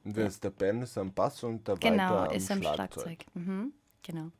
Und 0.03 0.15
wer 0.15 0.27
ist 0.27 0.43
der 0.43 0.49
Ben? 0.51 0.81
Ist 0.81 0.97
am 0.97 1.13
Bass 1.13 1.43
und 1.43 1.67
der 1.67 1.75
Genau, 1.77 2.09
Walter 2.09 2.29
am 2.29 2.35
ist 2.35 2.51
am 2.51 2.61
Schlagzeug. 2.61 3.03
Schlagzeug. 3.03 3.25
Mhm. 3.33 3.73
Genau. 4.03 4.31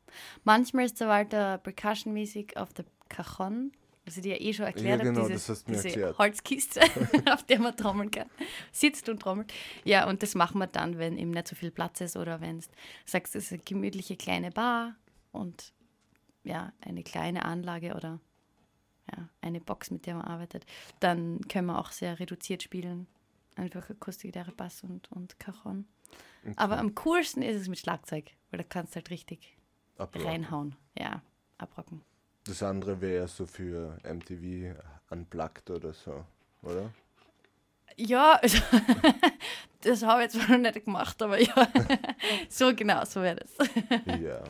Manchmal 0.44 0.86
ist 0.86 1.00
der 1.00 1.08
Walter 1.08 1.58
percussionmäßig 1.60 2.58
auf 2.58 2.74
der 2.74 2.86
Cajon, 3.10 3.72
was 4.06 4.18
ich 4.18 4.24
dir 4.24 4.38
ja 4.38 4.42
eh 4.42 4.54
schon 4.54 4.66
erklärt 4.66 5.00
Ja, 5.00 5.04
genau, 5.06 5.22
habe, 5.24 5.34
das 5.34 5.48
hast 5.50 5.68
du 5.68 5.72
mir 5.72 5.78
diese 5.78 5.90
erklärt. 5.90 6.18
Holzkiste, 6.18 6.82
auf 7.32 7.44
der 7.44 7.60
man 7.60 7.76
trommeln 7.76 8.12
kann. 8.12 8.30
Sitzt 8.72 9.08
und 9.10 9.22
trommelt. 9.22 9.54
Ja, 9.86 10.08
und 10.10 10.24
das 10.24 10.36
machen 10.36 10.60
wir 10.60 10.68
dann, 10.68 10.98
wenn 10.98 11.18
eben 11.18 11.32
nicht 11.32 11.48
so 11.48 11.56
viel 11.56 11.72
Platz 11.72 12.02
ist 12.02 12.18
oder 12.18 12.42
wenn 12.42 12.60
du 12.60 12.66
sagst, 13.06 13.36
es 13.36 13.46
ist 13.46 13.54
eine 13.54 13.62
gemütliche 13.64 14.18
kleine 14.18 14.52
Bar 14.52 14.96
und 15.32 15.74
ja, 16.44 16.74
eine 16.82 17.04
kleine 17.04 17.46
Anlage 17.46 17.96
oder 17.96 18.20
ja, 19.12 19.30
eine 19.42 19.62
Box, 19.62 19.92
mit 19.92 20.06
der 20.06 20.16
man 20.16 20.26
arbeitet, 20.26 20.66
dann 21.00 21.42
können 21.48 21.68
wir 21.68 21.80
auch 21.80 21.92
sehr 21.92 22.20
reduziert 22.20 22.64
spielen. 22.64 23.08
Einfach 23.56 23.90
Akustikgitarre, 23.90 24.52
Bass 24.52 24.84
und, 24.84 25.12
und 25.12 25.40
Cajon. 25.40 25.86
Aber 26.56 26.78
am 26.78 26.96
coolsten 26.96 27.42
ist 27.42 27.62
es 27.62 27.68
mit 27.70 27.80
Schlagzeug, 27.80 28.32
weil 28.50 28.58
da 28.58 28.64
kannst 28.64 28.94
du 28.94 28.96
halt 28.98 29.10
richtig 29.10 29.58
Abrocken. 29.98 30.28
reinhauen. 30.28 30.76
Ja, 30.98 31.22
abrocken. 31.58 32.02
Das 32.46 32.62
andere 32.62 33.00
wäre 33.00 33.28
so 33.28 33.46
für 33.46 33.98
MTV 34.04 34.76
unplugged 35.10 35.70
oder 35.70 35.94
so, 35.94 36.26
oder? 36.62 36.92
Ja, 37.96 38.40
also, 38.42 38.58
das 39.82 40.04
habe 40.04 40.26
ich 40.26 40.34
jetzt 40.34 40.50
noch 40.50 40.58
nicht 40.58 40.86
gemacht, 40.86 41.22
aber 41.22 41.40
ja, 41.40 41.68
so 42.50 42.74
genau, 42.76 43.06
so 43.06 43.22
wäre 43.22 43.38
das. 43.38 43.70
ja. 44.20 44.44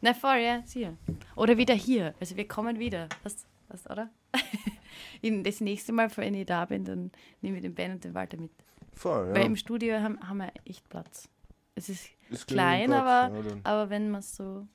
Na 0.00 0.12
voll, 0.14 0.38
ja, 0.38 0.62
sicher. 0.66 0.96
Oder 1.36 1.56
wieder 1.56 1.74
hier. 1.74 2.14
Also 2.18 2.36
wir 2.36 2.48
kommen 2.48 2.78
wieder. 2.80 3.08
Was, 3.22 3.46
was 3.68 3.88
oder? 3.88 4.10
Das 5.22 5.60
nächste 5.60 5.92
Mal, 5.92 6.10
wenn 6.16 6.34
ich 6.34 6.46
da 6.46 6.64
bin, 6.64 6.84
dann 6.84 7.12
nehme 7.42 7.58
ich 7.58 7.62
den 7.62 7.76
Ben 7.76 7.92
und 7.92 8.02
den 8.02 8.12
Walter 8.12 8.36
mit. 8.38 8.50
Voll, 8.92 9.28
ja. 9.28 9.34
Weil 9.34 9.46
im 9.46 9.54
Studio 9.54 10.00
haben, 10.00 10.18
haben 10.28 10.38
wir 10.38 10.52
echt 10.64 10.88
Platz. 10.88 11.28
Es 11.76 11.88
ist 11.88 12.08
Ist 12.28 12.48
klein, 12.48 12.90
Platz, 12.90 13.00
aber, 13.00 13.38
ja, 13.38 13.56
aber 13.62 13.90
wenn 13.90 14.10
man 14.10 14.20
so 14.20 14.66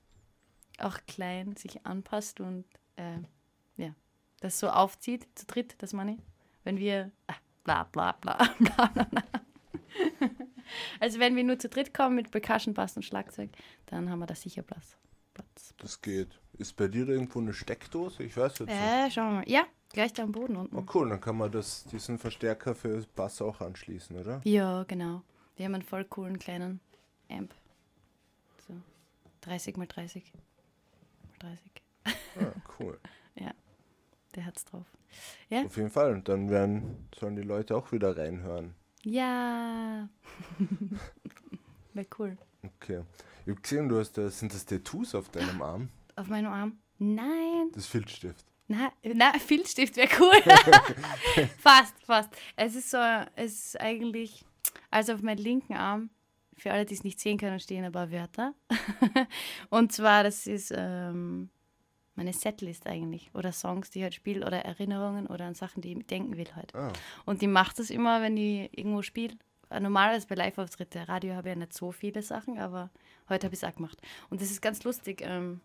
auch 0.79 0.97
klein 1.07 1.55
sich 1.55 1.85
anpasst 1.85 2.39
und 2.39 2.65
äh, 2.95 3.19
ja, 3.77 3.93
das 4.39 4.59
so 4.59 4.69
aufzieht, 4.69 5.27
zu 5.35 5.45
dritt, 5.45 5.75
das 5.79 5.93
meine 5.93 6.13
ich, 6.13 6.19
wenn 6.63 6.77
wir 6.77 7.11
ah, 7.27 7.35
bla 7.63 7.83
bla 7.83 8.13
bla 8.13 8.37
bla 8.59 8.85
bla 8.87 9.03
bla. 9.03 9.23
Also 10.99 11.19
wenn 11.19 11.35
wir 11.35 11.43
nur 11.43 11.59
zu 11.59 11.69
dritt 11.69 11.93
kommen 11.93 12.15
mit 12.15 12.31
Percussion, 12.31 12.73
Bass 12.73 12.95
und 12.95 13.03
Schlagzeug, 13.03 13.49
dann 13.85 14.09
haben 14.09 14.19
wir 14.19 14.25
da 14.25 14.35
sicher 14.35 14.63
Platz. 14.63 14.97
Platz. 15.33 15.73
Das 15.77 16.01
geht. 16.01 16.39
Ist 16.57 16.75
bei 16.75 16.87
dir 16.87 17.07
irgendwo 17.07 17.39
eine 17.39 17.53
Steckdose? 17.53 18.23
Ich 18.23 18.35
weiß 18.35 18.59
jetzt 18.59 18.69
nicht. 18.69 18.81
Äh, 18.81 19.11
schauen 19.11 19.29
wir 19.29 19.39
mal. 19.39 19.49
Ja, 19.49 19.65
gleich 19.93 20.13
da 20.13 20.23
am 20.23 20.31
Boden 20.31 20.57
unten. 20.57 20.75
Oh 20.75 20.83
cool, 20.93 21.09
dann 21.09 21.21
kann 21.21 21.37
man 21.37 21.51
das, 21.51 21.85
diesen 21.85 22.17
Verstärker 22.17 22.75
für 22.75 23.05
Bass 23.15 23.41
auch 23.41 23.61
anschließen, 23.61 24.17
oder? 24.17 24.41
Ja, 24.43 24.83
genau. 24.83 25.21
Wir 25.55 25.65
haben 25.65 25.75
einen 25.75 25.83
voll 25.83 26.05
coolen 26.05 26.39
kleinen 26.39 26.79
Amp. 27.29 27.53
So 28.67 28.73
30 29.41 29.77
mal 29.77 29.87
30 29.87 30.33
mal 31.43 31.57
30. 31.57 31.71
Ja, 32.39 32.53
cool. 32.79 32.99
Ja, 33.39 33.51
der 34.35 34.45
hat's 34.45 34.65
drauf. 34.65 34.87
Ja, 35.49 35.63
Auf 35.63 35.77
jeden 35.77 35.91
Fall. 35.91 36.11
Und 36.11 36.27
dann 36.27 36.49
werden, 36.49 37.07
sollen 37.15 37.35
die 37.35 37.43
Leute 37.43 37.75
auch 37.77 37.91
wieder 37.91 38.17
reinhören. 38.17 38.73
ja. 39.03 40.09
Wäre 41.93 42.07
cool. 42.19 42.37
Okay. 42.63 43.03
Ich 43.45 43.51
habe 43.51 43.61
gesehen, 43.61 43.89
du 43.89 43.99
hast 43.99 44.13
da, 44.17 44.29
sind 44.29 44.53
das 44.53 44.65
Tattoos 44.65 45.15
auf 45.15 45.29
deinem 45.29 45.61
Arm? 45.61 45.89
Auf 46.15 46.27
meinem 46.27 46.51
Arm? 46.51 46.79
Nein. 46.97 47.69
Das 47.73 47.85
Filzstift. 47.85 48.43
Na, 48.67 48.91
na 49.03 49.33
Filzstift 49.33 49.95
wäre 49.97 50.09
cool. 50.19 50.41
fast, 51.59 51.93
fast. 52.03 52.29
Es 52.55 52.75
ist 52.75 52.89
so, 52.89 52.97
es 53.35 53.65
ist 53.67 53.79
eigentlich, 53.81 54.43
also 54.89 55.13
auf 55.13 55.21
meinem 55.21 55.37
linken 55.43 55.73
Arm, 55.75 56.09
für 56.57 56.71
alle, 56.71 56.85
die 56.85 56.93
es 56.93 57.03
nicht 57.03 57.19
sehen 57.19 57.37
können, 57.37 57.59
stehen 57.59 57.85
ein 57.85 57.91
paar 57.91 58.11
Wörter. 58.11 58.53
Und 59.69 59.91
zwar, 59.91 60.23
das 60.23 60.47
ist 60.47 60.73
ähm, 60.75 61.49
meine 62.15 62.33
Setlist 62.33 62.87
eigentlich. 62.87 63.29
Oder 63.33 63.51
Songs, 63.51 63.89
die 63.91 63.99
ich 63.99 64.03
halt 64.03 64.13
spiele, 64.15 64.45
oder 64.45 64.65
Erinnerungen 64.65 65.27
oder 65.27 65.45
an 65.45 65.53
Sachen, 65.55 65.81
die 65.81 65.93
ich 65.93 66.07
denken 66.07 66.35
will 66.37 66.53
halt. 66.55 66.73
Ah, 66.75 66.91
Und 67.25 67.41
die 67.41 67.47
macht 67.47 67.79
das 67.79 67.89
immer, 67.89 68.21
wenn 68.21 68.35
ich 68.37 68.75
irgendwo 68.77 69.01
spiele. 69.01 69.35
Äh, 69.69 69.79
Normalerweise 69.79 70.27
bei 70.27 70.35
Live-Auftritte, 70.35 71.07
Radio 71.07 71.35
habe 71.35 71.49
ich 71.49 71.55
ja 71.55 71.59
nicht 71.59 71.73
so 71.73 71.91
viele 71.91 72.21
Sachen, 72.23 72.57
aber 72.57 72.89
heute 73.29 73.45
habe 73.47 73.53
ich 73.55 73.61
es 73.61 73.69
auch 73.69 73.75
gemacht. 73.75 74.01
Und 74.29 74.41
das 74.41 74.49
ist 74.51 74.61
ganz 74.61 74.83
lustig. 74.83 75.21
Ähm, 75.23 75.61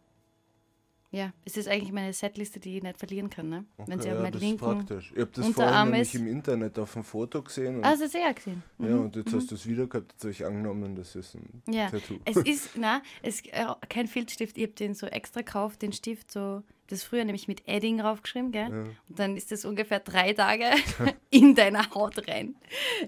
ja, 1.15 1.31
es 1.45 1.59
ist 1.59 1.69
eigentlich 1.69 1.93
meine 1.93 2.13
Setliste, 2.15 2.59
die 2.59 2.79
ich 2.79 2.83
nicht 2.83 2.99
verlieren 2.99 3.29
kann, 3.29 3.49
ne? 3.51 3.65
wenn 3.87 4.01
sie 4.01 4.09
okay, 4.09 4.17
auf 4.17 4.17
ja, 4.17 4.31
meinen 4.31 4.41
linken. 4.41 4.59
praktisch. 4.59 5.13
Ich 5.15 5.21
habe 5.21 5.31
das 5.35 5.49
vorhin 5.49 5.91
nämlich 5.91 6.15
im 6.15 6.27
Internet 6.27 6.79
auf 6.79 6.95
dem 6.95 7.05
Foto 7.05 7.43
gesehen. 7.43 7.77
Und, 7.77 7.85
Ah, 7.85 7.91
das 7.93 8.01
ist 8.01 8.15
ja 8.15 8.33
gesehen. 8.33 8.63
Mhm. 8.79 8.89
ja, 8.89 8.97
und 8.97 9.17
jetzt 9.17 9.33
hast 9.35 9.51
du 9.51 9.55
es 9.55 9.67
wieder 9.67 9.87
gehabt, 9.87 10.13
jetzt 10.13 10.23
habe 10.23 10.31
ich 10.33 10.45
angenommen, 10.47 10.97
das 10.97 11.15
ist 11.15 11.35
ein 11.35 11.63
Ja, 11.69 11.91
Tattoo. 11.91 12.19
es 12.25 12.37
ist, 12.39 12.71
na, 12.77 13.03
es 13.23 13.43
äh, 13.47 13.67
kein 13.91 14.07
Filzstift, 14.09 14.57
ich 14.57 14.65
habe 14.65 14.73
den 14.73 14.95
so 14.95 15.07
extra 15.07 15.43
gekauft, 15.43 15.83
den 15.83 15.93
Stift 15.93 16.33
so, 16.33 16.63
das 16.93 17.03
früher 17.03 17.25
nämlich 17.25 17.49
mit 17.49 17.67
Edding 17.67 18.01
raufgeschrieben, 18.01 18.53
gell? 18.53 18.69
Ja. 18.71 18.77
Und 19.09 19.19
dann 19.19 19.37
ist 19.37 19.51
das 19.51 19.65
ungefähr 19.65 20.01
drei 20.01 20.33
Tage 20.35 20.67
in 21.31 21.55
deine 21.55 21.91
Haut 21.91 22.29
rein 22.29 22.55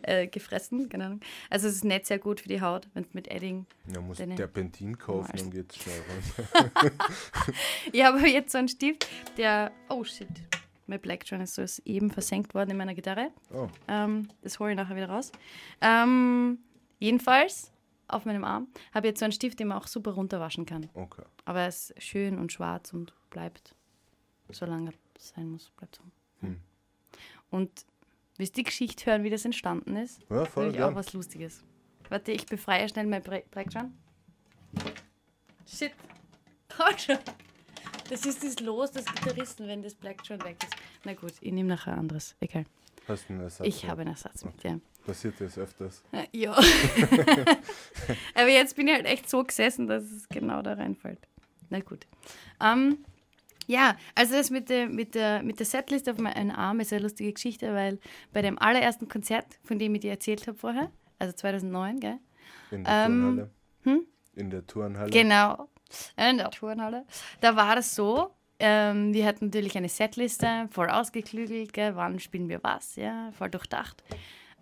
äh, 0.03 0.27
gefressen, 0.27 0.89
keine 0.89 1.07
Ahnung. 1.07 1.21
Also 1.51 1.69
es 1.69 1.77
ist 1.77 1.85
nicht 1.85 2.07
sehr 2.07 2.19
gut 2.19 2.41
für 2.41 2.49
die 2.49 2.61
Haut, 2.61 2.89
wenn 2.95 3.05
es 3.05 3.15
mit 3.15 3.29
Edding. 3.29 3.67
Ja, 3.95 4.01
muss 4.01 4.19
Terpentin 4.19 4.99
kaufen, 4.99 5.31
dann 5.37 5.51
geht's 5.51 5.77
schnell 5.77 6.01
rein. 6.09 6.91
Ich 7.93 8.03
habe 8.03 8.27
jetzt 8.29 8.53
so 8.53 8.59
einen 8.59 8.69
Stift, 8.69 9.07
der. 9.37 9.71
Oh 9.89 10.03
shit. 10.05 10.29
Mein 10.87 11.01
Black 11.01 11.23
John 11.25 11.41
ist 11.41 11.55
so 11.55 11.63
ist 11.63 11.79
eben 11.87 12.11
versenkt 12.11 12.55
worden 12.55 12.71
in 12.73 12.77
meiner 12.77 12.95
Gitarre. 12.95 13.31
Oh, 13.53 13.69
Ähm, 13.89 14.29
das 14.43 14.59
hole 14.59 14.73
ich 14.73 14.77
nachher 14.77 14.97
wieder 14.97 15.09
raus. 15.09 15.33
Ähm, 15.81 16.59
jedenfalls, 16.99 17.73
auf 18.07 18.27
meinem 18.27 18.45
Arm, 18.45 18.69
habe 18.93 19.07
ich 19.07 19.13
jetzt 19.13 19.21
so 19.21 19.25
einen 19.25 19.33
Stift, 19.33 19.59
den 19.61 19.69
man 19.69 19.79
auch 19.79 19.87
super 19.87 20.11
runterwaschen 20.13 20.67
kann. 20.67 20.91
okay. 20.93 21.23
Aber 21.47 21.61
er 21.61 21.69
ist 21.69 21.95
schön 22.03 22.39
und 22.39 22.53
schwarz 22.53 22.93
und 22.93 23.15
bleibt, 23.31 23.74
solange 24.55 24.93
es 25.17 25.29
sein 25.29 25.49
muss, 25.51 25.71
bleibt 25.77 25.97
so. 25.97 26.03
Hm. 26.41 26.61
Und 27.51 27.85
willst 28.37 28.55
du 28.57 28.61
die 28.61 28.65
Geschichte 28.65 29.07
hören, 29.07 29.23
wie 29.25 29.31
das 29.31 29.45
entstanden 29.45 29.97
ist? 29.97 30.21
Ja, 30.31 30.45
voll 30.45 30.67
habe 30.67 30.77
ich 30.77 30.83
auch 30.83 30.95
was 30.95 31.13
Lustiges. 31.13 31.63
Warte, 32.09 32.33
ich 32.33 32.47
befreie 32.47 32.89
schnell 32.89 33.07
mein 33.07 33.23
Bre- 33.23 33.45
Black 33.51 33.69
John. 33.73 33.93
Shit. 35.67 35.93
Komm 36.77 36.99
schon. 36.99 37.19
Das 38.11 38.27
ist 38.27 38.45
das 38.45 38.61
Los 38.61 38.91
des 38.93 39.07
Gitarristen, 39.07 39.67
wenn 39.67 39.83
das 39.83 39.95
Black 39.95 40.19
John 40.25 40.43
weg 40.45 40.57
ist. 40.63 40.75
Na 41.05 41.15
gut, 41.15 41.33
ich 41.41 41.53
nehme 41.53 41.69
nachher 41.71 41.97
anderes. 41.97 42.35
Egal. 42.41 42.67
Hast 43.09 43.29
du 43.29 43.33
einen 43.35 43.43
Ersatz? 43.43 43.67
Ich 43.67 43.83
noch? 43.83 43.91
habe 43.91 44.03
einen 44.03 44.11
Ersatz 44.11 44.45
mit, 44.45 44.63
ja. 44.63 44.79
Passiert 45.07 45.41
das 45.41 45.57
öfters? 45.59 46.03
Ja. 46.33 46.53
Aber 48.35 48.49
jetzt 48.49 48.77
bin 48.77 48.89
ich 48.89 48.95
halt 48.95 49.07
echt 49.07 49.29
so 49.29 49.43
gesessen, 49.45 49.87
dass 49.87 50.05
es 50.05 50.29
genau 50.29 50.63
da 50.63 50.75
reinfällt. 50.75 51.21
Na 51.71 51.81
gut. 51.81 52.07
Ähm, 52.61 52.99
ja, 53.67 53.97
also 54.15 54.35
das 54.35 54.51
mit 54.51 54.69
der, 54.69 54.89
mit 54.89 55.15
der, 55.15 55.43
mit 55.43 55.59
der 55.59 55.67
Setlist 55.67 56.09
auf 56.09 56.19
meinen 56.19 56.51
Arm 56.51 56.81
ist 56.81 56.93
eine 56.93 57.03
lustige 57.03 57.33
Geschichte, 57.33 57.75
weil 57.75 57.99
bei 58.33 58.43
dem 58.43 58.59
allerersten 58.59 59.09
Konzert, 59.09 59.47
von 59.63 59.79
dem 59.79 59.95
ich 59.95 60.01
dir 60.03 60.11
erzählt 60.11 60.47
habe 60.47 60.57
vorher, 60.59 60.91
also 61.19 61.33
2009, 61.35 62.01
gell? 62.01 62.19
In 62.71 62.85
der 62.85 62.93
Ähm, 63.07 63.21
Turnhalle? 63.21 63.51
hm? 63.85 64.07
In 64.37 64.51
der 64.51 64.67
Turnhalle? 64.67 65.11
Genau, 65.11 65.69
in 66.17 66.39
der 66.39 66.51
Turnhalle. 66.51 67.07
Da 67.41 67.57
war 67.57 67.77
das 67.77 67.95
so, 67.95 68.31
ähm, 68.59 69.13
wir 69.15 69.27
hatten 69.27 69.47
natürlich 69.47 69.77
eine 69.77 69.89
Setliste, 69.89 70.69
voll 70.71 70.89
ausgeklügelt, 70.91 71.73
gell, 71.73 71.97
wann 71.97 72.19
spielen 72.21 72.49
wir 72.49 72.63
was, 72.63 72.97
ja, 72.97 73.31
voll 73.33 73.51
durchdacht. 73.51 74.03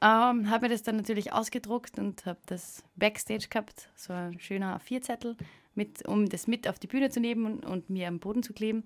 Ähm, 0.05 0.51
habe 0.51 0.67
mir 0.67 0.71
das 0.71 0.83
dann 0.83 0.97
natürlich 0.97 1.33
ausgedruckt 1.33 1.99
und 1.99 2.27
habe 2.27 2.41
das 2.47 2.83
Backstage 2.97 3.47
gehabt, 3.49 3.89
so 3.95 4.13
ein 4.13 4.39
schöner 4.41 4.79
A4-Zettel, 4.81 5.37
mit, 5.75 6.07
um 6.07 6.29
das 6.29 6.47
mit 6.47 6.69
auf 6.69 6.79
die 6.79 6.87
Bühne 6.87 7.11
zu 7.11 7.21
nehmen 7.21 7.47
und, 7.47 7.67
und 7.67 7.91
mir 7.91 8.09
am 8.09 8.19
Boden 8.19 8.43
zu 8.43 8.53
kleben. 8.53 8.85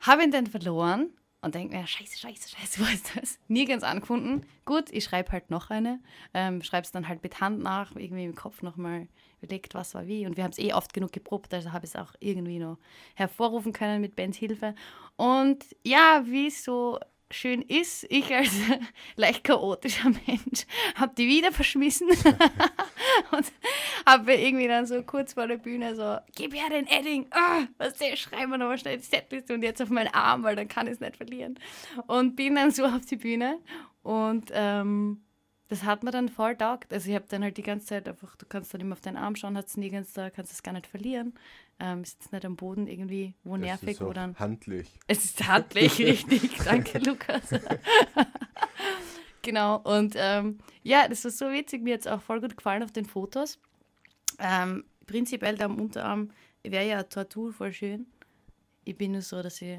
Habe 0.00 0.24
ihn 0.24 0.30
dann 0.30 0.46
verloren 0.46 1.10
und 1.42 1.56
denke 1.56 1.76
mir, 1.76 1.86
scheiße, 1.86 2.18
scheiße, 2.18 2.48
scheiße, 2.50 2.80
wo 2.84 2.84
ist 2.84 3.16
das? 3.16 3.38
Nirgends 3.48 3.84
angefunden. 3.84 4.46
Gut, 4.64 4.90
ich 4.90 5.04
schreibe 5.04 5.32
halt 5.32 5.50
noch 5.50 5.70
eine, 5.70 6.00
ähm, 6.34 6.62
schreibe 6.62 6.84
es 6.84 6.92
dann 6.92 7.08
halt 7.08 7.22
mit 7.22 7.40
Hand 7.40 7.60
nach, 7.60 7.94
irgendwie 7.96 8.24
im 8.24 8.34
Kopf 8.34 8.62
nochmal 8.62 9.08
überlegt, 9.40 9.74
was 9.74 9.94
war 9.94 10.06
wie. 10.06 10.24
Und 10.26 10.36
wir 10.36 10.44
haben 10.44 10.52
es 10.52 10.58
eh 10.58 10.72
oft 10.72 10.92
genug 10.92 11.12
geprobt, 11.12 11.52
also 11.52 11.72
habe 11.72 11.84
ich 11.84 11.94
es 11.94 11.96
auch 11.96 12.14
irgendwie 12.20 12.60
noch 12.60 12.78
hervorrufen 13.14 13.72
können 13.72 14.00
mit 14.00 14.14
Bens 14.14 14.36
Hilfe. 14.36 14.74
Und 15.16 15.64
ja, 15.84 16.22
wie 16.26 16.50
so 16.50 16.98
schön 17.32 17.62
ist, 17.62 18.06
ich 18.10 18.34
als 18.34 18.52
leicht 19.16 19.44
chaotischer 19.44 20.10
Mensch 20.10 20.66
habe 20.94 21.14
die 21.16 21.28
wieder 21.28 21.52
verschmissen 21.52 22.08
und 23.30 23.52
habe 24.06 24.34
irgendwie 24.34 24.68
dann 24.68 24.86
so 24.86 25.02
kurz 25.02 25.34
vor 25.34 25.46
der 25.46 25.56
Bühne 25.56 25.94
so, 25.94 26.18
gib 26.34 26.54
her 26.54 26.70
den 26.70 26.86
Edding, 26.86 27.26
ah, 27.30 27.62
was 27.78 27.94
der, 27.94 28.16
schreiben 28.16 28.50
wir 28.50 28.58
nochmal 28.58 28.78
schnell 28.78 28.98
die 28.98 29.04
Setliste 29.04 29.54
und 29.54 29.62
jetzt 29.62 29.82
auf 29.82 29.90
meinen 29.90 30.12
Arm, 30.14 30.42
weil 30.42 30.56
dann 30.56 30.68
kann 30.68 30.86
ich 30.86 30.94
es 30.94 31.00
nicht 31.00 31.16
verlieren. 31.16 31.58
Und 32.06 32.36
bin 32.36 32.54
dann 32.54 32.70
so 32.70 32.84
auf 32.86 33.04
die 33.06 33.16
Bühne 33.16 33.58
und 34.02 34.50
ähm, 34.52 35.22
das 35.68 35.84
hat 35.84 36.02
mir 36.02 36.10
dann 36.10 36.28
voll 36.28 36.54
taugt. 36.54 36.92
Also 36.92 37.08
ich 37.08 37.14
habe 37.14 37.24
dann 37.28 37.42
halt 37.42 37.56
die 37.56 37.62
ganze 37.62 37.86
Zeit 37.86 38.06
einfach, 38.06 38.36
du 38.36 38.44
kannst 38.46 38.74
dann 38.74 38.82
immer 38.82 38.92
auf 38.92 39.00
deinen 39.00 39.16
Arm 39.16 39.36
schauen, 39.36 39.56
hat 39.56 39.68
es 39.68 39.76
nirgends 39.78 40.12
da, 40.12 40.28
kannst 40.28 40.52
es 40.52 40.62
gar 40.62 40.72
nicht 40.72 40.86
verlieren. 40.86 41.32
Ähm, 41.84 42.02
ist 42.02 42.20
jetzt 42.20 42.32
nicht 42.32 42.44
am 42.44 42.54
Boden 42.54 42.86
irgendwie 42.86 43.34
wo 43.42 43.56
Das 43.56 43.60
nervig, 43.66 44.00
ist 44.00 44.16
dann. 44.16 44.38
handlich. 44.38 44.88
Es 45.08 45.24
ist 45.24 45.44
handlich, 45.48 45.98
richtig. 45.98 46.56
Danke, 46.64 46.98
Lukas. 47.04 47.42
genau, 49.42 49.78
und 49.78 50.14
ähm, 50.16 50.58
ja, 50.84 51.08
das 51.08 51.24
war 51.24 51.32
so 51.32 51.50
witzig. 51.50 51.82
Mir 51.82 51.94
hat 51.94 52.02
es 52.02 52.06
auch 52.06 52.22
voll 52.22 52.40
gut 52.40 52.56
gefallen 52.56 52.84
auf 52.84 52.92
den 52.92 53.04
Fotos. 53.04 53.58
Ähm, 54.38 54.84
prinzipiell 55.06 55.56
da 55.56 55.64
am 55.64 55.80
Unterarm 55.80 56.30
wäre 56.62 56.86
ja 56.86 56.98
ein 57.00 57.08
Tattoo 57.08 57.50
voll 57.50 57.72
schön. 57.72 58.06
Ich 58.84 58.96
bin 58.96 59.12
nur 59.12 59.22
so, 59.22 59.42
dass 59.42 59.60
ich, 59.60 59.78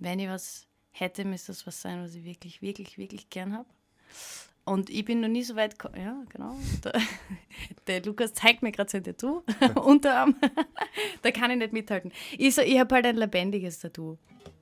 wenn 0.00 0.18
ich 0.18 0.28
was 0.28 0.66
hätte, 0.90 1.24
müsste 1.24 1.52
das 1.52 1.66
was 1.66 1.80
sein, 1.80 2.02
was 2.02 2.14
ich 2.14 2.24
wirklich, 2.24 2.60
wirklich, 2.60 2.98
wirklich 2.98 3.30
gern 3.30 3.54
habe. 3.54 3.68
Und 4.66 4.88
ich 4.88 5.04
bin 5.04 5.20
noch 5.20 5.28
nie 5.28 5.42
so 5.42 5.56
weit, 5.56 5.78
ko- 5.78 5.90
ja, 5.96 6.22
genau. 6.30 6.56
Der, 6.84 6.92
der 7.86 8.02
Lukas 8.04 8.32
zeigt 8.32 8.62
mir 8.62 8.72
gerade 8.72 8.90
sein 8.90 9.04
Tattoo, 9.04 9.42
Unterarm. 9.84 10.36
da 11.22 11.30
kann 11.30 11.50
ich 11.50 11.58
nicht 11.58 11.72
mithalten. 11.72 12.12
Ich, 12.38 12.54
so, 12.54 12.62
ich 12.62 12.78
habe 12.78 12.94
halt 12.94 13.06
ein 13.06 13.16
lebendiges 13.16 13.78
Tattoo. 13.80 14.16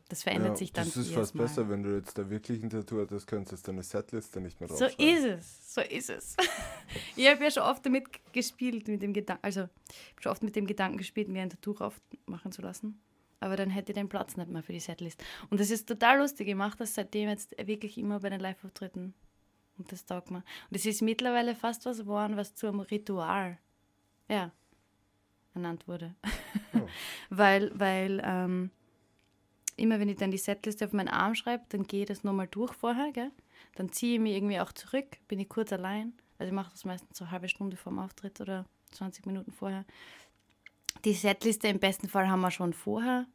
Das 0.09 0.25
verändert 0.25 0.51
Ja, 0.51 0.57
sich 0.57 0.73
dann 0.73 0.85
das 0.85 0.97
ist 0.97 1.07
jedes 1.09 1.19
fast 1.19 1.35
Mal. 1.35 1.45
besser, 1.45 1.71
wenn 1.71 1.83
du 1.83 1.97
jetzt 1.97 2.19
da 2.19 2.29
wirklich 2.29 2.63
ein 2.63 2.69
Tattoo 2.69 3.01
hattest, 3.01 3.27
könntest 3.27 3.67
du 3.67 3.71
deine 3.71 3.83
Setliste 3.83 4.41
nicht 4.43 4.61
mehr 4.61 4.69
So 4.69 4.85
ist 4.85 5.25
es, 5.25 5.75
so 5.75 5.81
ist 5.81 6.11
es. 6.11 6.37
ich 7.17 7.27
habe 7.31 7.43
ja 7.45 7.51
schon 7.51 7.63
oft 7.63 7.87
damit 7.87 8.05
gespielt, 8.33 8.89
mit 8.89 9.01
dem 9.01 9.15
Gedanken, 9.15 9.43
also 9.43 9.69
schon 10.21 10.33
oft 10.33 10.43
mit 10.43 10.55
dem 10.55 10.67
Gedanken 10.67 10.99
gespielt, 10.99 11.29
mir 11.29 11.41
ein 11.43 11.49
Tattoo 11.49 11.73
drauf 11.73 11.99
machen 12.27 12.53
zu 12.53 12.61
lassen. 12.61 13.01
Aber 13.41 13.57
dann 13.57 13.71
hätte 13.71 13.93
ich 13.93 13.95
den 13.97 14.09
Platz 14.11 14.37
nicht 14.37 14.51
mehr 14.51 14.63
für 14.63 14.73
die 14.75 14.81
Setlist. 14.81 15.23
Und 15.49 15.61
das 15.61 15.71
ist 15.71 15.89
total 15.89 16.19
lustig. 16.19 16.47
Ich 16.47 16.55
mache 16.55 16.77
das 16.77 16.95
seitdem 16.95 17.29
jetzt 17.31 17.57
wirklich 17.67 17.97
immer 17.97 18.21
bei 18.21 18.29
den 18.31 18.41
Live-Auftritten. 18.41 19.15
Und 19.79 19.91
das 19.91 20.05
taugt 20.05 20.31
mir. 20.31 20.39
Und 20.39 20.77
es 20.77 20.87
ist 20.87 21.03
mittlerweile 21.03 21.55
fast 21.55 21.87
was 21.87 21.99
geworden, 21.99 22.37
was 22.37 22.55
zu 22.55 22.69
einem 22.69 22.81
Ritual 22.81 23.59
ja, 24.29 24.51
ernannt 25.55 25.89
wurde. 25.89 26.15
Oh. 26.75 26.87
weil, 27.31 27.71
weil 27.79 28.23
ähm, 28.25 28.71
immer 29.77 29.99
wenn 29.99 30.09
ich 30.09 30.17
dann 30.17 30.31
die 30.31 30.39
Setliste 30.39 30.85
auf 30.85 30.93
meinen 30.93 31.09
Arm 31.09 31.35
schreibe, 31.35 31.65
dann 31.71 31.85
gehe 31.85 32.03
ich 32.03 32.09
das 32.09 32.25
nochmal 32.25 32.49
durch 32.49 32.73
vorher, 32.73 33.13
gell? 33.13 33.31
Dann 33.75 33.91
ziehe 33.91 34.15
ich 34.15 34.21
mich 34.21 34.35
irgendwie 34.35 34.61
auch 34.61 34.73
zurück, 34.73 35.17
bin 35.29 35.41
ich 35.41 35.49
kurz 35.49 35.73
allein. 35.73 36.13
Also 36.39 36.49
ich 36.49 36.55
mache 36.55 36.71
das 36.71 36.85
meistens 36.85 37.17
so 37.17 37.25
eine 37.25 37.31
halbe 37.31 37.49
Stunde 37.49 37.77
vorm 37.77 37.99
Auftritt 37.99 38.41
oder 38.41 38.67
20 38.93 39.27
Minuten 39.27 39.53
vorher. 39.53 39.85
Die 41.05 41.15
Setliste 41.15 41.69
im 41.69 41.79
besten 41.79 42.09
Fall 42.09 42.29
haben 42.29 42.41
wir 42.41 42.51
schon 42.51 42.75
vorher 42.75 43.27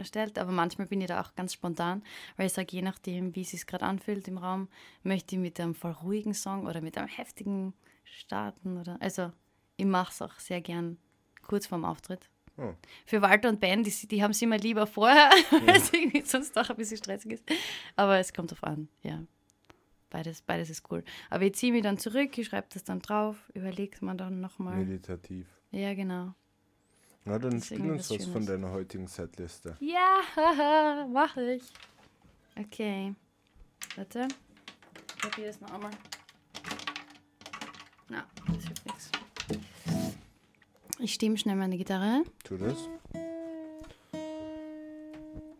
erstellt, 0.00 0.38
aber 0.38 0.50
manchmal 0.50 0.86
bin 0.88 1.00
ich 1.00 1.06
da 1.06 1.20
auch 1.20 1.34
ganz 1.34 1.52
spontan, 1.52 2.02
weil 2.36 2.46
ich 2.46 2.52
sage, 2.52 2.68
je 2.70 2.82
nachdem, 2.82 3.34
wie 3.36 3.42
es 3.42 3.50
sich 3.50 3.66
gerade 3.66 3.84
anfühlt 3.84 4.26
im 4.28 4.38
Raum, 4.38 4.68
möchte 5.02 5.36
ich 5.36 5.40
mit 5.40 5.60
einem 5.60 5.74
voll 5.74 5.92
ruhigen 5.92 6.34
Song 6.34 6.66
oder 6.66 6.80
mit 6.80 6.98
einem 6.98 7.08
heftigen 7.08 7.74
starten. 8.04 8.78
Oder, 8.78 8.96
also 9.00 9.32
ich 9.76 9.86
mache 9.86 10.12
es 10.12 10.22
auch 10.22 10.38
sehr 10.40 10.60
gern 10.60 10.98
kurz 11.42 11.66
vorm 11.66 11.84
Auftritt. 11.84 12.28
Oh. 12.56 12.74
Für 13.06 13.22
Walter 13.22 13.48
und 13.48 13.60
Ben, 13.60 13.82
die, 13.82 14.08
die 14.08 14.22
haben 14.22 14.32
es 14.32 14.42
immer 14.42 14.58
lieber 14.58 14.86
vorher, 14.86 15.30
weil 15.50 15.76
es 15.76 15.92
irgendwie 15.92 16.22
sonst 16.22 16.56
doch 16.56 16.68
ein 16.68 16.76
bisschen 16.76 16.98
stressig 16.98 17.32
ist. 17.32 17.44
Aber 17.96 18.18
es 18.18 18.32
kommt 18.32 18.50
drauf 18.50 18.64
an, 18.64 18.88
ja. 19.02 19.22
Beides, 20.10 20.42
beides 20.42 20.70
ist 20.70 20.90
cool. 20.90 21.04
Aber 21.30 21.44
ich 21.44 21.54
ziehe 21.54 21.72
mich 21.72 21.82
dann 21.82 21.96
zurück, 21.96 22.36
ich 22.36 22.48
schreibe 22.48 22.66
das 22.72 22.82
dann 22.82 23.00
drauf, 23.00 23.36
überlegt 23.54 24.02
man 24.02 24.18
dann 24.18 24.40
nochmal. 24.40 24.84
Meditativ. 24.84 25.46
Ja, 25.70 25.94
genau. 25.94 26.34
Na, 27.24 27.38
dann 27.38 27.60
spiel 27.62 27.90
uns 27.90 28.10
was 28.10 28.26
von 28.26 28.46
deiner 28.46 28.70
heutigen 28.70 29.06
Setliste. 29.06 29.76
Ja, 29.80 30.20
haha, 30.36 31.06
mach 31.12 31.36
ich. 31.36 31.62
Okay. 32.58 33.14
Warte. 33.96 34.28
Ich 35.08 35.22
probiere 35.22 35.48
das 35.48 35.60
noch 35.60 35.72
einmal. 35.72 35.90
Na, 38.08 38.26
das 38.46 38.64
hilft 38.64 38.86
nichts. 38.86 39.10
Ich 40.98 41.14
stimme 41.14 41.36
schnell 41.36 41.56
meine 41.56 41.76
Gitarre. 41.76 42.22
Tu 42.44 42.56
das. 42.56 42.88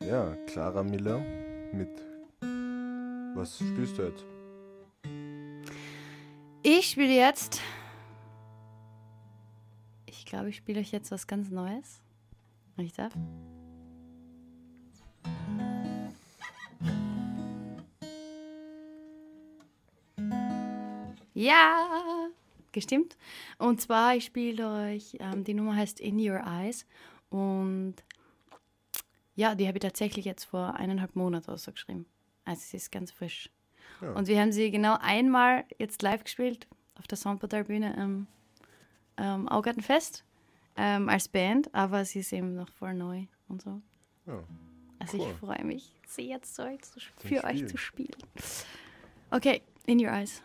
Ja, 0.00 0.34
Clara 0.46 0.82
Miller 0.82 1.18
mit. 1.72 1.88
Was 3.34 3.58
spielst 3.58 3.96
du 3.98 4.02
jetzt? 4.02 4.24
Ich 6.62 6.90
spiele 6.90 7.14
jetzt. 7.14 7.60
Ich 10.30 10.32
glaube, 10.32 10.50
ich 10.50 10.56
spiele 10.58 10.78
euch 10.78 10.92
jetzt 10.92 11.10
was 11.10 11.26
ganz 11.26 11.50
Neues. 11.50 12.00
Wenn 12.76 12.86
ich 12.86 12.92
darf. 12.92 13.12
Ja, 21.34 22.28
gestimmt. 22.70 23.16
Und 23.58 23.80
zwar, 23.80 24.14
ich 24.14 24.24
spiele 24.24 24.92
euch, 24.92 25.16
ähm, 25.18 25.42
die 25.42 25.54
Nummer 25.54 25.74
heißt 25.74 25.98
In 25.98 26.20
Your 26.20 26.38
Eyes. 26.46 26.86
Und 27.28 27.96
ja, 29.34 29.56
die 29.56 29.66
habe 29.66 29.78
ich 29.78 29.82
tatsächlich 29.82 30.26
jetzt 30.26 30.44
vor 30.44 30.76
eineinhalb 30.76 31.16
Monaten 31.16 31.56
so 31.56 31.72
geschrieben. 31.72 32.06
Also 32.44 32.62
sie 32.66 32.76
ist 32.76 32.92
ganz 32.92 33.10
frisch. 33.10 33.50
Ja. 34.00 34.12
Und 34.12 34.28
wir 34.28 34.40
haben 34.40 34.52
sie 34.52 34.70
genau 34.70 34.96
einmal 35.00 35.64
jetzt 35.80 36.02
live 36.02 36.22
gespielt 36.22 36.68
auf 36.94 37.08
der 37.08 37.18
Soundportal-Bühne 37.18 37.98
am 37.98 38.28
ähm, 39.20 39.48
Augartenfest 39.48 40.24
ähm, 40.76 41.08
als 41.08 41.28
Band, 41.28 41.72
aber 41.74 42.04
sie 42.04 42.20
ist 42.20 42.32
eben 42.32 42.54
noch 42.54 42.68
voll 42.70 42.94
neu 42.94 43.26
und 43.48 43.62
so. 43.62 43.80
Ja. 44.26 44.42
Also 44.98 45.18
Cool. 45.18 45.30
ich 45.30 45.36
freue 45.38 45.64
mich 45.64 45.92
sehr, 46.06 46.42
zu 46.42 46.62
euch 46.62 46.80
zu, 46.82 47.00
Zum 47.00 47.28
für 47.28 47.44
euch 47.44 47.66
zu 47.66 47.76
spielen. 47.76 48.16
Okay, 49.30 49.62
in 49.86 49.98
your 50.00 50.10
eyes. 50.10 50.42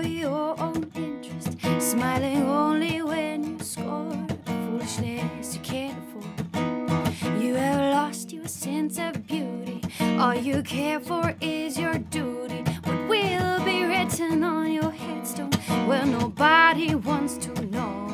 For 0.00 0.06
your 0.06 0.58
own 0.60 0.90
interest, 0.94 1.60
smiling 1.78 2.42
only 2.42 3.02
when 3.02 3.44
you 3.44 3.58
score. 3.58 4.26
Foolishness 4.46 5.54
you 5.54 5.60
can't 5.60 5.98
afford. 5.98 7.42
You 7.42 7.54
have 7.54 7.92
lost 7.94 8.32
your 8.32 8.46
sense 8.48 8.98
of 8.98 9.26
beauty. 9.26 9.82
All 10.18 10.34
you 10.34 10.62
care 10.62 11.00
for 11.00 11.34
is 11.40 11.78
your 11.78 11.98
duty. 11.98 12.62
What 12.84 13.08
will 13.08 13.64
be 13.64 13.84
written 13.84 14.42
on 14.42 14.72
your 14.72 14.90
headstone? 14.90 15.50
Well, 15.86 16.06
nobody 16.06 16.94
wants 16.94 17.36
to 17.38 17.52
know. 17.66 18.06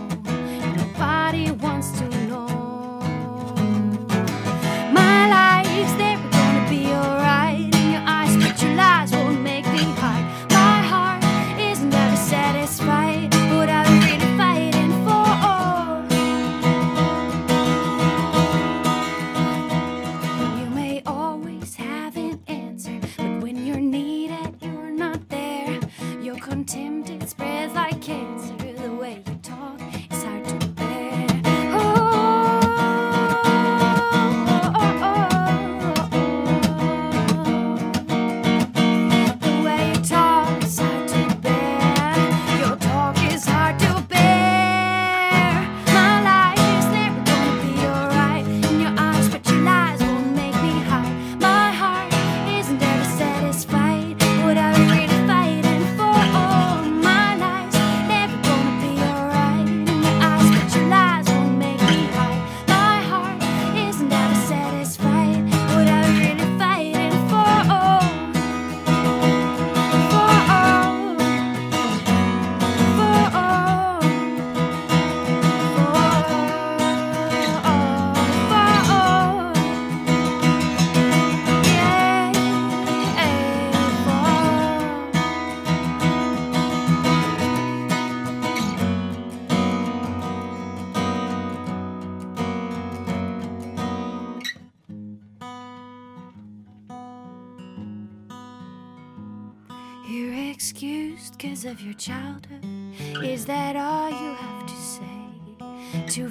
Nobody 0.81 1.53
wants 1.53 1.91
to 1.99 2.09
know. 2.27 2.47
My 4.93 5.29
life's 5.37 6.06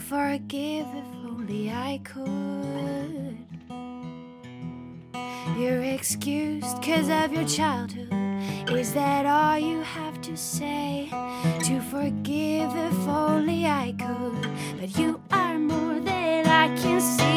forgive 0.09 0.85
if 0.93 1.05
only 1.25 1.71
I 1.71 1.99
could. 2.03 3.37
You're 5.57 5.81
excused 5.81 6.79
because 6.79 7.09
of 7.09 7.33
your 7.33 7.47
childhood. 7.47 8.13
Is 8.69 8.93
that 8.93 9.25
all 9.25 9.57
you 9.57 9.81
have 9.81 10.21
to 10.21 10.37
say? 10.37 11.07
To 11.63 11.79
forgive 11.89 12.71
if 12.75 13.07
only 13.07 13.65
I 13.65 13.95
could. 13.97 14.47
But 14.79 14.95
you 14.97 15.19
are 15.31 15.57
more 15.57 15.99
than 15.99 16.45
I 16.45 16.67
can 16.77 17.01
see. 17.01 17.34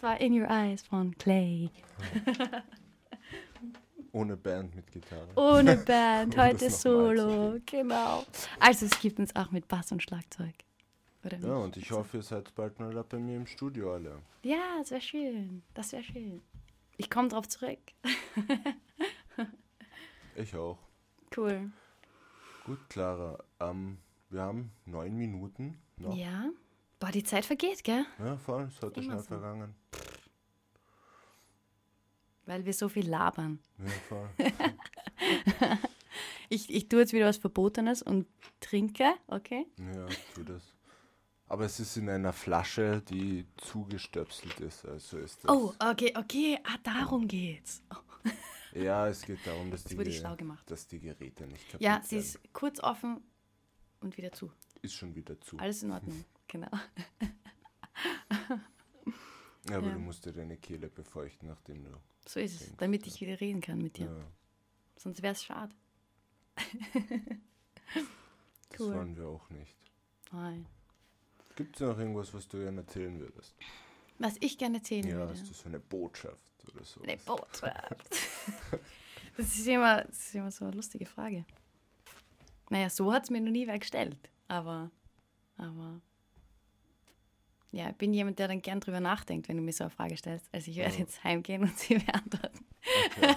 Das 0.00 0.08
war 0.08 0.18
In 0.22 0.32
Your 0.32 0.48
Eyes 0.48 0.80
von 0.80 1.14
Clay. 1.18 1.68
Ohne 4.12 4.34
Band 4.34 4.74
mit 4.74 4.90
Gitarre. 4.90 5.28
Ohne 5.36 5.76
Band, 5.86 6.38
heute 6.38 6.70
Solo. 6.70 7.58
Genau. 7.66 8.24
Also 8.58 8.86
es 8.86 8.98
gibt 8.98 9.18
uns 9.18 9.36
auch 9.36 9.50
mit 9.50 9.68
Bass 9.68 9.92
und 9.92 10.02
Schlagzeug. 10.02 10.54
Oder 11.22 11.36
Ja, 11.36 11.48
nicht? 11.54 11.64
und 11.64 11.76
ich 11.76 11.90
hoffe, 11.90 12.16
ihr 12.16 12.22
seid 12.22 12.54
bald 12.54 12.80
mal 12.80 12.94
da 12.94 13.02
bei 13.02 13.18
mir 13.18 13.36
im 13.36 13.46
Studio 13.46 13.92
alle. 13.92 14.22
Ja, 14.42 14.78
das 14.78 14.90
wäre 14.90 15.02
schön. 15.02 15.62
Das 15.74 15.92
wäre 15.92 16.02
schön. 16.02 16.40
Ich 16.96 17.10
komme 17.10 17.28
drauf 17.28 17.46
zurück. 17.48 17.78
Ich 20.36 20.56
auch. 20.56 20.78
Cool. 21.36 21.70
Gut, 22.64 22.78
Clara. 22.88 23.36
Ähm, 23.58 23.98
wir 24.30 24.40
haben 24.40 24.70
neun 24.86 25.14
Minuten 25.16 25.78
noch. 25.98 26.16
Ja. 26.16 26.48
Boah, 27.00 27.10
die 27.10 27.24
Zeit 27.24 27.44
vergeht, 27.44 27.82
gell? 27.82 28.04
Ja, 28.18 28.36
voll. 28.36 28.68
Ist 28.68 28.82
heute 28.82 29.02
schnell 29.02 29.18
so. 29.18 29.24
vergangen. 29.24 29.74
Weil 32.46 32.64
wir 32.64 32.72
so 32.72 32.88
viel 32.88 33.08
labern. 33.08 33.58
Ja, 33.78 33.90
voll. 34.08 34.30
Ich, 36.52 36.68
ich 36.68 36.88
tue 36.88 36.98
jetzt 36.98 37.12
wieder 37.12 37.26
was 37.26 37.36
Verbotenes 37.36 38.02
und 38.02 38.26
trinke, 38.58 39.14
okay? 39.28 39.66
ja, 39.78 40.06
tu 40.34 40.42
das. 40.42 40.74
Aber 41.46 41.64
es 41.64 41.78
ist 41.78 41.96
in 41.96 42.08
einer 42.08 42.32
Flasche, 42.32 43.02
die 43.08 43.46
zugestöpselt 43.56 44.58
ist. 44.58 44.84
Also 44.84 45.18
ist 45.18 45.44
das. 45.44 45.50
Oh, 45.50 45.72
okay, 45.78 46.12
okay. 46.16 46.58
Ah, 46.64 46.76
darum 46.82 47.26
geht's. 47.26 47.82
Ja, 48.72 49.08
es 49.08 49.22
geht 49.22 49.44
darum, 49.44 49.68
dass 49.72 49.82
die, 49.82 50.12
schlau 50.12 50.36
gemacht. 50.36 50.70
dass 50.70 50.86
die 50.86 51.00
Geräte 51.00 51.44
nicht 51.48 51.66
kaputt 51.66 51.80
Ja, 51.80 52.00
sie 52.04 52.18
ist 52.18 52.38
kurz 52.52 52.78
offen 52.78 53.20
und 53.98 54.16
wieder 54.16 54.30
zu. 54.30 54.52
Ist 54.80 54.94
schon 54.94 55.12
wieder 55.16 55.40
zu. 55.40 55.58
Alles 55.58 55.82
in 55.82 55.90
Ordnung, 55.90 56.24
genau. 56.50 56.70
Ja, 59.68 59.76
aber 59.76 59.88
ja. 59.88 59.92
du 59.94 59.98
musst 60.00 60.24
dir 60.24 60.32
deine 60.32 60.56
Kehle 60.56 60.88
befeuchten, 60.88 61.48
nachdem 61.48 61.84
du 61.84 61.90
So 62.26 62.40
ist 62.40 62.60
es, 62.60 62.76
damit 62.76 63.06
ich 63.06 63.20
wieder 63.20 63.40
reden 63.40 63.60
kann 63.60 63.78
mit 63.78 63.98
dir. 63.98 64.06
Ja, 64.06 64.26
Sonst 64.96 65.22
wäre 65.22 65.32
es 65.32 65.44
schade. 65.44 65.74
das 68.70 68.80
Cool. 68.80 68.94
waren 68.94 69.16
wir 69.16 69.26
auch 69.28 69.48
nicht. 69.50 69.76
Nein. 70.32 70.66
Gibt 71.56 71.76
es 71.76 71.82
noch 71.82 71.98
irgendwas, 71.98 72.32
was 72.34 72.48
du 72.48 72.58
gerne 72.58 72.80
erzählen 72.80 73.18
würdest? 73.20 73.54
Was 74.18 74.36
ich 74.40 74.58
gerne 74.58 74.78
erzählen 74.78 75.06
Ja, 75.06 75.16
würde. 75.18 75.32
hast 75.32 75.48
du 75.48 75.54
so 75.54 75.66
eine 75.66 75.78
Botschaft 75.80 76.52
oder 76.72 76.84
so? 76.84 77.02
Eine 77.02 77.16
Botschaft. 77.18 78.08
Das 79.36 79.46
ist, 79.56 79.66
immer, 79.68 80.04
das 80.04 80.18
ist 80.18 80.34
immer 80.34 80.50
so 80.50 80.66
eine 80.66 80.74
lustige 80.76 81.06
Frage. 81.06 81.46
Naja, 82.68 82.90
so 82.90 83.10
hat 83.10 83.22
es 83.24 83.30
mir 83.30 83.40
noch 83.40 83.50
nie 83.52 83.66
wer 83.66 83.78
gestellt. 83.78 84.18
Aber, 84.48 84.90
aber 85.56 86.02
ja, 87.72 87.88
ich 87.90 87.96
bin 87.96 88.12
jemand, 88.12 88.38
der 88.38 88.48
dann 88.48 88.62
gern 88.62 88.80
drüber 88.80 89.00
nachdenkt, 89.00 89.48
wenn 89.48 89.56
du 89.56 89.62
mir 89.62 89.72
so 89.72 89.84
eine 89.84 89.90
Frage 89.90 90.16
stellst. 90.16 90.48
Also 90.52 90.70
ich 90.70 90.76
werde 90.76 90.94
Ja. 90.94 91.00
jetzt 91.00 91.22
heimgehen 91.22 91.62
und 91.62 91.78
sie 91.78 91.94
beantworten. 91.98 92.64
Okay. 93.16 93.34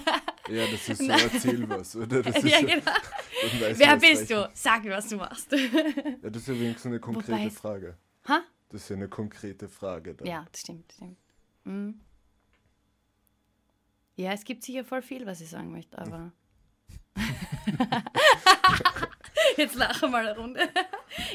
Ja, 0.50 0.66
das 0.68 0.90
ist 0.90 0.98
so, 1.02 1.12
erzähl 1.12 1.70
was, 1.70 1.96
oder? 1.96 2.22
Das 2.24 2.36
ist 2.38 2.46
Ja, 2.50 2.60
genau. 2.62 2.92
Wer 3.76 3.98
bist 3.98 4.30
du? 4.30 4.50
Sag 4.54 4.84
mir, 4.84 4.92
was 4.92 5.08
du 5.10 5.18
machst. 5.18 5.52
Ja, 5.52 6.30
das 6.30 6.42
ist 6.42 6.48
ja 6.48 6.54
wenigstens 6.60 6.86
eine 6.88 7.00
konkrete 7.00 7.32
Wobei- 7.34 7.50
Frage. 7.50 7.98
ha? 8.28 8.42
Das 8.70 8.82
ist 8.84 8.90
ja 8.90 8.96
eine 8.96 9.08
konkrete 9.08 9.70
Frage 9.70 10.16
dann. 10.16 10.28
Ja, 10.28 10.46
das 10.52 10.62
stimmt, 10.62 10.90
das 10.90 10.96
stimmt. 10.98 11.18
Mhm. 11.66 12.00
Ja, 14.16 14.32
es 14.34 14.44
gibt 14.44 14.64
sicher 14.64 14.84
voll 14.84 15.02
viel, 15.02 15.26
was 15.26 15.42
ich 15.42 15.50
sagen 15.50 15.72
möchte, 15.72 15.98
aber. 16.00 16.32
jetzt 19.58 19.76
lache 19.76 20.08
mal 20.08 20.28
eine 20.28 20.38
Runde. 20.38 20.70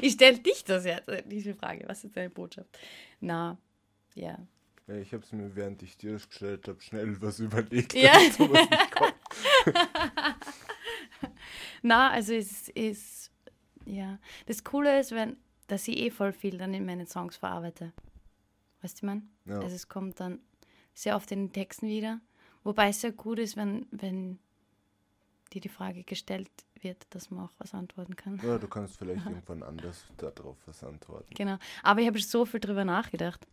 Ich 0.01 0.15
stelle 0.15 0.39
dich 0.39 0.65
das 0.65 0.85
jetzt, 0.85 1.11
diese 1.27 1.55
Frage. 1.55 1.85
Was 1.87 2.05
ist 2.05 2.17
deine 2.17 2.31
Botschaft? 2.31 2.79
Na, 3.21 3.59
ja. 4.15 4.39
Ja, 4.87 4.95
ich 4.97 5.13
habe 5.13 5.23
es 5.23 5.33
mir, 5.33 5.55
während 5.55 5.83
ich 5.83 5.97
dir 5.97 6.13
das 6.13 6.29
gestellt 6.29 6.67
habe, 6.67 6.81
schnell 6.81 7.21
was 7.21 7.41
überlegt. 7.41 7.95
Ja. 7.95 8.13
damit 8.13 8.33
sowas 8.35 8.71
nicht 8.71 8.91
kommt. 8.91 9.15
Na, 11.83 12.11
also 12.11 12.33
es 12.33 12.69
ist, 12.71 13.31
ja. 13.85 14.19
Das 14.47 14.65
Coole 14.65 14.99
ist, 14.99 15.13
wenn, 15.13 15.37
dass 15.67 15.87
ich 15.89 15.99
eh 15.99 16.11
voll 16.11 16.33
viel 16.33 16.57
dann 16.57 16.73
in 16.73 16.87
meinen 16.87 17.07
Songs 17.07 17.37
verarbeite. 17.37 17.93
Weißt 18.81 19.03
du, 19.03 19.07
mein? 19.07 19.29
Ja. 19.45 19.61
Also 19.61 19.77
es 19.77 19.89
kommt 19.89 20.21
dann 20.21 20.41
sehr 20.95 21.17
oft 21.17 21.31
in 21.33 21.47
den 21.47 21.53
Texten 21.53 21.89
wieder. 21.89 22.21
Wobei 22.65 22.89
es 22.89 23.01
sehr 23.01 23.13
gut 23.13 23.39
ist, 23.39 23.57
wenn, 23.57 23.87
wenn 23.91 24.39
dir 25.53 25.61
die 25.61 25.69
Frage 25.69 26.03
gestellt 26.03 26.51
wird, 26.83 27.07
dass 27.11 27.31
man 27.31 27.45
auch 27.45 27.53
was 27.59 27.75
antworten 27.75 28.17
kann. 28.17 28.41
ja, 28.43 28.59
du 28.59 28.69
kannst 28.69 28.97
vielleicht 28.99 29.25
irgendwann 29.27 29.63
anders 29.63 30.07
darauf 30.17 30.57
was 30.67 30.83
antworten. 30.83 31.33
Genau. 31.35 31.59
Aber 31.83 32.01
ich 32.01 32.07
habe 32.07 32.19
so 32.21 32.45
viel 32.45 32.61
drüber 32.61 32.85
nachgedacht. 32.85 33.47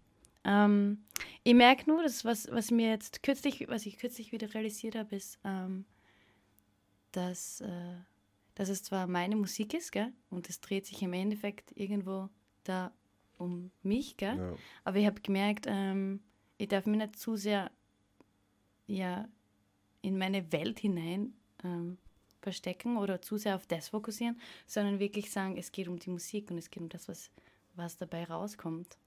Ähm, 0.44 1.04
ich 1.44 1.54
merke 1.54 1.90
nur, 1.90 2.04
dass 2.04 2.24
was, 2.24 2.50
was 2.52 2.72
mir 2.72 2.90
jetzt 2.90 3.24
kürzlich, 3.24 3.68
was 3.68 3.86
ich 3.86 3.98
kürzlich 3.98 4.32
wieder 4.32 4.54
realisiert 4.54 4.96
habe, 4.96 5.16
ist, 5.16 5.40
ähm, 5.44 5.86
dass, 7.12 7.62
äh, 7.62 7.96
dass 8.54 8.70
es 8.70 8.84
zwar 8.84 9.08
meine 9.08 9.36
Musik 9.36 9.74
ist, 9.74 9.92
gell? 9.92 10.14
Und 10.30 10.50
es 10.50 10.62
dreht 10.62 10.86
sich 10.86 11.02
im 11.02 11.14
Endeffekt 11.14 11.72
irgendwo 11.76 12.30
da 12.64 12.92
um 13.38 13.72
mich, 13.82 14.18
gell? 14.18 14.38
Ja. 14.38 14.54
Aber 14.84 14.98
ich 14.98 15.06
habe 15.08 15.22
gemerkt, 15.22 15.66
ähm, 15.68 16.22
ich 16.58 16.68
darf 16.68 16.86
mich 16.86 16.98
nicht 16.98 17.18
zu 17.18 17.36
sehr 17.36 17.72
ja, 18.88 19.28
in 20.02 20.18
meine 20.18 20.52
Welt 20.52 20.80
hinein 20.80 21.34
ähm, 21.64 21.98
verstecken 22.46 22.98
oder 22.98 23.22
zu 23.22 23.38
sehr 23.38 23.56
auf 23.56 23.66
das 23.66 23.90
fokussieren, 23.90 24.40
sondern 24.68 25.00
wirklich 25.00 25.32
sagen, 25.32 25.58
es 25.58 25.72
geht 25.72 25.88
um 25.88 25.98
die 26.00 26.12
Musik 26.12 26.52
und 26.52 26.58
es 26.58 26.70
geht 26.70 26.82
um 26.82 26.90
das, 26.90 27.10
was, 27.10 27.32
was 27.76 27.98
dabei 27.98 28.24
rauskommt. 28.24 28.98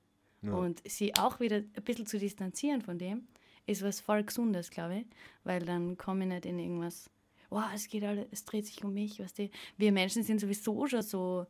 Ja. 0.42 0.52
Und 0.52 0.82
sie 0.86 1.14
auch 1.14 1.40
wieder 1.40 1.56
ein 1.56 1.84
bisschen 1.84 2.06
zu 2.06 2.18
distanzieren 2.18 2.82
von 2.82 2.98
dem, 2.98 3.28
ist 3.66 3.82
was 3.82 4.00
voll 4.00 4.24
Gesundes, 4.24 4.70
glaube 4.70 4.98
ich, 4.98 5.06
weil 5.44 5.64
dann 5.64 5.96
komme 5.96 6.24
ich 6.24 6.30
nicht 6.30 6.46
in 6.46 6.58
irgendwas, 6.58 7.10
wow, 7.48 7.66
es 7.72 7.88
geht 7.88 8.02
alle, 8.02 8.26
es 8.32 8.44
dreht 8.44 8.66
sich 8.66 8.82
um 8.84 8.92
mich, 8.92 9.20
weißt 9.20 9.38
du. 9.38 9.50
Wir 9.76 9.92
Menschen 9.92 10.22
sind 10.24 10.40
sowieso 10.40 10.86
schon 10.86 11.02
so 11.02 11.46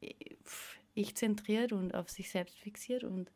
äh, 0.00 0.14
ich-zentriert 0.94 1.72
und 1.72 1.94
auf 1.94 2.08
sich 2.08 2.30
selbst 2.30 2.56
fixiert 2.56 3.04
und 3.04 3.30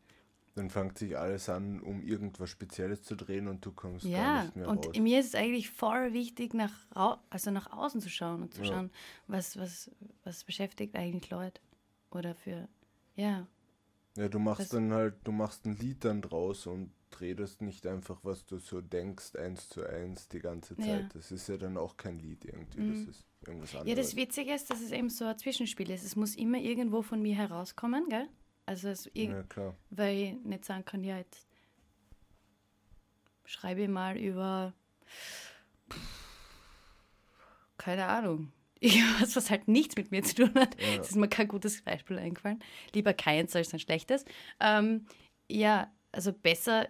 Dann 0.55 0.69
fängt 0.69 0.97
sich 0.97 1.17
alles 1.17 1.47
an, 1.47 1.79
um 1.79 2.01
irgendwas 2.01 2.49
Spezielles 2.49 3.03
zu 3.03 3.15
drehen 3.15 3.47
und 3.47 3.65
du 3.65 3.71
kommst 3.71 4.03
gar 4.03 4.11
Ja, 4.11 4.43
nicht 4.43 4.55
mehr 4.57 4.67
und 4.67 4.85
raus. 4.87 4.97
mir 4.97 5.19
ist 5.19 5.27
es 5.27 5.35
eigentlich 5.35 5.69
voll 5.69 6.11
wichtig, 6.11 6.53
nach, 6.53 6.73
also 7.29 7.51
nach 7.51 7.71
außen 7.71 8.01
zu 8.01 8.09
schauen 8.09 8.41
und 8.43 8.53
zu 8.53 8.61
Ja. 8.61 8.67
schauen, 8.67 8.91
was, 9.27 9.57
was, 9.57 9.89
was 10.25 10.43
beschäftigt 10.43 10.95
eigentlich 10.95 11.29
Leute. 11.29 11.61
Oder 12.11 12.35
für, 12.35 12.67
ja, 13.15 13.47
Ja, 14.17 14.27
du 14.27 14.39
machst 14.39 14.59
Das- 14.59 14.69
dann 14.69 14.91
halt, 14.91 15.15
du 15.23 15.31
machst 15.31 15.65
ein 15.65 15.77
Lied 15.77 16.03
dann 16.03 16.21
draus 16.21 16.67
und 16.67 16.91
redest 17.21 17.61
nicht 17.61 17.87
einfach, 17.87 18.19
was 18.23 18.45
du 18.45 18.57
so 18.57 18.81
denkst, 18.81 19.37
eins 19.37 19.69
zu 19.69 19.85
eins 19.87 20.27
die 20.27 20.39
ganze 20.39 20.75
Zeit. 20.75 21.03
Ja. 21.03 21.09
Das 21.13 21.31
ist 21.31 21.47
ja 21.47 21.55
dann 21.55 21.77
auch 21.77 21.95
kein 21.95 22.19
Lied 22.19 22.43
irgendwie, 22.43 22.81
Mhm. 22.81 23.05
das 23.05 23.15
ist 23.15 23.25
irgendwas 23.47 23.73
anderes. 23.73 23.89
Ja, 23.89 23.95
das 23.95 24.15
Witzige 24.17 24.53
ist, 24.53 24.69
dass 24.69 24.81
es 24.81 24.91
eben 24.91 25.09
so 25.09 25.23
ein 25.23 25.37
Zwischenspiel 25.37 25.89
ist. 25.91 26.03
Es 26.03 26.17
muss 26.17 26.35
immer 26.35 26.57
irgendwo 26.57 27.01
von 27.03 27.21
mir 27.21 27.35
herauskommen, 27.35 28.09
gell? 28.09 28.27
Also, 28.71 28.87
es, 28.87 29.11
irg- 29.11 29.57
ja, 29.57 29.73
weil 29.89 30.17
ich 30.17 30.33
nicht 30.45 30.63
sagen 30.63 30.85
kann, 30.85 31.03
ja, 31.03 31.17
jetzt 31.17 31.45
schreibe 33.43 33.81
ich 33.81 33.89
mal 33.89 34.17
über, 34.17 34.71
keine 37.77 38.05
Ahnung, 38.05 38.53
irgendwas, 38.79 39.35
was 39.35 39.49
halt 39.49 39.67
nichts 39.67 39.97
mit 39.97 40.11
mir 40.11 40.23
zu 40.23 40.35
tun 40.35 40.53
hat. 40.55 40.79
Ja. 40.81 40.99
Das 40.99 41.09
ist 41.09 41.17
mir 41.17 41.27
kein 41.27 41.49
gutes 41.49 41.81
Beispiel 41.81 42.17
eingefallen. 42.17 42.63
Lieber 42.93 43.13
keins 43.13 43.53
als 43.57 43.73
ein 43.73 43.79
schlechtes. 43.79 44.23
Ähm, 44.61 45.05
ja, 45.49 45.91
also 46.13 46.31
besser, 46.31 46.87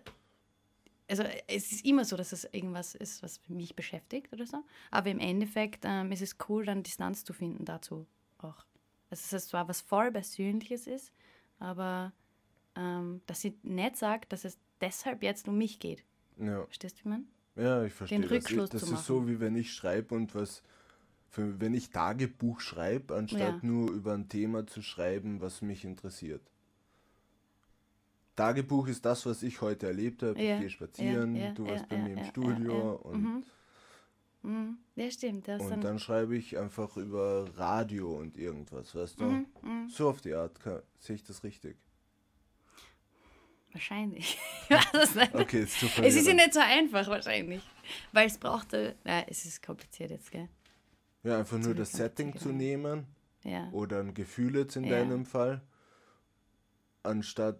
also 1.09 1.23
es 1.47 1.71
ist 1.71 1.83
immer 1.83 2.05
so, 2.05 2.15
dass 2.15 2.31
es 2.31 2.43
irgendwas 2.43 2.93
ist, 2.93 3.23
was 3.23 3.41
mich 3.47 3.75
beschäftigt 3.75 4.31
oder 4.31 4.45
so. 4.45 4.63
Aber 4.91 5.09
im 5.09 5.19
Endeffekt 5.19 5.83
ähm, 5.85 6.11
ist 6.11 6.21
es 6.21 6.37
cool, 6.47 6.63
dann 6.63 6.83
Distanz 6.83 7.23
zu 7.23 7.33
finden 7.33 7.65
dazu 7.65 8.05
auch. 8.37 8.65
Also 9.09 9.23
dass 9.23 9.33
es 9.33 9.47
zwar 9.47 9.67
was 9.67 9.81
voll 9.81 10.11
Persönliches 10.11 10.85
ist, 10.85 11.11
aber 11.61 12.11
ähm, 12.75 13.21
dass 13.27 13.43
ich 13.45 13.53
nicht 13.63 13.95
sage, 13.97 14.25
dass 14.29 14.43
es 14.45 14.57
deshalb 14.81 15.23
jetzt 15.23 15.47
um 15.47 15.57
mich 15.57 15.79
geht. 15.79 16.03
Ja, 16.37 16.63
Verstehst 16.65 16.99
du, 16.99 17.05
wie 17.05 17.09
man? 17.09 17.25
ja 17.55 17.83
ich 17.83 17.93
verstehe. 17.93 18.19
das. 18.21 18.31
Rückschluss 18.31 18.69
das 18.69 18.85
zu 18.85 18.93
ist 18.93 19.05
so, 19.05 19.15
machen. 19.19 19.27
wie 19.27 19.39
wenn 19.39 19.55
ich 19.55 19.73
schreibe 19.73 20.15
und 20.15 20.33
was, 20.35 20.63
für, 21.29 21.59
wenn 21.61 21.73
ich 21.73 21.89
Tagebuch 21.91 22.59
schreibe, 22.61 23.15
anstatt 23.15 23.39
Ja. 23.41 23.59
nur 23.61 23.91
über 23.91 24.13
ein 24.13 24.27
Thema 24.29 24.65
zu 24.67 24.81
schreiben, 24.81 25.39
was 25.41 25.61
mich 25.61 25.85
interessiert. 25.85 26.41
Tagebuch 28.35 28.87
ist 28.87 29.05
das, 29.05 29.25
was 29.25 29.43
ich 29.43 29.61
heute 29.61 29.87
erlebt 29.87 30.23
habe. 30.23 30.41
Ja, 30.41 30.55
Ich 30.55 30.61
gehe 30.61 30.69
spazieren, 30.69 31.35
ja, 31.35 31.51
du 31.51 31.67
warst 31.67 31.87
bei 31.89 31.97
mir 31.97 32.13
im 32.17 32.23
Studio 32.25 32.93
und 33.03 33.43
Mhm. 34.43 34.77
Ja, 34.95 35.09
stimmt. 35.11 35.47
Das 35.47 35.61
Und 35.61 35.69
dann, 35.69 35.81
dann 35.81 35.99
schreibe 35.99 36.35
ich 36.35 36.57
einfach 36.57 36.97
über 36.97 37.45
Radio 37.57 38.17
und 38.17 38.37
irgendwas, 38.37 38.95
weißt 38.95 39.19
du? 39.19 39.25
Mhm, 39.25 39.45
mhm. 39.61 39.89
So 39.89 40.09
auf 40.09 40.21
die 40.21 40.33
Art 40.33 40.59
sehe 40.99 41.15
ich 41.15 41.23
das 41.23 41.43
richtig. 41.43 41.77
Wahrscheinlich. 43.71 44.37
Okay, 45.33 45.63
ist 45.63 45.79
zu 45.79 45.87
Es 46.01 46.15
ist 46.15 46.27
ja 46.27 46.33
nicht 46.33 46.53
so 46.53 46.61
einfach, 46.61 47.05
wahrscheinlich. 47.07 47.61
Weil 48.13 48.27
es 48.27 48.37
brauchte. 48.37 48.95
Na, 49.03 49.27
es 49.27 49.43
ist 49.45 49.61
kompliziert 49.61 50.11
jetzt, 50.11 50.31
gell? 50.31 50.47
Ja, 51.23 51.39
einfach 51.39 51.57
nur 51.57 51.71
Zu 51.71 51.75
das 51.75 51.91
Setting 51.91 52.37
zu 52.37 52.49
nehmen 52.53 53.05
Ja. 53.43 53.69
oder 53.71 53.99
ein 53.99 54.13
Gefühl 54.13 54.55
jetzt 54.55 54.75
in 54.77 54.85
Ja. 54.85 54.91
deinem 54.91 55.25
Fall, 55.25 55.61
anstatt 57.03 57.59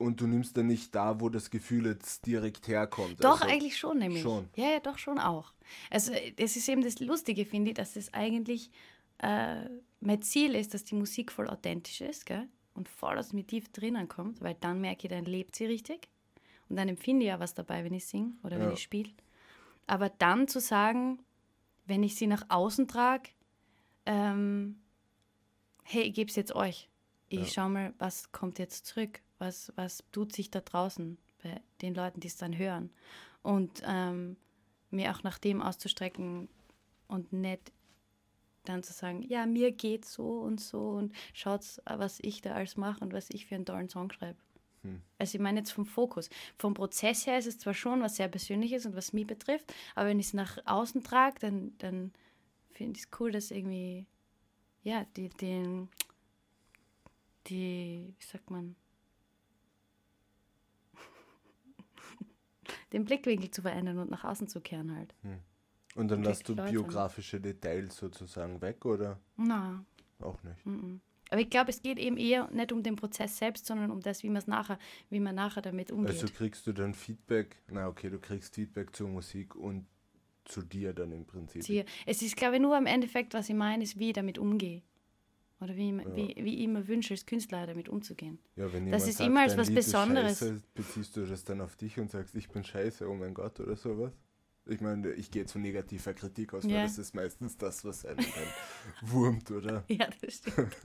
und 0.00 0.20
du 0.20 0.26
nimmst 0.26 0.56
dann 0.56 0.66
nicht 0.66 0.94
da, 0.94 1.20
wo 1.20 1.28
das 1.28 1.50
Gefühl 1.50 1.86
jetzt 1.86 2.26
direkt 2.26 2.68
herkommt. 2.68 3.22
Doch, 3.22 3.42
also, 3.42 3.44
eigentlich 3.48 3.76
schon, 3.76 3.98
nämlich. 3.98 4.22
schon. 4.22 4.48
Ja, 4.56 4.70
ja, 4.70 4.80
doch 4.80 4.98
schon 4.98 5.18
auch. 5.18 5.52
Also, 5.90 6.12
das 6.36 6.56
ist 6.56 6.68
eben 6.68 6.82
das 6.82 7.00
Lustige, 7.00 7.44
finde 7.44 7.70
ich, 7.70 7.76
dass 7.76 7.94
das 7.94 8.12
eigentlich 8.14 8.70
äh, 9.18 9.68
mein 10.00 10.22
Ziel 10.22 10.54
ist, 10.54 10.72
dass 10.72 10.84
die 10.84 10.94
Musik 10.94 11.30
voll 11.30 11.48
authentisch 11.48 12.00
ist, 12.00 12.24
gell? 12.24 12.48
Und 12.72 12.88
voll 12.88 13.18
aus 13.18 13.32
mir 13.34 13.46
tief 13.46 13.68
drinnen 13.72 14.08
kommt, 14.08 14.40
weil 14.40 14.56
dann 14.60 14.80
merke 14.80 15.06
ich, 15.06 15.10
dann 15.10 15.26
lebt 15.26 15.54
sie 15.54 15.66
richtig. 15.66 16.08
Und 16.68 16.76
dann 16.76 16.88
empfinde 16.88 17.24
ich 17.24 17.28
ja 17.28 17.38
was 17.40 17.52
dabei, 17.52 17.84
wenn 17.84 17.92
ich 17.92 18.06
singe 18.06 18.32
oder 18.42 18.58
wenn 18.58 18.68
Ja. 18.68 18.72
ich 18.72 18.82
spiele. 18.82 19.10
Aber 19.86 20.08
dann 20.08 20.48
zu 20.48 20.60
sagen, 20.60 21.18
wenn 21.84 22.02
ich 22.02 22.14
sie 22.14 22.26
nach 22.26 22.44
außen 22.48 22.88
trage, 22.88 23.30
ähm, 24.06 24.80
hey, 25.82 26.02
ich 26.04 26.14
gebe 26.14 26.30
es 26.30 26.36
jetzt 26.36 26.54
euch. 26.54 26.88
Ich 27.28 27.40
Ja. 27.40 27.46
schau 27.46 27.68
mal, 27.68 27.92
was 27.98 28.32
kommt 28.32 28.58
jetzt 28.58 28.86
zurück, 28.86 29.20
was, 29.40 29.72
was 29.76 30.04
tut 30.12 30.32
sich 30.32 30.50
da 30.50 30.60
draußen 30.60 31.18
bei 31.42 31.60
den 31.82 31.94
Leuten, 31.94 32.20
die 32.20 32.28
es 32.28 32.36
dann 32.36 32.56
hören. 32.56 32.90
Und 33.42 33.82
ähm, 33.86 34.36
mir 34.90 35.12
auch 35.12 35.22
nach 35.22 35.38
dem 35.38 35.62
auszustrecken 35.62 36.48
und 37.08 37.32
nicht 37.32 37.72
dann 38.64 38.82
zu 38.82 38.92
sagen, 38.92 39.22
ja, 39.22 39.46
mir 39.46 39.72
geht 39.72 40.04
so 40.04 40.40
und 40.40 40.60
so 40.60 40.90
und 40.90 41.14
schaut, 41.32 41.80
was 41.84 42.20
ich 42.20 42.42
da 42.42 42.52
alles 42.52 42.76
mache 42.76 43.02
und 43.02 43.12
was 43.12 43.30
ich 43.30 43.46
für 43.46 43.54
einen 43.54 43.64
tollen 43.64 43.88
Song 43.88 44.12
schreibe. 44.12 44.38
Hm. 44.82 45.00
Also 45.18 45.36
ich 45.36 45.42
meine 45.42 45.60
jetzt 45.60 45.72
vom 45.72 45.86
Fokus. 45.86 46.28
Vom 46.58 46.74
Prozess 46.74 47.26
her 47.26 47.38
ist 47.38 47.46
es 47.46 47.58
zwar 47.58 47.74
schon 47.74 48.02
was 48.02 48.16
sehr 48.16 48.28
Persönliches 48.28 48.86
und 48.86 48.96
was 48.96 49.12
mich 49.12 49.26
betrifft, 49.26 49.72
aber 49.94 50.08
wenn 50.08 50.20
ich 50.20 50.26
es 50.26 50.34
nach 50.34 50.58
außen 50.66 51.02
trage, 51.02 51.38
dann, 51.40 51.72
dann 51.78 52.12
finde 52.70 52.98
ich 52.98 53.04
es 53.04 53.20
cool, 53.20 53.32
dass 53.32 53.50
irgendwie, 53.50 54.06
ja, 54.82 55.04
die, 55.16 55.28
den, 55.28 55.88
die, 57.46 58.14
wie 58.18 58.24
sagt 58.24 58.50
man, 58.50 58.76
den 62.92 63.04
Blickwinkel 63.04 63.50
zu 63.50 63.62
verändern 63.62 63.98
und 63.98 64.10
nach 64.10 64.24
außen 64.24 64.48
zu 64.48 64.60
kehren 64.60 64.94
halt. 64.96 65.14
Und 65.94 66.08
dann 66.08 66.22
lässt 66.22 66.48
du 66.48 66.54
Leute. 66.54 66.70
biografische 66.72 67.40
Details 67.40 67.96
sozusagen 67.96 68.60
weg, 68.62 68.84
oder? 68.84 69.18
Na, 69.36 69.84
Auch 70.20 70.40
nicht. 70.42 70.64
aber 71.30 71.40
ich 71.40 71.50
glaube, 71.50 71.70
es 71.70 71.82
geht 71.82 71.98
eben 71.98 72.16
eher 72.16 72.48
nicht 72.52 72.72
um 72.72 72.82
den 72.82 72.96
Prozess 72.96 73.38
selbst, 73.38 73.66
sondern 73.66 73.90
um 73.90 74.00
das, 74.00 74.22
wie 74.22 74.28
man 74.28 74.36
es 74.38 74.46
nachher, 74.46 74.78
wie 75.08 75.20
man 75.20 75.34
nachher 75.34 75.62
damit 75.62 75.90
umgeht. 75.90 76.10
Also 76.10 76.28
kriegst 76.28 76.66
du 76.66 76.72
dann 76.72 76.94
Feedback, 76.94 77.56
na 77.68 77.88
okay, 77.88 78.10
du 78.10 78.18
kriegst 78.18 78.54
Feedback 78.54 78.94
zur 78.94 79.08
Musik 79.08 79.54
und 79.56 79.86
zu 80.44 80.62
dir 80.62 80.92
dann 80.92 81.12
im 81.12 81.24
Prinzip. 81.26 81.62
Siehe. 81.62 81.84
Es 82.06 82.22
ist, 82.22 82.36
glaube 82.36 82.56
ich, 82.56 82.62
nur 82.62 82.76
im 82.76 82.86
Endeffekt, 82.86 83.34
was 83.34 83.48
ich 83.48 83.54
meine, 83.54 83.84
ist, 83.84 83.98
wie 83.98 84.08
ich 84.08 84.14
damit 84.14 84.38
umgehe. 84.38 84.82
Oder 85.60 85.76
wie, 85.76 85.92
mir- 85.92 86.16
wie, 86.16 86.34
wie 86.42 86.62
ich 86.62 86.68
mir 86.68 86.88
wünsche, 86.88 87.12
als 87.14 87.26
Künstler 87.26 87.66
damit 87.66 87.88
umzugehen. 87.90 88.38
Ja, 88.56 88.72
wenn 88.72 88.90
Das 88.90 89.06
ist 89.06 89.18
sagt, 89.18 89.28
immer 89.28 89.42
als 89.42 89.56
was 89.58 89.68
Lied 89.68 89.76
Besonderes. 89.76 90.38
Scheiße, 90.38 90.62
beziehst 90.74 91.16
du 91.16 91.26
das 91.26 91.44
dann 91.44 91.60
auf 91.60 91.76
dich 91.76 91.98
und 91.98 92.10
sagst, 92.10 92.34
ich 92.34 92.48
bin 92.48 92.64
scheiße, 92.64 93.06
oh 93.08 93.14
mein 93.14 93.34
Gott, 93.34 93.60
oder 93.60 93.76
sowas? 93.76 94.12
Ich 94.66 94.80
meine, 94.80 95.12
ich 95.12 95.30
gehe 95.30 95.44
zu 95.46 95.58
negativer 95.58 96.14
Kritik 96.14 96.54
aus, 96.54 96.64
weil 96.64 96.70
Ja. 96.72 96.82
das 96.84 96.96
ist 96.96 97.14
meistens 97.14 97.58
das, 97.58 97.84
was 97.84 98.04
einen 98.06 98.18
dann 98.18 99.10
wurmt, 99.10 99.50
oder? 99.50 99.84
Ja, 99.88 100.08
das 100.22 100.34
stimmt. 100.36 100.76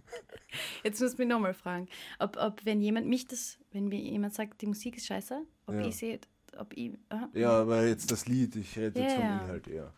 Jetzt 0.84 1.02
muss 1.02 1.14
ich 1.14 1.18
mich 1.20 1.28
nochmal 1.28 1.54
fragen, 1.54 1.88
ob, 2.20 2.36
ob 2.38 2.66
wenn 2.66 2.82
jemand 2.82 3.08
mich 3.08 3.28
das, 3.28 3.58
wenn 3.72 3.88
mir 3.88 4.00
jemand 4.00 4.34
sagt, 4.34 4.62
die 4.62 4.66
Musik 4.68 4.98
ist 4.98 5.06
scheiße, 5.06 5.42
ob 5.68 5.76
Ja. 5.76 5.88
ich 5.88 5.96
sehe, 5.96 6.20
ob 6.58 6.74
ich, 6.76 6.92
ah, 7.10 7.28
Ja, 7.34 7.52
aber 7.62 7.86
jetzt 7.86 8.12
das 8.12 8.26
Lied, 8.28 8.56
ich 8.56 8.78
rede 8.78 9.00
jetzt 9.02 9.12
Ja, 9.14 9.20
vom 9.20 9.26
ja. 9.26 9.42
Inhalt 9.44 9.68
eher. 9.68 9.94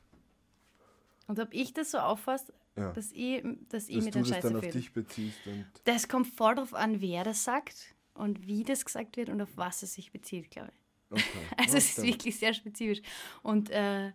und 1.28 1.40
ob 1.40 1.54
ich 1.54 1.74
das 1.74 1.92
so 1.92 2.00
auffasse, 2.00 2.54
Ja. 2.78 2.92
dass 2.94 3.12
ich, 3.12 3.44
dass 3.70 3.90
ich 3.90 3.96
Dass 3.96 4.04
mich 4.06 4.14
du 4.14 4.20
dann 4.20 4.24
das 4.24 4.30
scheiße 4.30 4.48
dann 4.48 4.56
auf 4.58 4.62
fühle. 4.62 4.74
dich 4.74 4.94
beziehst 4.94 5.40
Das 5.86 6.08
kommt 6.08 6.28
voll 6.28 6.56
drauf 6.56 6.74
an, 6.74 7.02
wer 7.02 7.24
das 7.24 7.44
sagt 7.44 7.96
und 8.14 8.48
wie 8.48 8.64
das 8.64 8.86
gesagt 8.86 9.18
wird 9.18 9.30
und 9.30 9.42
auf 9.42 9.50
was 9.56 9.84
es 9.84 9.94
sich 9.94 10.12
bezieht, 10.12 10.52
glaube 10.52 10.72
ich. 10.72 11.12
okay. 11.12 11.24
Also 11.58 11.72
Ja, 11.74 11.78
es 11.78 11.98
ist 11.98 12.04
wirklich 12.04 12.38
sehr 12.38 12.54
spezifisch. 12.54 13.02
Und 13.44 13.70
äh, 13.72 14.12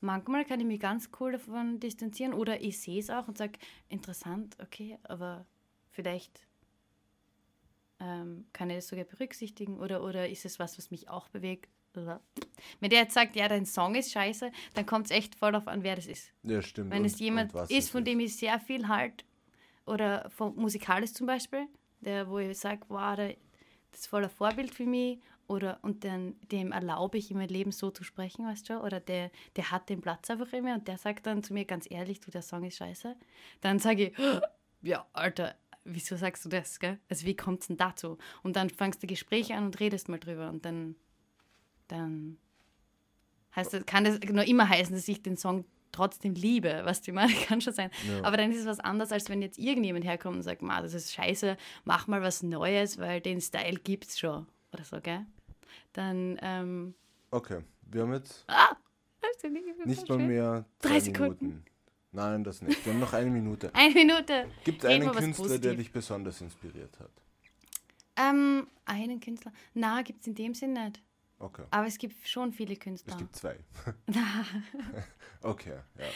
manchmal 0.00 0.44
kann 0.44 0.60
ich 0.60 0.66
mich 0.66 0.80
ganz 0.80 1.10
cool 1.20 1.32
davon 1.32 1.80
distanzieren 1.80 2.34
oder 2.34 2.60
ich 2.60 2.80
sehe 2.80 3.00
es 3.00 3.10
auch 3.10 3.28
und 3.28 3.38
sage, 3.38 3.58
interessant, 3.88 4.56
okay, 4.60 4.98
aber 5.04 5.46
vielleicht 5.90 6.46
ähm, 8.00 8.46
kann 8.52 8.68
ich 8.70 8.76
das 8.76 8.88
sogar 8.88 9.04
berücksichtigen 9.04 9.78
oder, 9.78 10.02
oder 10.02 10.28
ist 10.28 10.44
es 10.44 10.58
was, 10.58 10.76
was 10.78 10.90
mich 10.90 11.08
auch 11.08 11.28
bewegt? 11.28 11.70
Wenn 12.80 12.90
der 12.90 13.00
jetzt 13.00 13.14
sagt, 13.14 13.36
ja, 13.36 13.48
dein 13.48 13.66
Song 13.66 13.94
ist 13.94 14.12
scheiße, 14.12 14.50
dann 14.74 14.86
kommt 14.86 15.06
es 15.06 15.10
echt 15.10 15.34
voll 15.34 15.52
darauf 15.52 15.68
an, 15.68 15.82
wer 15.82 15.96
das 15.96 16.06
ist. 16.06 16.32
Ja, 16.42 16.62
stimmt. 16.62 16.90
Wenn 16.90 17.00
und- 17.00 17.06
es 17.06 17.18
jemand 17.18 17.54
ist, 17.70 17.90
von 17.90 18.04
dem 18.04 18.20
ich 18.20 18.36
sehr 18.36 18.58
viel 18.60 18.88
halt, 18.88 19.24
oder 19.86 20.30
von 20.30 20.54
musikalisch 20.56 21.12
zum 21.12 21.26
Beispiel, 21.26 21.66
der, 22.00 22.28
wo 22.28 22.38
ich 22.38 22.58
sage, 22.58 22.82
wow, 22.88 23.16
der, 23.16 23.36
das 23.90 24.00
ist 24.00 24.06
voll 24.06 24.24
ein 24.24 24.30
Vorbild 24.30 24.72
für 24.74 24.86
mich, 24.86 25.18
oder 25.48 25.78
und 25.82 26.04
dann, 26.04 26.36
dem 26.50 26.72
erlaube 26.72 27.18
ich 27.18 27.30
in 27.30 27.36
mein 27.36 27.48
Leben 27.48 27.72
so 27.72 27.90
zu 27.90 28.04
sprechen, 28.04 28.46
weißt 28.46 28.70
du, 28.70 28.80
oder 28.80 29.00
der, 29.00 29.30
der 29.56 29.70
hat 29.70 29.88
den 29.88 30.00
Platz 30.00 30.30
einfach 30.30 30.52
in 30.52 30.64
mir 30.64 30.74
und 30.74 30.88
der 30.88 30.98
sagt 30.98 31.26
dann 31.26 31.42
zu 31.42 31.52
mir 31.52 31.64
ganz 31.64 31.86
ehrlich, 31.90 32.20
du, 32.20 32.30
der 32.30 32.42
Song 32.42 32.64
ist 32.64 32.76
scheiße, 32.78 33.16
dann 33.60 33.78
sage 33.78 34.08
ich, 34.08 34.16
ja, 34.82 35.06
Alter, 35.12 35.56
wieso 35.84 36.16
sagst 36.16 36.44
du 36.44 36.48
das, 36.48 36.78
gell? 36.78 36.98
Also 37.08 37.26
wie 37.26 37.36
kommt 37.36 37.62
es 37.62 37.66
denn 37.66 37.76
dazu? 37.76 38.18
Und 38.42 38.56
dann 38.56 38.70
fangst 38.70 39.02
du 39.02 39.06
Gespräche 39.06 39.54
an 39.54 39.66
und 39.66 39.80
redest 39.80 40.08
mal 40.08 40.18
drüber 40.20 40.48
und 40.48 40.64
dann, 40.64 40.94
dann 41.92 42.38
heißt 43.54 43.74
das, 43.74 43.86
kann 43.86 44.04
das 44.04 44.18
nur 44.20 44.44
immer 44.44 44.68
heißen, 44.68 44.94
dass 44.94 45.06
ich 45.08 45.22
den 45.22 45.36
Song 45.36 45.64
trotzdem 45.92 46.34
liebe, 46.34 46.80
was 46.84 47.02
die 47.02 47.12
meine, 47.12 47.32
kann 47.46 47.60
schon 47.60 47.74
sein. 47.74 47.90
Ja. 48.08 48.24
Aber 48.24 48.36
dann 48.36 48.50
ist 48.50 48.60
es 48.60 48.66
was 48.66 48.80
anderes, 48.80 49.12
als 49.12 49.28
wenn 49.28 49.42
jetzt 49.42 49.58
irgendjemand 49.58 50.04
herkommt 50.04 50.36
und 50.36 50.42
sagt, 50.42 50.62
Ma, 50.62 50.80
das 50.80 50.94
ist 50.94 51.12
scheiße, 51.12 51.56
mach 51.84 52.06
mal 52.06 52.22
was 52.22 52.42
Neues, 52.42 52.98
weil 52.98 53.20
den 53.20 53.40
Style 53.40 53.78
gibt's 53.84 54.18
schon. 54.18 54.46
Oder 54.72 54.84
so, 54.84 55.00
gell? 55.00 55.26
Dann, 55.92 56.38
ähm, 56.40 56.94
Okay, 57.30 57.60
wir 57.90 58.02
haben 58.02 58.12
jetzt 58.12 58.44
ah, 58.48 58.76
du 59.42 59.48
nicht, 59.50 59.86
nicht 59.86 60.08
mal 60.08 60.18
mehr 60.18 60.64
Drei 60.80 61.00
Sekunden. 61.00 61.46
Minuten. 61.46 61.64
Nein, 62.12 62.44
das 62.44 62.60
nicht. 62.60 62.84
Wir 62.84 62.92
haben 62.92 63.00
noch 63.00 63.14
eine 63.14 63.30
Minute. 63.30 63.70
Eine 63.74 63.94
Minute. 63.94 64.46
Gibt 64.64 64.84
Reden 64.84 65.08
einen 65.08 65.16
Künstler, 65.16 65.58
der 65.58 65.74
dich 65.74 65.90
besonders 65.90 66.42
inspiriert 66.42 67.00
hat? 67.00 67.10
Ähm, 68.16 68.66
einen 68.84 69.18
Künstler. 69.18 69.50
Na, 69.72 70.02
gibt's 70.02 70.26
in 70.26 70.34
dem 70.34 70.52
Sinn 70.52 70.74
nicht. 70.74 71.00
Okay. 71.42 71.64
Aber 71.70 71.86
es 71.88 71.98
gibt 71.98 72.26
schon 72.26 72.52
viele 72.52 72.74
Es 72.74 72.78
Künstler. 72.78 73.16
gibt 73.16 73.34
zwei. 73.34 73.56
okay, 75.42 75.74
ja. 75.98 76.06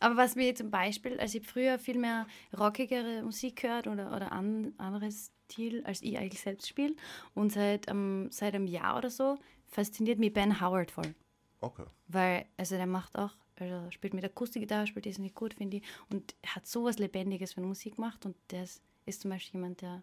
Aber 0.00 0.16
was 0.16 0.34
mir 0.34 0.54
zum 0.54 0.70
Beispiel, 0.70 1.20
also 1.20 1.36
ich 1.36 1.44
habe 1.44 1.52
früher 1.52 1.78
viel 1.78 1.98
mehr 1.98 2.26
rockigere 2.58 3.22
Musik 3.22 3.62
gehört 3.62 3.86
oder, 3.86 4.16
oder 4.16 4.32
an, 4.32 4.72
anderes 4.78 5.30
Stil, 5.44 5.84
als 5.84 6.00
ich 6.00 6.16
eigentlich 6.16 6.40
selbst 6.40 6.68
spiele. 6.68 6.96
Und 7.34 7.52
seit, 7.52 7.88
ähm, 7.90 8.28
seit 8.30 8.54
einem 8.54 8.66
Jahr 8.66 8.96
oder 8.96 9.10
so 9.10 9.36
fasziniert 9.66 10.18
mich 10.18 10.32
Ben 10.32 10.58
Howard 10.60 10.90
voll. 10.90 11.14
Okay. 11.60 11.84
Weil, 12.08 12.46
also 12.56 12.76
der 12.76 12.86
macht 12.86 13.16
auch, 13.18 13.32
also 13.56 13.90
spielt 13.90 14.14
mit 14.14 14.24
Akustikgitarre, 14.24 14.86
spielt 14.86 15.04
das 15.04 15.18
nicht 15.18 15.34
gut, 15.34 15.52
finde 15.52 15.78
ich. 15.78 15.82
Und 16.08 16.34
hat 16.46 16.66
sowas 16.66 16.98
Lebendiges, 16.98 17.56
wenn 17.56 17.64
er 17.64 17.68
Musik 17.68 17.98
macht. 17.98 18.24
Und 18.24 18.36
der 18.50 18.64
ist, 18.64 19.20
zum 19.20 19.30
Beispiel 19.30 19.60
jemand, 19.60 19.82
der 19.82 20.02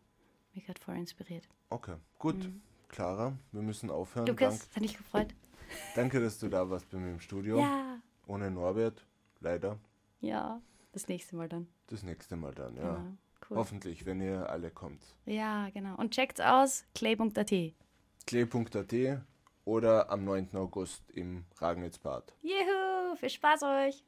mich 0.53 0.65
gerade 0.65 0.79
voll 0.79 0.95
inspiriert. 0.95 1.47
Okay, 1.69 1.95
gut. 2.19 2.49
Clara, 2.89 3.37
wir 3.51 3.61
müssen 3.61 3.89
aufhören. 3.89 4.27
Lukas, 4.27 4.59
Dank, 4.59 4.75
hat 4.75 4.83
dich 4.83 4.97
gefreut? 4.97 5.35
danke, 5.95 6.19
dass 6.19 6.39
du 6.39 6.49
da 6.49 6.69
warst 6.69 6.89
bei 6.89 6.97
mir 6.97 7.11
im 7.11 7.19
Studio. 7.19 7.59
Ja. 7.59 7.99
Ohne 8.27 8.51
Norbert, 8.51 9.05
leider. 9.39 9.77
Ja, 10.21 10.61
das 10.91 11.07
nächste 11.07 11.35
Mal 11.35 11.49
dann. 11.49 11.67
Das 11.87 12.03
nächste 12.03 12.35
Mal 12.35 12.53
dann, 12.53 12.75
ja. 12.77 12.95
Genau. 12.95 13.17
Cool. 13.49 13.57
Hoffentlich, 13.57 14.05
wenn 14.05 14.21
ihr 14.21 14.49
alle 14.49 14.71
kommt. 14.71 15.03
Ja, 15.25 15.69
genau. 15.71 15.95
Und 15.97 16.13
checkt's 16.13 16.39
aus, 16.39 16.85
clay.at. 16.95 17.53
klee.at 18.25 19.21
oder 19.65 20.09
am 20.09 20.23
9. 20.23 20.55
August 20.55 21.09
im 21.11 21.45
Ragnitzbad. 21.57 22.33
Juhu, 22.41 23.15
viel 23.17 23.29
Spaß 23.29 23.63
euch. 23.63 24.03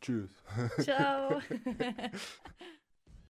Tschüss. 0.00 0.30
Ciao. 0.80 1.40